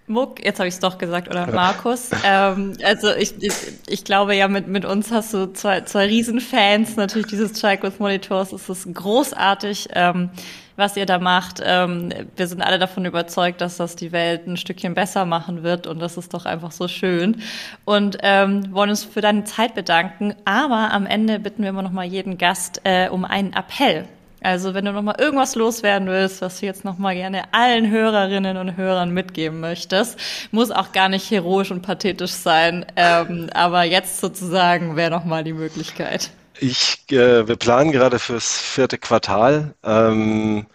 Muck, 0.07 0.43
jetzt 0.43 0.59
habe 0.59 0.67
ich 0.67 0.73
es 0.73 0.79
doch 0.79 0.97
gesagt, 0.97 1.29
oder 1.29 1.47
Markus. 1.47 2.09
ähm, 2.25 2.73
also 2.83 3.13
ich, 3.15 3.41
ich, 3.41 3.53
ich 3.87 4.03
glaube 4.03 4.35
ja, 4.35 4.47
mit, 4.49 4.67
mit 4.67 4.83
uns 4.83 5.11
hast 5.11 5.33
du 5.33 5.53
zwei, 5.53 5.81
zwei 5.81 6.07
Riesenfans 6.07 6.97
natürlich 6.97 7.27
dieses 7.27 7.57
Strike 7.57 7.83
with 7.83 7.99
Monitors. 7.99 8.51
Es 8.51 8.67
ist 8.67 8.93
großartig, 8.93 9.89
ähm, 9.93 10.29
was 10.75 10.97
ihr 10.97 11.05
da 11.05 11.19
macht. 11.19 11.61
Ähm, 11.63 12.09
wir 12.35 12.47
sind 12.47 12.61
alle 12.61 12.77
davon 12.77 13.05
überzeugt, 13.05 13.61
dass 13.61 13.77
das 13.77 13.95
die 13.95 14.11
Welt 14.11 14.47
ein 14.47 14.57
Stückchen 14.57 14.95
besser 14.95 15.25
machen 15.25 15.63
wird 15.63 15.87
und 15.87 15.99
das 15.99 16.17
ist 16.17 16.33
doch 16.33 16.45
einfach 16.45 16.71
so 16.71 16.89
schön. 16.89 17.41
Und 17.85 18.17
ähm, 18.21 18.73
wollen 18.73 18.89
uns 18.89 19.05
für 19.05 19.21
deine 19.21 19.45
Zeit 19.45 19.75
bedanken. 19.75 20.35
Aber 20.43 20.91
am 20.91 21.05
Ende 21.05 21.39
bitten 21.39 21.61
wir 21.61 21.69
immer 21.69 21.83
noch 21.83 21.91
mal 21.91 22.05
jeden 22.05 22.37
Gast 22.37 22.81
äh, 22.83 23.07
um 23.07 23.23
einen 23.23 23.53
Appell. 23.53 24.07
Also 24.41 24.73
wenn 24.73 24.85
du 24.85 24.91
noch 24.91 25.03
mal 25.03 25.15
irgendwas 25.19 25.53
loswerden 25.55 26.07
willst, 26.07 26.41
was 26.41 26.59
du 26.59 26.65
jetzt 26.65 26.83
noch 26.83 26.97
mal 26.97 27.13
gerne 27.13 27.43
allen 27.53 27.91
Hörerinnen 27.91 28.57
und 28.57 28.75
Hörern 28.75 29.11
mitgeben 29.11 29.59
möchtest, 29.59 30.19
muss 30.51 30.71
auch 30.71 30.91
gar 30.91 31.09
nicht 31.09 31.29
heroisch 31.29 31.69
und 31.69 31.83
pathetisch 31.83 32.31
sein, 32.31 32.85
ähm, 32.95 33.49
aber 33.53 33.83
jetzt 33.83 34.19
sozusagen 34.19 34.95
wäre 34.95 35.11
noch 35.11 35.25
mal 35.25 35.43
die 35.43 35.53
Möglichkeit. 35.53 36.31
Ich, 36.59 36.97
äh, 37.11 37.47
wir 37.47 37.55
planen 37.55 37.91
gerade 37.91 38.17
fürs 38.17 38.59
vierte 38.59 38.97
Quartal. 38.97 39.75
Ähm, 39.83 40.65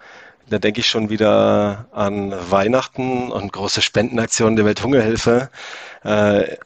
da 0.49 0.61
denke 0.61 0.81
ich 0.81 0.87
schon 0.87 1.11
wieder 1.11 1.87
an 1.91 2.33
Weihnachten 2.51 3.33
und 3.33 3.53
große 3.53 3.83
Spendenaktionen 3.83 4.55
der 4.55 4.65
Welthungerhilfe. 4.65 5.51
Äh, 6.05 6.57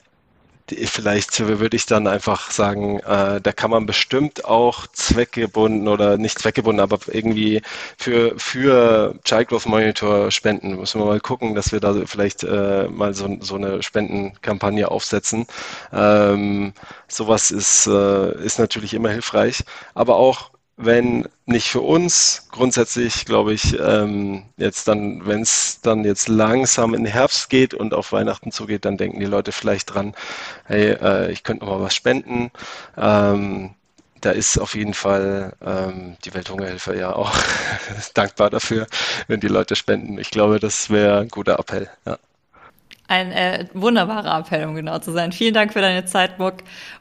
vielleicht 0.87 1.39
würde 1.41 1.77
ich 1.77 1.87
dann 1.87 2.07
einfach 2.07 2.51
sagen, 2.51 3.01
äh, 3.01 3.41
da 3.41 3.53
kann 3.53 3.71
man 3.71 3.87
bestimmt 3.87 4.45
auch 4.45 4.87
zweckgebunden 4.89 5.89
oder 5.89 6.19
nicht 6.19 6.39
zweckgebunden, 6.39 6.81
aber 6.81 6.99
irgendwie 7.09 7.63
für, 7.99 8.35
für 8.39 9.15
Child 9.25 9.49
Growth 9.49 9.67
Monitor 9.67 10.31
spenden. 10.31 10.77
Müssen 10.77 11.01
wir 11.01 11.07
mal 11.07 11.21
gucken, 11.21 11.55
dass 11.55 11.73
wir 11.73 11.81
da 11.81 11.95
vielleicht 12.07 12.45
äh, 12.45 12.89
mal 12.89 13.15
so, 13.15 13.37
so 13.41 13.57
eine 13.57 13.83
Spendenkampagne 13.83 14.91
aufsetzen. 14.91 15.47
Ähm, 15.93 16.73
sowas 17.09 17.51
ist, 17.51 17.87
äh, 17.87 18.45
ist 18.45 18.59
natürlich 18.59 18.95
immer 18.95 19.11
hilfreich, 19.11 19.65
aber 19.95 20.17
auch 20.17 20.50
wenn 20.83 21.29
nicht 21.45 21.69
für 21.69 21.83
uns, 21.83 22.49
grundsätzlich 22.51 23.27
glaube 23.27 23.53
ich, 23.53 23.79
ähm, 23.79 24.45
jetzt 24.57 24.89
dann, 24.89 25.27
wenn 25.27 25.43
es 25.43 25.81
dann 25.83 26.05
jetzt 26.05 26.29
langsam 26.29 26.95
in 26.95 27.05
den 27.05 27.13
Herbst 27.13 27.51
geht 27.51 27.75
und 27.75 27.93
auf 27.93 28.13
Weihnachten 28.13 28.51
zugeht, 28.51 28.85
dann 28.85 28.97
denken 28.97 29.21
die 29.21 29.27
Leute 29.27 29.53
vielleicht 29.53 29.95
dran, 29.95 30.15
hey, 30.65 30.93
äh, 30.93 31.31
ich 31.33 31.43
könnte 31.43 31.65
noch 31.65 31.73
mal 31.73 31.83
was 31.83 31.95
spenden. 31.95 32.51
Ähm, 32.97 33.75
da 34.21 34.31
ist 34.31 34.59
auf 34.59 34.75
jeden 34.75 34.95
Fall 34.95 35.55
ähm, 35.65 36.17
die 36.25 36.35
Welthungerhilfe 36.35 36.97
ja 36.97 37.15
auch 37.15 37.33
dankbar 38.15 38.51
dafür, 38.51 38.87
wenn 39.29 39.41
die 39.41 39.49
Leute 39.49 39.77
spenden. 39.77 40.19
Ich 40.19 40.31
glaube, 40.31 40.61
das 40.61 40.91
wäre 40.91 41.21
ein 41.21 41.29
guter 41.29 41.59
Appell. 41.59 41.89
Ja. 42.07 42.19
Ein 43.09 43.33
äh, 43.33 43.67
wunderbarer 43.75 44.39
Appell, 44.39 44.67
um 44.67 44.75
genau 44.75 44.99
zu 45.01 45.13
sein. 45.13 45.33
Vielen 45.33 45.53
Dank 45.53 45.73
für 45.73 45.81
deine 45.81 46.05
Zeit, 46.05 46.39
Muck, 46.39 46.59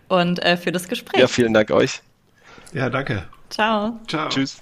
und 0.07 0.43
äh, 0.43 0.57
für 0.57 0.71
das 0.71 0.87
Gespräch. 0.87 1.21
Ja, 1.21 1.27
vielen 1.27 1.53
Dank 1.53 1.71
euch. 1.71 2.01
Ja, 2.73 2.89
danke. 2.89 3.27
Ciao. 3.49 3.99
Ciao. 4.07 4.29
Tschüss. 4.29 4.61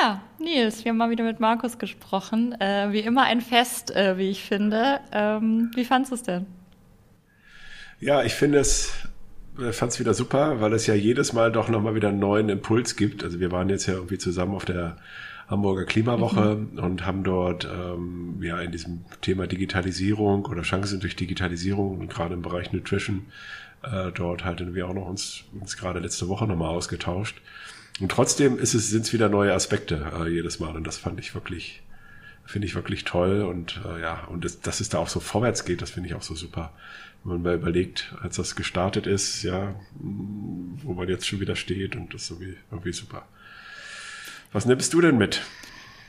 Ja, 0.00 0.22
Nils, 0.38 0.84
wir 0.84 0.90
haben 0.90 0.96
mal 0.96 1.10
wieder 1.10 1.24
mit 1.24 1.40
Markus 1.40 1.78
gesprochen. 1.78 2.58
Äh, 2.60 2.92
wie 2.92 3.00
immer 3.00 3.22
ein 3.24 3.40
Fest, 3.40 3.94
äh, 3.94 4.16
wie 4.18 4.30
ich 4.30 4.42
finde. 4.44 5.00
Ähm, 5.12 5.70
wie 5.74 5.84
fandest 5.84 6.12
du 6.12 6.14
es 6.16 6.22
denn? 6.22 6.46
Ja, 8.00 8.22
ich 8.22 8.34
finde 8.34 8.58
es, 8.58 9.08
äh, 9.60 9.72
fand 9.72 9.92
es 9.92 10.00
wieder 10.00 10.14
super, 10.14 10.60
weil 10.60 10.72
es 10.72 10.86
ja 10.86 10.94
jedes 10.94 11.32
Mal 11.32 11.52
doch 11.52 11.68
nochmal 11.68 11.94
wieder 11.94 12.08
einen 12.08 12.18
neuen 12.18 12.48
Impuls 12.48 12.96
gibt. 12.96 13.22
Also 13.22 13.38
wir 13.40 13.52
waren 13.52 13.68
jetzt 13.68 13.86
ja 13.86 13.94
irgendwie 13.94 14.18
zusammen 14.18 14.54
auf 14.54 14.64
der 14.64 14.96
Hamburger 15.52 15.84
Klimawoche 15.84 16.56
mhm. 16.56 16.78
und 16.78 17.06
haben 17.06 17.22
dort 17.22 17.68
ähm, 17.72 18.42
ja 18.42 18.60
in 18.60 18.72
diesem 18.72 19.04
Thema 19.20 19.46
Digitalisierung 19.46 20.46
oder 20.46 20.62
Chancen 20.62 20.98
durch 20.98 21.14
Digitalisierung 21.14 21.98
und 22.00 22.08
gerade 22.10 22.34
im 22.34 22.42
Bereich 22.42 22.72
Nutrition 22.72 23.26
äh, 23.82 24.10
dort 24.12 24.44
halt 24.44 24.74
wir 24.74 24.88
auch 24.88 24.94
noch 24.94 25.06
uns, 25.06 25.44
uns 25.58 25.76
gerade 25.76 26.00
letzte 26.00 26.28
Woche 26.28 26.46
nochmal 26.46 26.70
ausgetauscht. 26.70 27.40
Und 28.00 28.10
trotzdem 28.10 28.58
ist 28.58 28.74
es, 28.74 28.88
sind 28.90 29.02
es 29.02 29.12
wieder 29.12 29.28
neue 29.28 29.52
Aspekte 29.52 30.10
äh, 30.18 30.28
jedes 30.28 30.58
Mal 30.58 30.74
und 30.74 30.86
das 30.86 30.96
fand 30.96 31.20
ich 31.20 31.34
wirklich, 31.34 31.82
finde 32.46 32.66
ich 32.66 32.74
wirklich 32.74 33.04
toll 33.04 33.42
und 33.42 33.80
äh, 33.86 34.00
ja, 34.00 34.24
und 34.24 34.44
das, 34.44 34.60
dass 34.60 34.80
es 34.80 34.88
da 34.88 34.98
auch 34.98 35.08
so 35.08 35.20
vorwärts 35.20 35.64
geht, 35.64 35.82
das 35.82 35.90
finde 35.90 36.08
ich 36.08 36.14
auch 36.14 36.22
so 36.22 36.34
super. 36.34 36.72
Wenn 37.22 37.34
man 37.34 37.42
mal 37.42 37.54
überlegt, 37.54 38.14
als 38.22 38.36
das 38.36 38.56
gestartet 38.56 39.06
ist, 39.06 39.42
ja, 39.42 39.74
wo 39.94 40.94
man 40.94 41.08
jetzt 41.08 41.26
schon 41.26 41.40
wieder 41.40 41.54
steht 41.54 41.94
und 41.94 42.14
das 42.14 42.22
ist 42.22 42.30
irgendwie, 42.30 42.56
irgendwie 42.70 42.92
super. 42.92 43.26
Was 44.52 44.66
nimmst 44.66 44.92
du 44.92 45.00
denn 45.00 45.16
mit? 45.16 45.42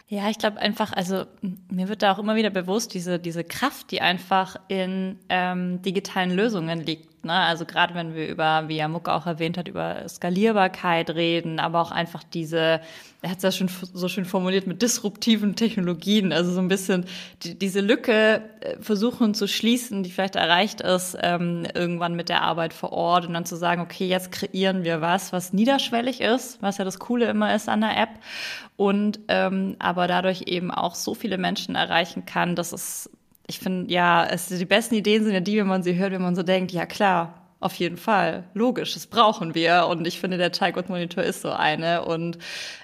Ja, 0.08 0.30
ich 0.30 0.38
glaube 0.38 0.60
einfach, 0.60 0.92
also 0.92 1.26
mir 1.70 1.88
wird 1.88 2.02
da 2.02 2.12
auch 2.12 2.20
immer 2.20 2.36
wieder 2.36 2.50
bewusst, 2.50 2.94
diese, 2.94 3.20
diese 3.20 3.44
Kraft, 3.44 3.92
die 3.92 4.02
einfach 4.02 4.58
in 4.68 5.18
ähm, 5.30 5.82
digitalen 5.82 6.32
Lösungen 6.32 6.82
liegt. 6.82 7.13
Ne? 7.24 7.34
Also 7.34 7.66
gerade 7.66 7.96
wenn 7.96 8.16
wir 8.16 8.28
über, 8.28 8.68
wie 8.68 8.78
Jamuk 8.78 9.08
auch 9.08 9.26
erwähnt 9.26 9.58
hat, 9.58 9.68
über 9.68 10.08
Skalierbarkeit 10.08 11.10
reden, 11.12 11.60
aber 11.60 11.82
auch 11.82 11.92
einfach 11.92 12.24
diese, 12.24 12.82
er 13.22 13.30
hat 13.30 13.38
es 13.38 13.44
ja 13.44 13.52
schon 13.52 13.70
so 13.70 14.08
schön 14.08 14.26
formuliert, 14.26 14.68
mit 14.68 14.82
disruptiven 14.82 15.56
Technologien, 15.56 16.34
also 16.34 16.52
so 16.52 16.60
ein 16.60 16.68
bisschen 16.68 17.06
die, 17.44 17.58
diese 17.58 17.82
Lücke 17.82 18.42
äh, 18.62 18.78
versuchen 18.82 19.34
zu 19.34 19.48
schließen, 19.48 20.04
die 20.04 20.12
vielleicht 20.12 20.36
erreicht 20.36 20.82
ist, 20.82 21.18
ähm, 21.22 21.66
irgendwann 21.74 22.16
mit 22.16 22.30
der 22.30 22.42
Arbeit 22.42 22.74
vor 22.74 22.92
Ort 22.92 23.26
und 23.26 23.34
dann 23.34 23.46
zu 23.46 23.56
sagen, 23.56 23.82
okay, 23.82 24.08
jetzt 24.08 24.32
kreieren 24.32 24.84
wir 24.84 25.02
was, 25.02 25.32
was 25.32 25.54
niederschwellig 25.54 26.22
ist, 26.22 26.62
was 26.62 26.78
ja 26.78 26.86
das 26.86 27.00
Coole 27.00 27.26
immer 27.28 27.56
ist 27.56 27.70
an 27.70 27.82
der 27.82 27.98
App 27.98 28.10
und 28.76 29.20
ähm, 29.28 29.76
aber 29.80 30.08
dadurch 30.08 30.44
eben 30.48 30.72
auch 30.72 30.96
so 30.96 31.14
viele 31.14 31.38
Menschen 31.38 31.76
erreichen 31.76 32.26
kann, 32.26 32.56
dass 32.56 32.74
es 32.74 33.10
ich 33.48 33.60
finde, 33.60 33.92
ja, 33.92 34.26
es, 34.26 34.48
die 34.48 34.66
besten 34.66 34.96
Ideen 34.96 35.24
sind 35.24 35.34
ja 35.34 35.40
die, 35.40 35.58
wenn 35.58 35.68
man 35.68 35.84
sie 35.84 35.96
hört, 35.96 36.12
wenn 36.12 36.22
man 36.22 36.36
so 36.36 36.44
denkt, 36.44 36.72
ja 36.72 36.86
klar, 36.86 37.44
auf 37.64 37.76
jeden 37.76 37.96
Fall, 37.96 38.44
logisch, 38.54 38.94
das 38.94 39.08
brauchen 39.08 39.56
wir. 39.56 39.88
Und 39.88 40.06
ich 40.06 40.20
finde, 40.20 40.38
der 40.38 40.50
Chatbot 40.50 40.90
Monitor 40.90 41.24
ist 41.24 41.42
so 41.42 41.52
eine. 41.52 42.04
Und 42.04 42.38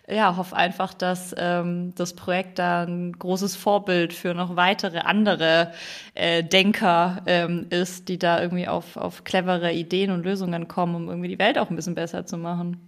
ja, 0.07 0.37
hoffe 0.37 0.55
einfach, 0.55 0.93
dass 0.93 1.35
ähm, 1.37 1.93
das 1.95 2.13
Projekt 2.13 2.59
da 2.59 2.83
ein 2.83 3.11
großes 3.11 3.57
Vorbild 3.57 4.13
für 4.13 4.33
noch 4.33 4.55
weitere 4.55 4.99
andere 4.99 5.73
äh, 6.13 6.45
Denker 6.45 7.21
ähm, 7.25 7.67
ist, 7.69 8.07
die 8.07 8.17
da 8.17 8.41
irgendwie 8.41 8.69
auf, 8.69 8.95
auf 8.95 9.25
clevere 9.25 9.73
Ideen 9.73 10.11
und 10.11 10.23
Lösungen 10.23 10.69
kommen, 10.69 10.95
um 10.95 11.09
irgendwie 11.09 11.27
die 11.27 11.39
Welt 11.39 11.57
auch 11.57 11.69
ein 11.69 11.75
bisschen 11.75 11.95
besser 11.95 12.25
zu 12.25 12.37
machen. 12.37 12.79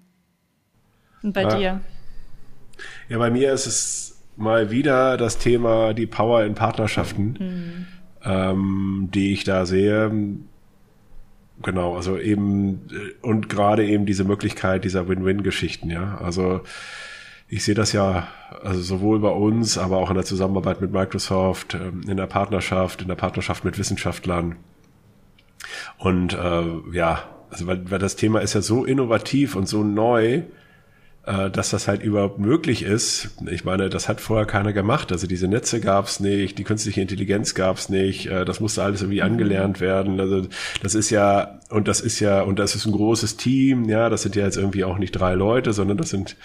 Und 1.23 1.33
bei 1.33 1.43
ja. 1.43 1.55
dir? 1.57 1.81
Ja, 3.09 3.17
bei 3.17 3.29
mir 3.29 3.51
ist 3.51 3.65
es 3.65 4.20
mal 4.41 4.71
wieder 4.71 5.17
das 5.17 5.37
Thema 5.37 5.93
die 5.93 6.07
Power 6.07 6.43
in 6.43 6.55
Partnerschaften, 6.55 7.37
mhm. 7.39 7.87
ähm, 8.23 9.09
die 9.13 9.33
ich 9.33 9.43
da 9.43 9.65
sehe. 9.65 10.11
Genau, 11.63 11.95
also 11.95 12.17
eben 12.17 12.87
und 13.21 13.49
gerade 13.49 13.85
eben 13.85 14.05
diese 14.05 14.23
Möglichkeit 14.23 14.83
dieser 14.83 15.07
Win-Win-Geschichten, 15.07 15.89
ja. 15.89 16.17
Also 16.17 16.61
ich 17.47 17.63
sehe 17.63 17.75
das 17.75 17.91
ja 17.91 18.27
also 18.63 18.81
sowohl 18.81 19.19
bei 19.19 19.29
uns, 19.29 19.77
aber 19.77 19.97
auch 19.97 20.09
in 20.09 20.15
der 20.15 20.25
Zusammenarbeit 20.25 20.81
mit 20.81 20.91
Microsoft, 20.91 21.75
ähm, 21.75 22.01
in 22.07 22.17
der 22.17 22.27
Partnerschaft, 22.27 23.01
in 23.01 23.07
der 23.07 23.15
Partnerschaft 23.15 23.63
mit 23.63 23.77
Wissenschaftlern. 23.77 24.55
Und 25.97 26.33
äh, 26.33 26.63
ja, 26.93 27.23
also 27.49 27.67
weil, 27.67 27.91
weil 27.91 27.99
das 27.99 28.15
Thema 28.15 28.39
ist 28.39 28.53
ja 28.53 28.61
so 28.61 28.85
innovativ 28.85 29.55
und 29.55 29.67
so 29.67 29.83
neu, 29.83 30.25
äh, 30.35 30.43
dass 31.23 31.69
das 31.69 31.87
halt 31.87 32.01
überhaupt 32.01 32.39
möglich 32.39 32.81
ist. 32.81 33.29
Ich 33.47 33.63
meine, 33.63 33.89
das 33.89 34.09
hat 34.09 34.21
vorher 34.21 34.47
keiner 34.47 34.73
gemacht. 34.73 35.11
Also 35.11 35.27
diese 35.27 35.47
Netze 35.47 35.79
gab's 35.79 36.19
nicht, 36.19 36.57
die 36.57 36.63
künstliche 36.63 36.99
Intelligenz 36.99 37.53
gab's 37.53 37.89
nicht, 37.89 38.25
äh, 38.25 38.43
das 38.43 38.59
musste 38.59 38.81
alles 38.81 39.01
irgendwie 39.01 39.19
mhm. 39.19 39.27
angelernt 39.27 39.79
werden. 39.79 40.19
Also 40.19 40.47
das 40.81 40.95
ist 40.95 41.11
ja, 41.11 41.59
und 41.69 41.87
das 41.87 42.01
ist 42.01 42.19
ja, 42.21 42.41
und 42.41 42.57
das 42.57 42.73
ist 42.73 42.87
ein 42.87 42.91
großes 42.91 43.37
Team, 43.37 43.85
ja, 43.85 44.09
das 44.09 44.23
sind 44.23 44.35
ja 44.35 44.45
jetzt 44.45 44.57
irgendwie 44.57 44.83
auch 44.83 44.97
nicht 44.97 45.11
drei 45.11 45.35
Leute, 45.35 45.73
sondern 45.73 45.97
das 45.97 46.09
sind 46.09 46.37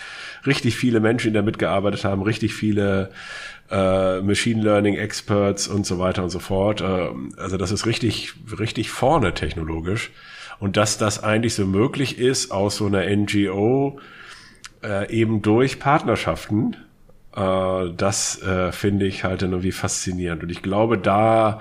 richtig 0.46 0.76
viele 0.76 1.00
Menschen, 1.00 1.32
die 1.32 1.36
da 1.36 1.42
mitgearbeitet 1.42 2.04
haben, 2.04 2.20
richtig 2.20 2.52
viele 2.52 3.10
äh, 3.70 4.20
Machine 4.20 4.62
Learning 4.62 4.94
Experts 4.94 5.68
und 5.68 5.86
so 5.86 5.98
weiter 5.98 6.22
und 6.22 6.30
so 6.30 6.38
fort. 6.38 6.82
Äh, 6.82 7.08
also 7.38 7.56
das 7.56 7.70
ist 7.70 7.86
richtig, 7.86 8.34
richtig 8.58 8.90
vorne 8.90 9.32
technologisch. 9.32 10.10
Und 10.58 10.76
dass 10.76 10.98
das 10.98 11.22
eigentlich 11.22 11.54
so 11.54 11.66
möglich 11.66 12.18
ist, 12.18 12.50
aus 12.50 12.76
so 12.76 12.86
einer 12.86 13.04
NGO 13.04 13.98
äh, 14.86 15.10
eben 15.10 15.42
durch 15.42 15.78
Partnerschaften. 15.80 16.76
Äh, 17.34 17.90
das 17.96 18.40
äh, 18.42 18.72
finde 18.72 19.06
ich 19.06 19.24
halt 19.24 19.42
irgendwie 19.42 19.72
faszinierend. 19.72 20.42
Und 20.42 20.50
ich 20.50 20.62
glaube, 20.62 20.96
da, 20.96 21.60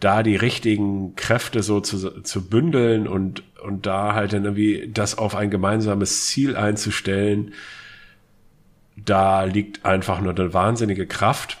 da 0.00 0.22
die 0.22 0.36
richtigen 0.36 1.14
Kräfte 1.14 1.62
so 1.62 1.80
zu, 1.80 2.22
zu 2.22 2.48
bündeln 2.48 3.06
und, 3.06 3.42
und 3.62 3.86
da 3.86 4.14
halt 4.14 4.32
dann 4.32 4.44
irgendwie 4.44 4.90
das 4.92 5.16
auf 5.16 5.34
ein 5.36 5.50
gemeinsames 5.50 6.26
Ziel 6.26 6.56
einzustellen, 6.56 7.54
da 8.96 9.44
liegt 9.44 9.84
einfach 9.84 10.20
nur 10.20 10.34
eine 10.34 10.52
wahnsinnige 10.52 11.06
Kraft. 11.06 11.58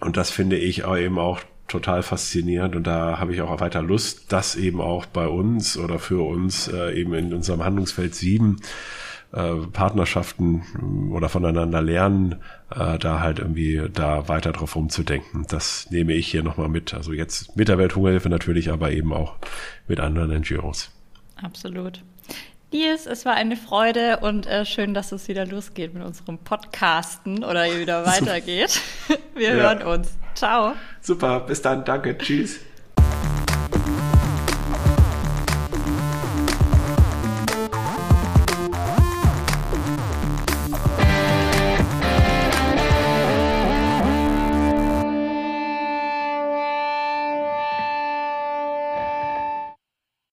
Und 0.00 0.16
das 0.16 0.30
finde 0.30 0.56
ich 0.56 0.84
auch 0.84 0.96
eben 0.96 1.18
auch 1.18 1.40
total 1.68 2.02
faszinierend 2.02 2.76
und 2.76 2.86
da 2.86 3.18
habe 3.18 3.34
ich 3.34 3.40
auch 3.40 3.60
weiter 3.60 3.82
Lust, 3.82 4.32
das 4.32 4.54
eben 4.54 4.80
auch 4.80 5.04
bei 5.04 5.26
uns 5.26 5.76
oder 5.76 5.98
für 5.98 6.24
uns 6.24 6.68
äh, 6.68 6.92
eben 6.92 7.12
in 7.14 7.34
unserem 7.34 7.64
Handlungsfeld 7.64 8.14
7 8.14 8.58
äh, 9.32 9.54
Partnerschaften 9.72 10.62
äh, 10.74 11.12
oder 11.12 11.28
voneinander 11.28 11.82
lernen, 11.82 12.36
äh, 12.74 12.98
da 12.98 13.20
halt 13.20 13.38
irgendwie 13.38 13.82
da 13.92 14.28
weiter 14.28 14.52
drauf 14.52 14.76
rumzudenken. 14.76 15.46
Das 15.48 15.90
nehme 15.90 16.12
ich 16.12 16.28
hier 16.28 16.42
nochmal 16.42 16.68
mit. 16.68 16.94
Also 16.94 17.12
jetzt 17.12 17.56
mit 17.56 17.68
der 17.68 17.78
Welthungerhilfe 17.78 18.28
natürlich, 18.28 18.70
aber 18.70 18.92
eben 18.92 19.12
auch 19.12 19.36
mit 19.88 20.00
anderen 20.00 20.30
NGOs. 20.40 20.90
Absolut. 21.42 22.02
Nils, 22.72 23.06
es 23.06 23.24
war 23.24 23.34
eine 23.34 23.56
Freude 23.56 24.18
und 24.18 24.46
äh, 24.46 24.66
schön, 24.66 24.92
dass 24.92 25.12
es 25.12 25.28
wieder 25.28 25.46
losgeht 25.46 25.94
mit 25.94 26.04
unserem 26.04 26.38
Podcasten 26.38 27.42
oder 27.44 27.64
wieder 27.78 28.04
weitergeht. 28.06 28.80
Wir 29.34 29.50
ja. 29.50 29.54
hören 29.54 29.82
uns. 29.82 30.18
Ciao. 30.34 30.74
Super, 31.00 31.40
bis 31.40 31.62
dann, 31.62 31.84
danke, 31.84 32.18
tschüss. 32.18 32.60